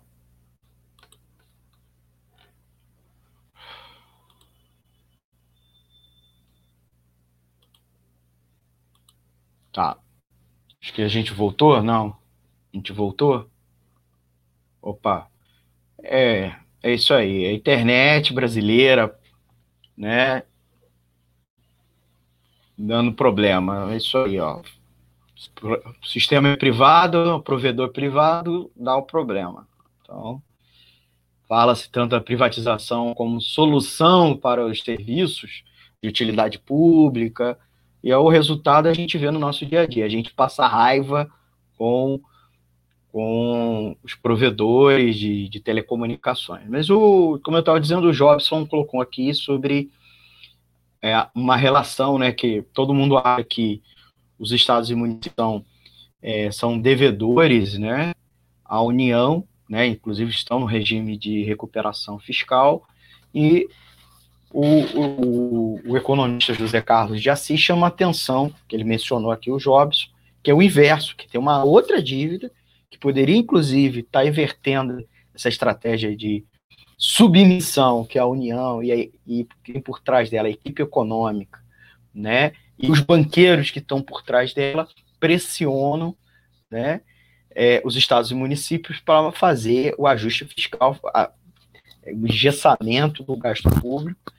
Tá. 9.77 9.95
Acho 10.81 10.91
que 10.91 11.03
a 11.03 11.07
gente 11.07 11.31
voltou? 11.31 11.83
Não. 11.83 12.17
A 12.73 12.77
gente 12.77 12.91
voltou? 12.91 13.47
Opa. 14.81 15.29
É, 16.01 16.55
é 16.81 16.95
isso 16.95 17.13
aí. 17.13 17.45
A 17.45 17.53
internet 17.53 18.33
brasileira, 18.33 19.15
né? 19.95 20.41
Dando 22.75 23.13
problema. 23.13 23.93
É 23.93 23.97
isso 23.97 24.17
aí, 24.17 24.39
ó. 24.39 24.63
O 25.61 26.07
sistema 26.07 26.49
é 26.49 26.55
privado, 26.57 27.35
o 27.35 27.43
provedor 27.43 27.91
privado 27.91 28.71
dá 28.75 28.97
o 28.97 29.03
problema. 29.03 29.67
Então, 30.01 30.41
fala-se 31.47 31.87
tanto 31.91 32.15
a 32.15 32.21
privatização 32.21 33.13
como 33.13 33.39
solução 33.39 34.35
para 34.35 34.65
os 34.65 34.81
serviços 34.81 35.63
de 36.01 36.09
utilidade 36.09 36.57
pública, 36.57 37.59
e 38.07 38.11
é 38.11 38.17
o 38.17 38.29
resultado 38.29 38.87
a 38.87 38.93
gente 38.93 39.17
vê 39.17 39.29
no 39.29 39.37
nosso 39.37 39.65
dia 39.65 39.81
a 39.81 39.85
dia. 39.85 40.05
A 40.05 40.09
gente 40.09 40.33
passa 40.33 40.65
raiva 40.65 41.29
com, 41.77 42.21
com 43.11 43.97
os 44.01 44.15
provedores 44.15 45.17
de, 45.17 45.49
de 45.49 45.59
telecomunicações. 45.59 46.69
Mas, 46.69 46.89
o, 46.89 47.37
como 47.43 47.57
eu 47.57 47.59
estava 47.59 47.81
dizendo, 47.81 48.07
o 48.07 48.13
Jobson 48.13 48.65
colocou 48.65 49.01
aqui 49.01 49.33
sobre 49.33 49.91
é, 51.01 51.27
uma 51.35 51.57
relação 51.57 52.17
né, 52.17 52.31
que 52.31 52.61
todo 52.73 52.93
mundo 52.93 53.17
acha 53.17 53.43
que 53.43 53.83
os 54.39 54.53
estados 54.53 54.89
e 54.89 54.95
municípios 54.95 55.33
são, 55.35 55.65
é, 56.21 56.49
são 56.49 56.79
devedores 56.79 57.77
né, 57.77 58.13
à 58.63 58.81
União, 58.81 59.45
né, 59.69 59.85
inclusive 59.85 60.31
estão 60.31 60.61
no 60.61 60.65
regime 60.65 61.17
de 61.17 61.43
recuperação 61.43 62.17
fiscal, 62.17 62.87
e 63.35 63.67
o, 64.51 64.65
o, 64.65 65.91
o, 65.91 65.97
economista 65.97 66.53
José 66.53 66.81
Carlos 66.81 67.21
de 67.21 67.29
Assis 67.29 67.59
chama 67.59 67.87
atenção, 67.87 68.53
que 68.67 68.75
ele 68.75 68.83
mencionou 68.83 69.31
aqui 69.31 69.51
o 69.51 69.57
Jobs, 69.57 70.09
que 70.41 70.49
é 70.49 70.53
o 70.53 70.61
inverso, 70.61 71.15
que 71.15 71.27
tem 71.27 71.39
uma 71.39 71.63
outra 71.63 72.01
dívida, 72.01 72.51
que 72.89 72.97
poderia, 72.97 73.35
inclusive, 73.35 73.99
estar 73.99 74.21
tá 74.21 74.25
invertendo 74.25 75.05
essa 75.35 75.49
estratégia 75.49 76.15
de 76.15 76.45
submissão 76.97 78.03
que 78.03 78.17
é 78.17 78.21
a 78.21 78.25
União 78.25 78.81
e, 78.81 79.13
e 79.27 79.47
quem 79.63 79.79
por 79.79 79.99
trás 79.99 80.29
dela, 80.29 80.47
a 80.47 80.51
equipe 80.51 80.81
econômica, 80.81 81.59
né, 82.13 82.53
e 82.79 82.89
os 82.89 83.01
banqueiros 83.01 83.69
que 83.69 83.79
estão 83.79 84.01
por 84.01 84.23
trás 84.23 84.53
dela 84.53 84.87
pressionam, 85.19 86.15
né, 86.71 87.01
é, 87.51 87.81
os 87.85 87.95
estados 87.95 88.31
e 88.31 88.35
municípios 88.35 88.99
para 88.99 89.31
fazer 89.31 89.93
o 89.97 90.07
ajuste 90.07 90.45
fiscal, 90.45 90.97
a, 91.13 91.31
o 92.07 92.27
engessamento 92.27 93.23
do 93.23 93.35
gasto 93.35 93.69
público 93.79 94.33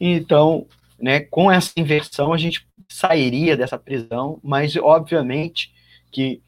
então, 0.00 0.66
né, 0.98 1.20
com 1.20 1.50
essa 1.50 1.72
inversão, 1.76 2.32
a 2.32 2.38
gente 2.38 2.66
sairia 2.88 3.56
dessa 3.56 3.78
prisão, 3.78 4.38
mas 4.42 4.76
obviamente 4.76 5.72
que 6.10 6.40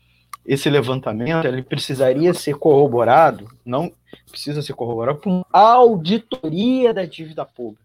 esse 0.45 0.71
levantamento 0.71 1.45
ele 1.45 1.63
precisaria 1.63 2.33
ser 2.33 2.55
corroborado, 2.55 3.49
não 3.65 3.93
precisa 4.31 4.63
ser 4.63 4.75
corroborado 4.75 5.19
por 5.19 5.31
uma 5.31 5.45
auditoria 5.53 6.95
da 6.95 7.05
dívida 7.05 7.45
pública, 7.45 7.85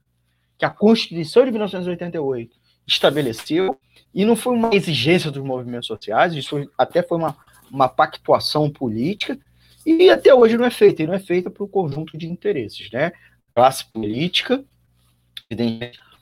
que 0.58 0.66
a 0.66 0.70
Constituição 0.70 1.44
de 1.44 1.52
1988 1.52 2.56
estabeleceu, 2.86 3.78
e 4.14 4.26
não 4.26 4.36
foi 4.36 4.54
uma 4.54 4.76
exigência 4.76 5.32
dos 5.32 5.44
movimentos 5.44 5.88
sociais, 5.88 6.36
isso 6.36 6.50
foi, 6.50 6.70
até 6.78 7.02
foi 7.02 7.18
uma, 7.18 7.36
uma 7.72 7.88
pactuação 7.88 8.70
política, 8.70 9.40
e 9.84 10.12
até 10.12 10.34
hoje 10.34 10.58
não 10.58 10.66
é 10.66 10.70
feita, 10.70 11.02
e 11.02 11.08
não 11.08 11.16
é 11.16 11.20
feita 11.20 11.50
por 11.50 11.64
um 11.64 11.68
conjunto 11.68 12.16
de 12.16 12.28
interesses, 12.28 12.92
né? 12.92 13.12
Classe 13.56 13.86
política 13.92 14.64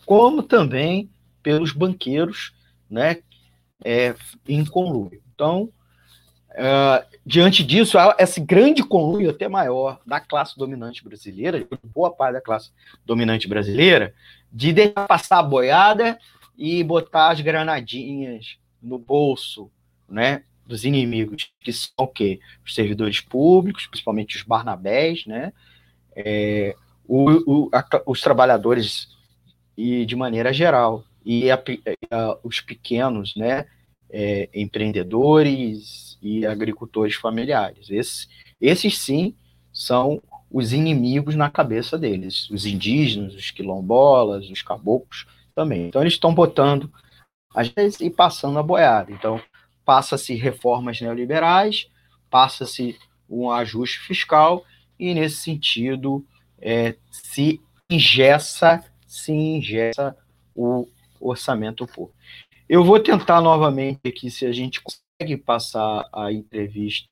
como 0.05 0.43
também 0.43 1.09
pelos 1.41 1.71
banqueiros, 1.71 2.53
né, 2.89 3.17
é, 3.83 4.15
em 4.47 4.65
conluio. 4.65 5.21
Então, 5.33 5.71
é, 6.51 7.05
diante 7.25 7.63
disso, 7.63 7.97
esse 8.17 8.41
grande 8.41 8.83
conluio 8.83 9.29
até 9.29 9.47
maior 9.47 9.99
da 10.05 10.19
classe 10.19 10.57
dominante 10.57 11.03
brasileira, 11.03 11.65
boa 11.83 12.11
parte 12.11 12.33
da 12.33 12.41
classe 12.41 12.71
dominante 13.05 13.47
brasileira, 13.47 14.13
de 14.51 14.73
deixar 14.73 15.07
passar 15.07 15.39
a 15.39 15.43
boiada 15.43 16.17
e 16.57 16.83
botar 16.83 17.29
as 17.29 17.39
granadinhas 17.39 18.57
no 18.81 18.97
bolso, 18.97 19.71
né, 20.07 20.43
dos 20.65 20.83
inimigos, 20.83 21.51
que 21.61 21.71
são 21.71 21.91
o 21.99 22.07
quê? 22.07 22.39
Os 22.65 22.75
servidores 22.75 23.21
públicos, 23.21 23.87
principalmente 23.87 24.35
os 24.35 24.43
barnabés, 24.43 25.25
né, 25.25 25.53
é, 26.15 26.75
o, 27.07 27.29
o, 27.65 27.69
a, 27.73 27.83
os 28.05 28.21
trabalhadores 28.21 29.07
e 29.79 30.05
de 30.05 30.13
maneira 30.13 30.51
geral. 30.51 31.05
E 31.25 31.49
a, 31.49 31.63
a, 32.11 32.37
os 32.43 32.59
pequenos, 32.59 33.33
né, 33.33 33.65
é, 34.09 34.49
empreendedores 34.53 36.17
e 36.21 36.45
agricultores 36.45 37.15
familiares. 37.15 37.89
Esses, 37.89 38.27
esses 38.59 38.97
sim 38.97 39.33
são 39.71 40.21
os 40.51 40.73
inimigos 40.73 41.35
na 41.35 41.49
cabeça 41.49 41.97
deles, 41.97 42.49
os 42.49 42.65
indígenas, 42.65 43.33
os 43.33 43.51
quilombolas, 43.51 44.49
os 44.49 44.61
caboclos 44.61 45.25
também. 45.55 45.87
Então 45.87 46.01
eles 46.01 46.13
estão 46.13 46.33
botando 46.33 46.91
às 47.55 47.69
vezes 47.69 48.01
e 48.01 48.09
passando 48.09 48.59
a 48.59 48.63
boiada. 48.63 49.13
Então 49.13 49.41
passa-se 49.85 50.33
reformas 50.33 50.99
neoliberais, 50.99 51.87
passa-se 52.29 52.97
um 53.29 53.49
ajuste 53.49 53.99
fiscal 53.99 54.65
e 54.99 55.13
nesse 55.13 55.37
sentido 55.37 56.25
é, 56.59 56.95
se 57.09 57.61
ingessa 57.89 58.83
se 59.09 59.31
ingessa 59.31 60.15
o 60.55 60.87
orçamento 61.19 61.87
público. 61.87 62.15
Eu 62.69 62.83
vou 62.83 62.99
tentar 62.99 63.41
novamente 63.41 64.01
aqui 64.05 64.29
se 64.29 64.45
a 64.45 64.51
gente 64.51 64.79
consegue 64.81 65.35
passar 65.35 66.07
a 66.13 66.31
entrevista 66.31 67.09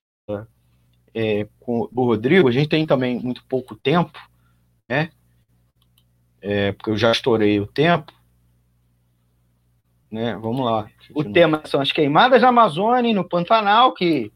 é, 1.13 1.47
com 1.59 1.89
o 1.91 2.05
Rodrigo. 2.05 2.47
A 2.47 2.51
gente 2.51 2.69
tem 2.69 2.85
também 2.85 3.19
muito 3.19 3.43
pouco 3.45 3.75
tempo, 3.75 4.19
né? 4.87 5.09
É, 6.39 6.71
porque 6.71 6.91
eu 6.91 6.97
já 6.97 7.11
estourei 7.11 7.59
o 7.59 7.65
tempo. 7.65 8.13
Né? 10.11 10.35
Vamos 10.35 10.63
lá. 10.63 10.87
O 11.15 11.23
tema 11.23 11.63
são 11.65 11.81
as 11.81 11.91
queimadas 11.91 12.43
da 12.43 12.49
Amazônia 12.49 13.09
e 13.09 13.13
no 13.13 13.27
Pantanal, 13.27 13.93
que 13.95 14.31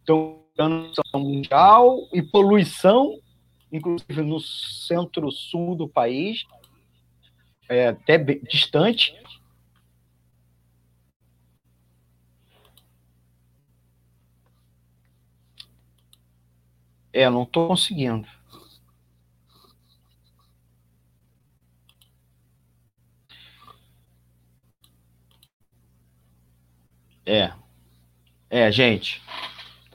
estão 0.00 0.42
dando 0.56 0.90
mundial 1.14 2.08
e 2.12 2.22
poluição, 2.22 3.18
inclusive 3.70 4.22
no 4.22 4.40
centro-sul 4.40 5.76
do 5.76 5.86
país 5.86 6.44
é, 7.72 7.88
até 7.88 8.18
distante. 8.18 9.14
É, 17.12 17.28
não 17.28 17.42
estou 17.44 17.68
conseguindo. 17.68 18.26
É. 27.24 27.52
É, 28.50 28.70
gente. 28.70 29.22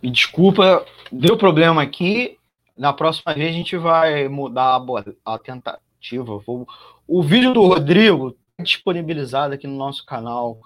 Me 0.01 0.09
desculpa, 0.11 0.85
deu 1.11 1.37
problema 1.37 1.81
aqui. 1.81 2.37
Na 2.77 2.93
próxima 2.93 3.33
vez 3.33 3.49
a 3.49 3.53
gente 3.53 3.77
vai 3.77 4.27
mudar 4.27 4.75
a, 5.25 5.33
a 5.33 5.39
tentativa. 5.39 6.37
Vou 6.39 6.67
o 7.07 7.23
vídeo 7.23 7.53
do 7.53 7.65
Rodrigo 7.65 8.35
é 8.57 8.63
disponibilizado 8.63 9.53
aqui 9.53 9.65
no 9.65 9.77
nosso 9.77 10.05
canal 10.05 10.59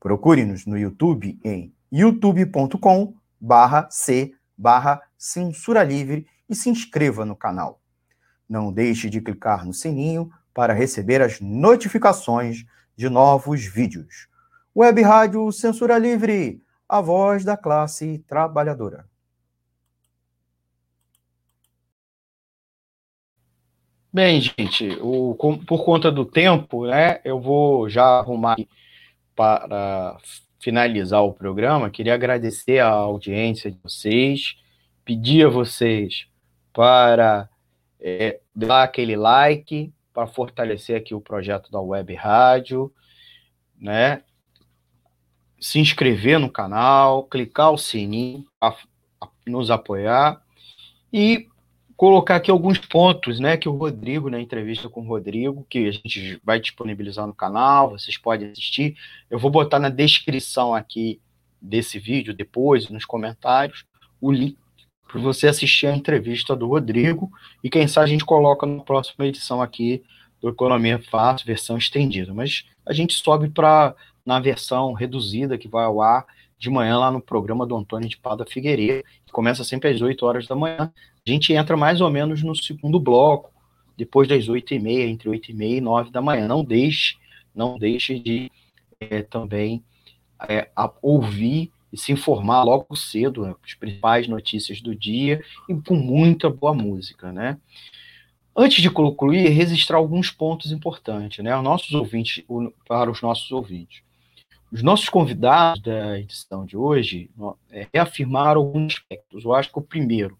Procure-nos 0.00 0.66
no 0.66 0.78
YouTube 0.78 1.38
em 1.44 1.72
youtube.com 1.90 3.14
barra 3.40 3.88
c 3.90 4.34
barra 4.56 5.00
censura 5.16 5.82
livre 5.82 6.26
e 6.48 6.54
se 6.54 6.68
inscreva 6.68 7.24
no 7.24 7.36
canal. 7.36 7.80
Não 8.48 8.72
deixe 8.72 9.10
de 9.10 9.20
clicar 9.20 9.64
no 9.64 9.72
sininho 9.72 10.30
para 10.54 10.72
receber 10.72 11.22
as 11.22 11.40
notificações 11.40 12.64
de 12.96 13.08
novos 13.08 13.64
vídeos. 13.64 14.28
Web 14.74 15.02
Rádio 15.02 15.52
Censura 15.52 15.98
Livre, 15.98 16.62
a 16.88 17.00
voz 17.00 17.44
da 17.44 17.56
classe 17.56 18.18
trabalhadora. 18.26 19.06
Bem, 24.12 24.40
gente, 24.40 24.98
o, 25.00 25.34
por 25.66 25.84
conta 25.84 26.10
do 26.10 26.24
tempo, 26.24 26.86
né, 26.86 27.20
eu 27.24 27.38
vou 27.38 27.88
já 27.88 28.04
arrumar 28.18 28.56
para 29.38 30.18
finalizar 30.58 31.22
o 31.22 31.32
programa. 31.32 31.90
Queria 31.90 32.14
agradecer 32.14 32.80
a 32.80 32.88
audiência 32.88 33.70
de 33.70 33.78
vocês, 33.80 34.56
pedir 35.04 35.46
a 35.46 35.48
vocês 35.48 36.26
para 36.72 37.48
é, 38.00 38.40
dar 38.52 38.82
aquele 38.82 39.14
like 39.14 39.92
para 40.12 40.26
fortalecer 40.26 40.96
aqui 40.96 41.14
o 41.14 41.20
projeto 41.20 41.70
da 41.70 41.80
Web 41.80 42.12
Rádio, 42.16 42.92
né? 43.80 44.24
Se 45.60 45.78
inscrever 45.78 46.40
no 46.40 46.50
canal, 46.50 47.22
clicar 47.22 47.70
o 47.70 47.78
sininho 47.78 48.44
para 48.58 48.76
nos 49.46 49.70
apoiar 49.70 50.42
e 51.12 51.48
colocar 51.98 52.36
aqui 52.36 52.48
alguns 52.48 52.78
pontos, 52.78 53.40
né, 53.40 53.56
que 53.56 53.68
o 53.68 53.76
Rodrigo, 53.76 54.30
na 54.30 54.40
entrevista 54.40 54.88
com 54.88 55.00
o 55.00 55.08
Rodrigo, 55.08 55.66
que 55.68 55.88
a 55.88 55.90
gente 55.90 56.40
vai 56.44 56.60
disponibilizar 56.60 57.26
no 57.26 57.34
canal, 57.34 57.90
vocês 57.90 58.16
podem 58.16 58.52
assistir. 58.52 58.96
Eu 59.28 59.36
vou 59.36 59.50
botar 59.50 59.80
na 59.80 59.88
descrição 59.88 60.72
aqui 60.72 61.20
desse 61.60 61.98
vídeo, 61.98 62.32
depois, 62.32 62.88
nos 62.88 63.04
comentários, 63.04 63.84
o 64.20 64.30
link 64.30 64.56
para 65.08 65.20
você 65.20 65.48
assistir 65.48 65.88
a 65.88 65.96
entrevista 65.96 66.54
do 66.54 66.68
Rodrigo 66.68 67.32
e 67.64 67.68
quem 67.68 67.88
sabe 67.88 68.04
a 68.04 68.10
gente 68.10 68.24
coloca 68.24 68.64
na 68.64 68.84
próxima 68.84 69.26
edição 69.26 69.60
aqui 69.60 70.00
do 70.40 70.50
Economia 70.50 71.00
Fácil, 71.00 71.46
versão 71.46 71.76
estendida. 71.76 72.32
Mas 72.32 72.64
a 72.86 72.92
gente 72.92 73.14
sobe 73.14 73.48
para 73.48 73.96
na 74.24 74.38
versão 74.38 74.92
reduzida 74.92 75.58
que 75.58 75.66
vai 75.66 75.84
ao 75.84 76.00
ar 76.00 76.24
de 76.58 76.70
manhã 76.70 76.98
lá 76.98 77.10
no 77.10 77.20
programa 77.20 77.66
do 77.66 77.76
Antônio 77.76 78.08
de 78.08 78.18
Pada 78.18 78.44
Figueiredo, 78.44 79.02
que 79.24 79.32
começa 79.32 79.64
sempre 79.64 79.90
às 79.90 80.00
8 80.00 80.26
horas 80.26 80.46
da 80.46 80.54
manhã. 80.54 80.92
A 81.28 81.32
gente 81.32 81.52
entra 81.52 81.76
mais 81.76 82.00
ou 82.00 82.10
menos 82.10 82.42
no 82.42 82.56
segundo 82.56 82.98
bloco, 82.98 83.52
depois 83.96 84.26
das 84.26 84.48
8 84.48 84.74
e 84.74 84.78
meia, 84.78 85.06
entre 85.06 85.28
8 85.28 85.50
e 85.50 85.54
meia 85.54 85.76
e 85.76 85.80
9 85.80 86.10
da 86.10 86.22
manhã. 86.22 86.48
Não 86.48 86.64
deixe, 86.64 87.16
não 87.54 87.78
deixe 87.78 88.18
de 88.18 88.50
é, 88.98 89.22
também 89.22 89.84
é, 90.48 90.70
ouvir 91.02 91.70
e 91.92 91.98
se 91.98 92.12
informar 92.12 92.62
logo 92.62 92.96
cedo, 92.96 93.42
né, 93.42 93.54
as 93.62 93.74
principais 93.74 94.26
notícias 94.26 94.80
do 94.80 94.94
dia 94.94 95.42
e 95.68 95.74
com 95.74 95.96
muita 95.96 96.48
boa 96.48 96.72
música, 96.72 97.30
né? 97.30 97.58
Antes 98.56 98.82
de 98.82 98.90
concluir, 98.90 99.48
registrar 99.48 99.98
alguns 99.98 100.30
pontos 100.30 100.72
importantes, 100.72 101.44
né? 101.44 101.56
Os 101.56 101.62
nossos 101.62 101.92
ouvintes, 101.92 102.42
para 102.86 103.10
os 103.10 103.20
nossos 103.20 103.50
ouvintes. 103.52 104.02
Os 104.72 104.82
nossos 104.82 105.08
convidados 105.08 105.82
da 105.82 106.18
edição 106.18 106.64
de 106.64 106.76
hoje 106.76 107.30
é, 107.70 107.86
reafirmaram 107.92 108.60
alguns 108.60 108.94
aspectos. 108.94 109.44
Eu 109.44 109.54
acho 109.54 109.70
que 109.70 109.78
o 109.78 109.82
primeiro, 109.82 110.38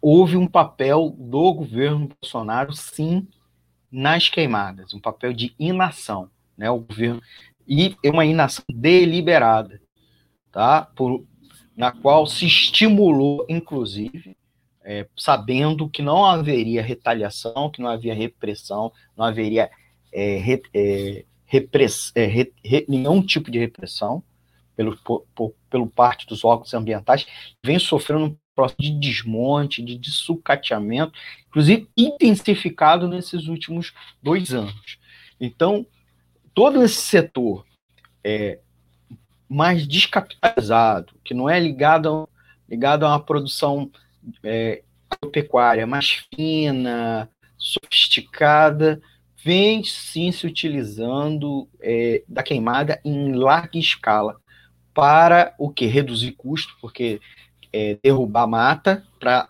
houve 0.00 0.36
um 0.36 0.46
papel 0.46 1.14
do 1.18 1.52
governo 1.52 2.08
Bolsonaro, 2.20 2.72
sim, 2.72 3.26
nas 3.90 4.28
queimadas, 4.28 4.92
um 4.94 5.00
papel 5.00 5.32
de 5.32 5.54
inação, 5.58 6.30
né? 6.56 6.70
O 6.70 6.80
governo 6.80 7.22
e 7.66 7.94
é 8.02 8.10
uma 8.10 8.24
inação 8.24 8.64
deliberada, 8.70 9.80
tá? 10.50 10.82
Por, 10.96 11.24
na 11.76 11.92
qual 11.92 12.26
se 12.26 12.46
estimulou, 12.46 13.44
inclusive, 13.48 14.36
é, 14.82 15.06
sabendo 15.16 15.88
que 15.88 16.00
não 16.00 16.24
haveria 16.24 16.82
retaliação, 16.82 17.70
que 17.70 17.82
não 17.82 17.90
havia 17.90 18.14
repressão, 18.14 18.90
não 19.14 19.26
haveria 19.26 19.70
é, 20.10 20.38
re, 20.38 20.62
é, 20.74 21.24
repress, 21.44 22.10
é, 22.14 22.24
re, 22.24 22.52
re, 22.64 22.86
nenhum 22.88 23.20
tipo 23.20 23.50
de 23.50 23.58
repressão 23.58 24.22
pelo, 24.74 24.96
por, 25.34 25.54
pelo 25.68 25.88
parte 25.88 26.26
dos 26.26 26.44
órgãos 26.44 26.72
ambientais, 26.72 27.26
vem 27.62 27.78
sofrendo 27.78 28.38
processo 28.58 28.82
de 28.82 28.90
desmonte, 28.90 29.80
de, 29.80 29.96
de 29.96 30.10
sucateamento, 30.10 31.12
inclusive 31.46 31.88
intensificado 31.96 33.06
nesses 33.06 33.46
últimos 33.46 33.92
dois 34.20 34.52
anos. 34.52 34.98
Então, 35.40 35.86
todo 36.52 36.82
esse 36.82 37.00
setor 37.00 37.64
é, 38.24 38.58
mais 39.48 39.86
descapitalizado, 39.86 41.14
que 41.24 41.32
não 41.32 41.48
é 41.48 41.60
ligado, 41.60 42.28
ligado 42.68 43.06
a 43.06 43.10
uma 43.10 43.20
produção 43.20 43.88
é, 44.42 44.82
pecuária 45.30 45.86
mais 45.86 46.26
fina, 46.34 47.30
sofisticada, 47.56 49.00
vem 49.44 49.84
sim 49.84 50.32
se 50.32 50.48
utilizando 50.48 51.68
é, 51.80 52.24
da 52.28 52.42
queimada 52.42 53.00
em 53.04 53.34
larga 53.34 53.78
escala 53.78 54.36
para 54.92 55.54
o 55.60 55.70
que? 55.70 55.86
Reduzir 55.86 56.32
custo, 56.32 56.76
porque 56.80 57.20
é, 57.72 57.98
derrubar 58.02 58.46
mata 58.46 59.04
para 59.18 59.48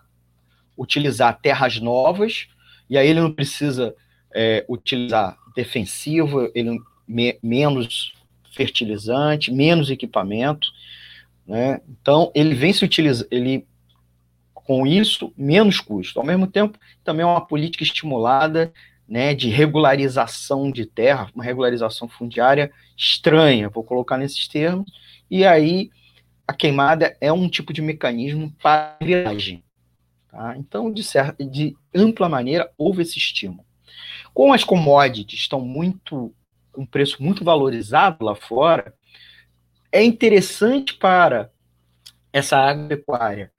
utilizar 0.77 1.39
terras 1.41 1.79
novas, 1.79 2.47
e 2.89 2.97
aí 2.97 3.07
ele 3.07 3.21
não 3.21 3.31
precisa 3.31 3.95
é, 4.33 4.65
utilizar 4.67 5.37
defensivo, 5.55 6.49
ele 6.55 6.79
me, 7.07 7.37
menos 7.41 8.13
fertilizante, 8.55 9.51
menos 9.51 9.89
equipamento, 9.89 10.69
né? 11.45 11.81
Então 11.89 12.31
ele 12.33 12.53
vem 12.53 12.71
se 12.71 12.85
utilizando, 12.85 13.27
ele 13.31 13.67
com 14.53 14.85
isso 14.85 15.33
menos 15.35 15.79
custo. 15.79 16.19
Ao 16.19 16.25
mesmo 16.25 16.45
tempo, 16.45 16.77
também 17.03 17.23
é 17.23 17.25
uma 17.25 17.45
política 17.45 17.83
estimulada, 17.83 18.71
né, 19.07 19.33
de 19.33 19.49
regularização 19.49 20.71
de 20.71 20.85
terra, 20.85 21.27
uma 21.33 21.43
regularização 21.43 22.07
fundiária 22.07 22.71
estranha, 22.95 23.67
vou 23.67 23.83
colocar 23.83 24.17
nesses 24.17 24.47
termos. 24.47 24.91
E 25.31 25.43
aí 25.43 25.89
a 26.49 26.53
queimada 26.53 27.15
é 27.21 27.31
um 27.31 27.47
tipo 27.47 27.71
de 27.71 27.79
mecanismo 27.79 28.51
para 28.59 28.97
viagem. 28.99 29.63
Tá? 30.31 30.57
Então, 30.57 30.91
de, 30.91 31.03
certa, 31.03 31.45
de 31.45 31.77
ampla 31.93 32.27
maneira, 32.27 32.71
houve 32.75 33.03
esse 33.03 33.19
estímulo. 33.19 33.63
Como 34.33 34.51
as 34.51 34.63
commodities 34.63 35.41
estão 35.41 35.61
muito 35.61 36.33
com 36.71 36.87
preço 36.87 37.21
muito 37.21 37.43
valorizado 37.43 38.25
lá 38.25 38.33
fora, 38.33 38.95
é 39.91 40.03
interessante 40.03 40.95
para 40.95 41.51
essa 42.33 42.57
agropecuária 42.57 43.51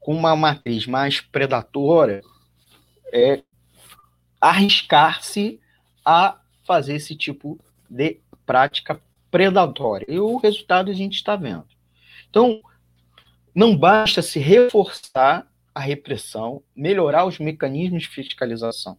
com 0.00 0.12
uma 0.12 0.34
matriz 0.34 0.88
mais 0.88 1.20
predatora 1.20 2.20
é 3.12 3.44
arriscar-se 4.40 5.60
a 6.04 6.40
fazer 6.64 6.96
esse 6.96 7.14
tipo 7.14 7.60
de 7.88 8.18
prática 8.44 9.00
predatória. 9.30 10.06
E 10.08 10.18
o 10.18 10.36
resultado 10.36 10.90
a 10.90 10.94
gente 10.94 11.14
está 11.14 11.36
vendo. 11.36 11.73
Então, 12.34 12.60
não 13.54 13.76
basta 13.76 14.20
se 14.20 14.40
reforçar 14.40 15.46
a 15.72 15.78
repressão, 15.78 16.64
melhorar 16.74 17.26
os 17.26 17.38
mecanismos 17.38 18.02
de 18.02 18.08
fiscalização, 18.08 18.98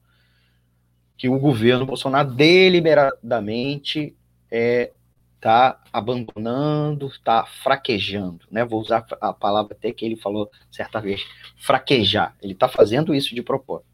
que 1.17 1.27
o 1.27 1.37
governo 1.37 1.85
Bolsonaro 1.85 2.33
deliberadamente 2.33 4.15
é, 4.49 4.93
está 5.35 5.83
abandonando, 5.91 7.07
está 7.07 7.45
fraquejando, 7.45 8.45
né? 8.49 8.63
Vou 8.63 8.79
usar 8.79 9.05
a 9.19 9.33
palavra 9.33 9.75
até 9.75 9.91
que 9.91 10.05
ele 10.05 10.15
falou 10.15 10.49
certa 10.71 11.01
vez, 11.01 11.21
fraquejar. 11.57 12.37
Ele 12.41 12.53
está 12.53 12.69
fazendo 12.69 13.13
isso 13.13 13.35
de 13.35 13.43
propósito. 13.43 13.89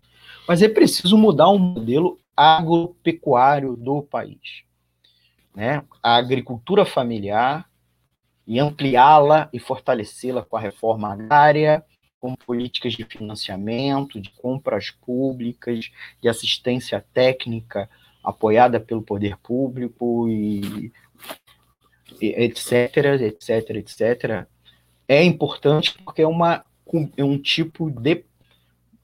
Mas 0.47 0.61
é 0.61 0.69
preciso 0.69 1.17
mudar 1.17 1.47
o 1.47 1.57
modelo 1.57 2.19
agropecuário 2.37 3.75
do 3.75 4.03
país, 4.03 4.61
né? 5.55 5.83
A 6.03 6.15
agricultura 6.15 6.85
familiar 6.85 7.70
e 8.45 8.59
ampliá-la 8.59 9.49
e 9.53 9.59
fortalecê-la 9.59 10.43
com 10.43 10.57
a 10.57 10.59
reforma 10.59 11.13
agrária, 11.13 11.83
com 12.19 12.35
políticas 12.35 12.93
de 12.93 13.03
financiamento, 13.03 14.19
de 14.19 14.29
compras 14.31 14.91
públicas, 14.91 15.91
de 16.21 16.29
assistência 16.29 17.03
técnica 17.13 17.89
apoiada 18.23 18.79
pelo 18.79 19.01
poder 19.01 19.37
público 19.37 20.29
e 20.29 20.91
etc, 22.21 22.97
etc, 23.21 23.69
etc, 23.71 24.47
é 25.07 25.23
importante 25.23 25.97
porque 26.03 26.21
é, 26.21 26.27
uma, 26.27 26.63
é 27.17 27.23
um 27.23 27.37
tipo 27.37 27.89
de, 27.89 28.23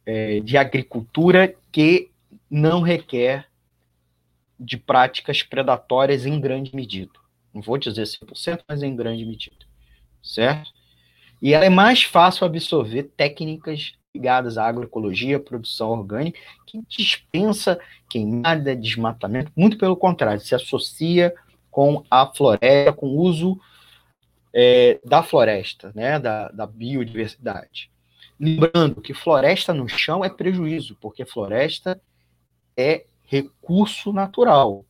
é, 0.05 0.39
de 0.39 0.57
agricultura 0.57 1.55
que 1.71 2.11
não 2.49 2.81
requer 2.81 3.47
de 4.59 4.77
práticas 4.77 5.43
predatórias 5.43 6.25
em 6.25 6.39
grande 6.39 6.75
medida. 6.75 7.26
Não 7.57 7.61
vou 7.63 7.77
dizer 7.77 8.03
100%, 8.03 8.61
mas 8.67 8.83
em 8.83 8.95
grande 8.95 9.25
medida. 9.25 9.65
Certo? 10.21 10.69
E 11.41 11.53
ela 11.53 11.65
é 11.65 11.69
mais 11.69 12.03
fácil 12.03 12.45
absorver 12.45 13.03
técnicas 13.17 13.93
ligadas 14.13 14.57
à 14.57 14.67
agroecologia, 14.67 15.39
produção 15.39 15.89
orgânica, 15.89 16.39
que 16.65 16.81
dispensa 16.87 17.79
queimada, 18.09 18.75
desmatamento, 18.75 19.51
muito 19.55 19.77
pelo 19.77 19.95
contrário, 19.95 20.39
se 20.39 20.55
associa 20.55 21.33
com 21.69 22.03
a 22.09 22.25
floresta, 22.27 22.93
com 22.93 23.07
o 23.07 23.19
uso 23.19 23.59
é, 24.53 24.99
da 25.03 25.21
floresta, 25.21 25.91
né, 25.93 26.19
da, 26.19 26.49
da 26.49 26.65
biodiversidade. 26.65 27.91
Lembrando 28.39 29.01
que 29.01 29.13
floresta 29.13 29.73
no 29.73 29.87
chão 29.87 30.23
é 30.23 30.29
prejuízo, 30.29 30.95
porque 31.01 31.25
floresta 31.25 31.99
é 32.75 33.05
recurso 33.23 34.13
natural. 34.13 34.85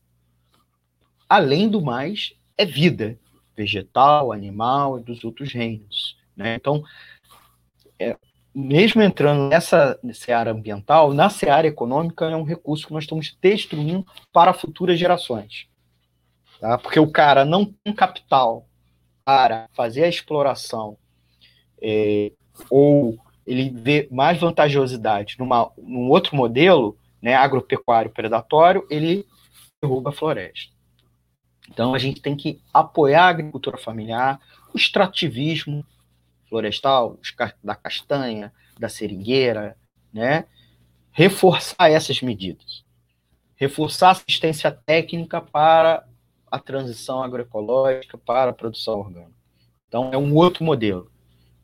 Além 1.27 1.67
do 1.67 1.81
mais, 1.81 2.36
é 2.57 2.65
vida 2.65 3.17
vegetal, 3.55 4.31
animal 4.31 4.99
e 4.99 5.03
dos 5.03 5.23
outros 5.23 5.51
reinos. 5.51 6.17
Né? 6.35 6.55
Então, 6.55 6.83
é, 7.99 8.15
mesmo 8.53 9.01
entrando 9.01 9.49
nessa 9.49 9.99
seara 10.13 10.51
ambiental, 10.51 11.13
na 11.13 11.29
seara 11.29 11.67
econômica 11.67 12.25
é 12.25 12.35
um 12.35 12.43
recurso 12.43 12.87
que 12.87 12.93
nós 12.93 13.03
estamos 13.03 13.35
destruindo 13.41 14.05
para 14.31 14.53
futuras 14.53 14.99
gerações. 14.99 15.67
Tá? 16.59 16.77
Porque 16.77 16.99
o 16.99 17.11
cara 17.11 17.43
não 17.45 17.65
tem 17.65 17.93
capital 17.93 18.67
para 19.25 19.67
fazer 19.73 20.03
a 20.03 20.09
exploração 20.09 20.97
é, 21.81 22.31
ou 22.69 23.17
ele 23.45 23.69
vê 23.69 24.07
mais 24.11 24.39
vantajosidade 24.39 25.35
numa, 25.39 25.71
num 25.77 26.09
outro 26.09 26.35
modelo, 26.35 26.97
né, 27.21 27.33
agropecuário 27.35 28.11
predatório, 28.11 28.85
ele 28.89 29.25
derruba 29.81 30.09
a 30.09 30.13
floresta. 30.13 30.76
Então 31.69 31.93
a 31.93 31.99
gente 31.99 32.21
tem 32.21 32.35
que 32.35 32.59
apoiar 32.73 33.25
a 33.25 33.29
agricultura 33.29 33.77
familiar, 33.77 34.39
o 34.73 34.77
extrativismo 34.77 35.85
florestal, 36.47 37.17
da 37.63 37.75
castanha, 37.75 38.53
da 38.79 38.87
seringueira, 38.87 39.77
né? 40.13 40.45
Reforçar 41.11 41.89
essas 41.89 42.21
medidas. 42.21 42.85
Reforçar 43.55 44.09
a 44.09 44.11
assistência 44.11 44.71
técnica 44.71 45.41
para 45.41 46.05
a 46.49 46.59
transição 46.59 47.21
agroecológica 47.21 48.17
para 48.17 48.51
a 48.51 48.53
produção 48.53 48.99
orgânica. 48.99 49.35
Então, 49.87 50.09
é 50.13 50.17
um 50.17 50.33
outro 50.35 50.63
modelo. 50.63 51.11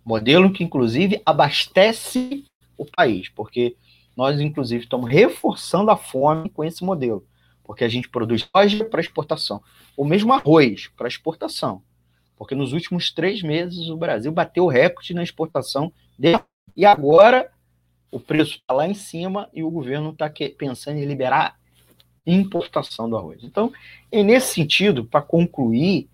Modelo 0.03 0.51
que, 0.51 0.63
inclusive, 0.63 1.21
abastece 1.25 2.45
o 2.77 2.85
país, 2.85 3.29
porque 3.29 3.75
nós, 4.15 4.39
inclusive, 4.39 4.83
estamos 4.83 5.09
reforçando 5.09 5.91
a 5.91 5.97
fome 5.97 6.49
com 6.49 6.63
esse 6.63 6.83
modelo, 6.83 7.25
porque 7.64 7.84
a 7.84 7.89
gente 7.89 8.09
produz 8.09 8.47
soja 8.55 8.84
para 8.86 9.01
exportação, 9.01 9.61
ou 9.95 10.05
mesmo 10.05 10.34
arroz 10.34 10.88
para 10.97 11.07
exportação, 11.07 11.82
porque 12.36 12.55
nos 12.55 12.74
últimos 12.74 13.11
três 13.11 13.41
meses 13.41 13.89
o 13.89 13.97
Brasil 13.97 14.32
bateu 14.32 14.66
o 14.66 14.70
recorde 14.70 15.14
na 15.14 15.24
exportação 15.24 15.91
de... 16.18 16.34
e 16.76 16.86
agora 16.86 17.51
o 18.11 18.20
preço 18.20 18.57
está 18.57 18.74
lá 18.74 18.88
em 18.88 18.93
cima 18.93 19.49
e 19.53 19.64
o 19.64 19.72
governo 19.72 20.11
está 20.11 20.32
pensando 20.57 20.99
em 20.99 21.05
liberar 21.05 21.57
importação 22.26 23.09
do 23.09 23.18
arroz. 23.18 23.43
Então, 23.43 23.74
é 24.11 24.24
nesse 24.24 24.53
sentido, 24.53 25.03
para 25.03 25.22
concluir, 25.22 26.07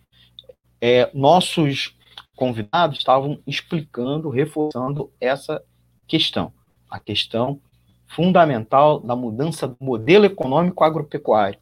é, 0.81 1.09
nossos 1.13 1.95
convidados 2.35 2.97
estavam 2.97 3.39
explicando, 3.45 4.29
reforçando 4.29 5.11
essa 5.19 5.61
questão, 6.07 6.53
a 6.89 6.99
questão 6.99 7.61
fundamental 8.09 8.99
da 8.99 9.15
mudança 9.15 9.67
do 9.67 9.77
modelo 9.79 10.25
econômico 10.25 10.83
agropecuário, 10.83 11.59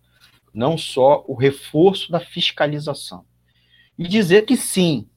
não 0.54 0.78
só 0.78 1.24
o 1.28 1.36
reforço 1.36 2.12
da 2.12 2.20
fiscalização. 2.20 3.26
E 3.98 4.08
dizer 4.08 4.46
que 4.46 4.56
sim, 4.56 5.08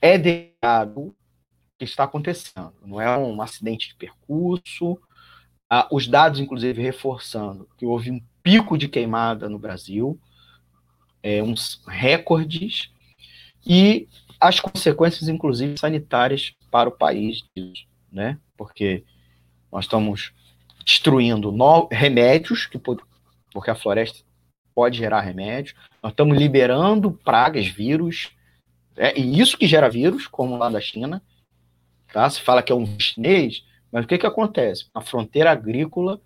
é 0.00 0.16
delicado 0.16 1.00
o 1.00 1.14
que 1.78 1.84
está 1.84 2.04
acontecendo, 2.04 2.74
não 2.84 3.00
é 3.00 3.16
um 3.16 3.40
acidente 3.42 3.88
de 3.88 3.94
percurso, 3.96 4.98
ah, 5.68 5.88
os 5.90 6.06
dados, 6.06 6.38
inclusive, 6.38 6.82
reforçando 6.82 7.68
que 7.78 7.86
houve 7.86 8.10
um 8.10 8.20
pico 8.42 8.76
de 8.76 8.88
queimada 8.88 9.48
no 9.48 9.58
Brasil, 9.58 10.20
é, 11.22 11.42
uns 11.42 11.82
recordes, 11.86 12.90
e 13.64 14.08
as 14.38 14.60
consequências, 14.60 15.28
inclusive, 15.28 15.78
sanitárias 15.78 16.52
para 16.70 16.88
o 16.88 16.92
país, 16.92 17.44
né? 18.10 18.38
Porque 18.56 19.04
nós 19.70 19.84
estamos 19.86 20.34
destruindo 20.84 21.52
no, 21.52 21.88
remédios, 21.90 22.66
que 22.66 22.78
porque 22.78 23.70
a 23.70 23.74
floresta 23.74 24.18
pode 24.74 24.98
gerar 24.98 25.20
remédios, 25.20 25.74
nós 26.02 26.12
estamos 26.12 26.36
liberando 26.36 27.12
pragas, 27.12 27.66
vírus, 27.66 28.30
é, 28.96 29.18
e 29.18 29.40
isso 29.40 29.56
que 29.56 29.66
gera 29.66 29.88
vírus, 29.88 30.26
como 30.26 30.56
lá 30.56 30.68
da 30.68 30.80
China, 30.80 31.22
tá? 32.12 32.28
Se 32.28 32.40
fala 32.40 32.62
que 32.62 32.72
é 32.72 32.74
um 32.74 32.86
chinês, 32.98 33.64
mas 33.90 34.04
o 34.04 34.08
que, 34.08 34.18
que 34.18 34.26
acontece? 34.26 34.86
A 34.94 35.00
fronteira 35.00 35.50
agrícola 35.50 36.20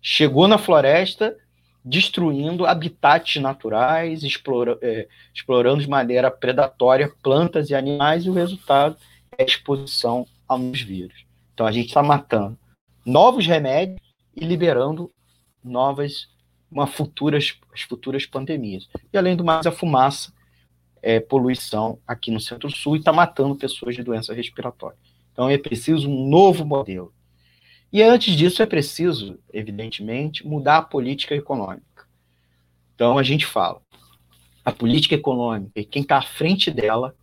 chegou 0.00 0.46
na 0.48 0.58
floresta, 0.58 1.36
destruindo 1.84 2.66
habitats 2.66 3.36
naturais, 3.36 4.22
explora, 4.22 4.78
é, 4.82 5.08
explorando 5.34 5.80
de 5.80 5.88
maneira 5.88 6.30
predatória 6.30 7.12
plantas 7.22 7.70
e 7.70 7.74
animais, 7.74 8.24
e 8.24 8.30
o 8.30 8.34
resultado 8.34 8.96
é 9.36 9.42
a 9.42 9.46
exposição 9.46 10.26
aos 10.46 10.80
vírus. 10.80 11.24
Então 11.54 11.66
a 11.66 11.72
gente 11.72 11.88
está 11.88 12.02
matando 12.02 12.58
novos 13.08 13.46
remédios 13.46 14.00
e 14.36 14.44
liberando 14.44 15.10
novas, 15.64 16.28
uma 16.70 16.86
futuras, 16.86 17.58
as 17.72 17.80
futuras 17.80 18.26
pandemias. 18.26 18.86
E 19.10 19.16
além 19.16 19.34
do 19.34 19.42
mais, 19.42 19.66
a 19.66 19.72
fumaça, 19.72 20.32
é, 21.00 21.18
poluição 21.18 21.98
aqui 22.06 22.30
no 22.30 22.40
Centro-Sul 22.40 22.96
e 22.96 22.98
está 22.98 23.12
matando 23.12 23.56
pessoas 23.56 23.96
de 23.96 24.02
doença 24.02 24.34
respiratória. 24.34 24.98
Então 25.32 25.48
é 25.48 25.56
preciso 25.56 26.08
um 26.08 26.28
novo 26.28 26.66
modelo. 26.66 27.12
E 27.90 28.02
antes 28.02 28.34
disso 28.34 28.62
é 28.62 28.66
preciso, 28.66 29.38
evidentemente, 29.52 30.46
mudar 30.46 30.76
a 30.76 30.82
política 30.82 31.34
econômica. 31.34 32.06
Então 32.94 33.16
a 33.16 33.22
gente 33.22 33.46
fala, 33.46 33.80
a 34.62 34.70
política 34.70 35.14
econômica 35.14 35.80
e 35.80 35.84
quem 35.84 36.02
está 36.02 36.18
à 36.18 36.22
frente 36.22 36.70
dela, 36.70 37.16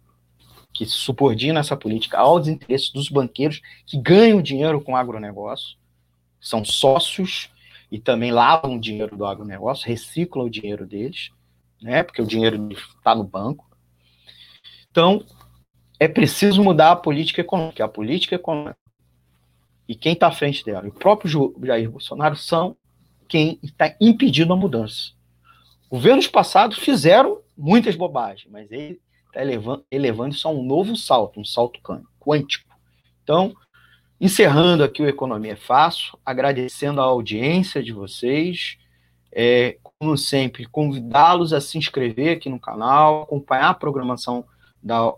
que 0.76 0.86
subordina 0.86 1.62
essa 1.62 1.78
política 1.78 2.20
aos 2.20 2.50
interesses 2.50 2.92
dos 2.92 3.08
banqueiros 3.08 3.62
que 3.88 3.98
ganham 3.98 4.42
dinheiro 4.42 4.82
com 4.82 4.92
o 4.92 4.96
agronegócio, 4.96 5.78
são 6.40 6.66
sócios 6.66 7.50
e 7.90 7.98
também 7.98 8.30
lavam 8.30 8.76
o 8.76 8.80
dinheiro 8.80 9.16
do 9.16 9.26
agronegócio, 9.26 9.88
reciclam 9.88 10.46
o 10.46 10.50
dinheiro 10.50 10.86
deles, 10.86 11.32
né, 11.82 12.04
porque 12.04 12.22
o 12.22 12.28
dinheiro 12.28 12.68
está 12.72 13.16
no 13.16 13.24
banco. 13.24 13.66
Então, 14.92 15.26
é 15.98 16.10
preciso 16.10 16.62
mudar 16.62 16.92
a 16.92 16.96
política 16.96 17.40
econômica. 17.40 17.86
A 17.86 17.88
política 17.88 18.36
econômica 18.36 18.78
e 19.88 19.96
quem 19.96 20.14
está 20.14 20.28
à 20.28 20.32
frente 20.32 20.66
dela, 20.66 20.88
o 20.88 20.92
próprio 20.92 21.54
Jair 21.64 21.90
Bolsonaro, 21.90 22.36
são 22.36 22.76
quem 23.30 23.60
está 23.64 23.96
impedindo 24.02 24.52
a 24.52 24.58
mudança. 24.58 25.14
Governos 25.90 26.28
passados 26.28 26.80
fizeram 26.80 27.40
muitas 27.56 27.96
bobagens, 27.96 28.52
mas 28.52 28.70
ele 28.72 29.00
está 29.36 29.42
elevando, 29.42 29.86
elevando 29.92 30.34
isso 30.34 30.48
a 30.48 30.52
um 30.52 30.64
novo 30.64 30.96
salto, 30.96 31.40
um 31.40 31.46
salto 31.46 31.80
quântico. 32.20 32.74
Então, 33.24 33.54
encerrando 34.20 34.84
aqui 34.84 35.02
o 35.02 35.08
Economia 35.08 35.54
é 35.54 35.58
Fácil, 35.58 36.18
agradecendo 36.26 37.02
a 37.02 37.06
audiência 37.06 37.84
de 37.84 37.92
vocês, 37.92 38.78
é, 39.32 39.78
como 39.84 40.18
sempre, 40.18 40.66
convidá-los 40.66 41.54
a 41.54 41.60
se 41.60 41.78
inscrever 41.78 42.38
aqui 42.38 42.50
no 42.50 42.60
canal, 42.60 43.24
acompanhar 43.24 43.70
a 43.70 43.74
programação 43.74 44.46
da 44.82 45.14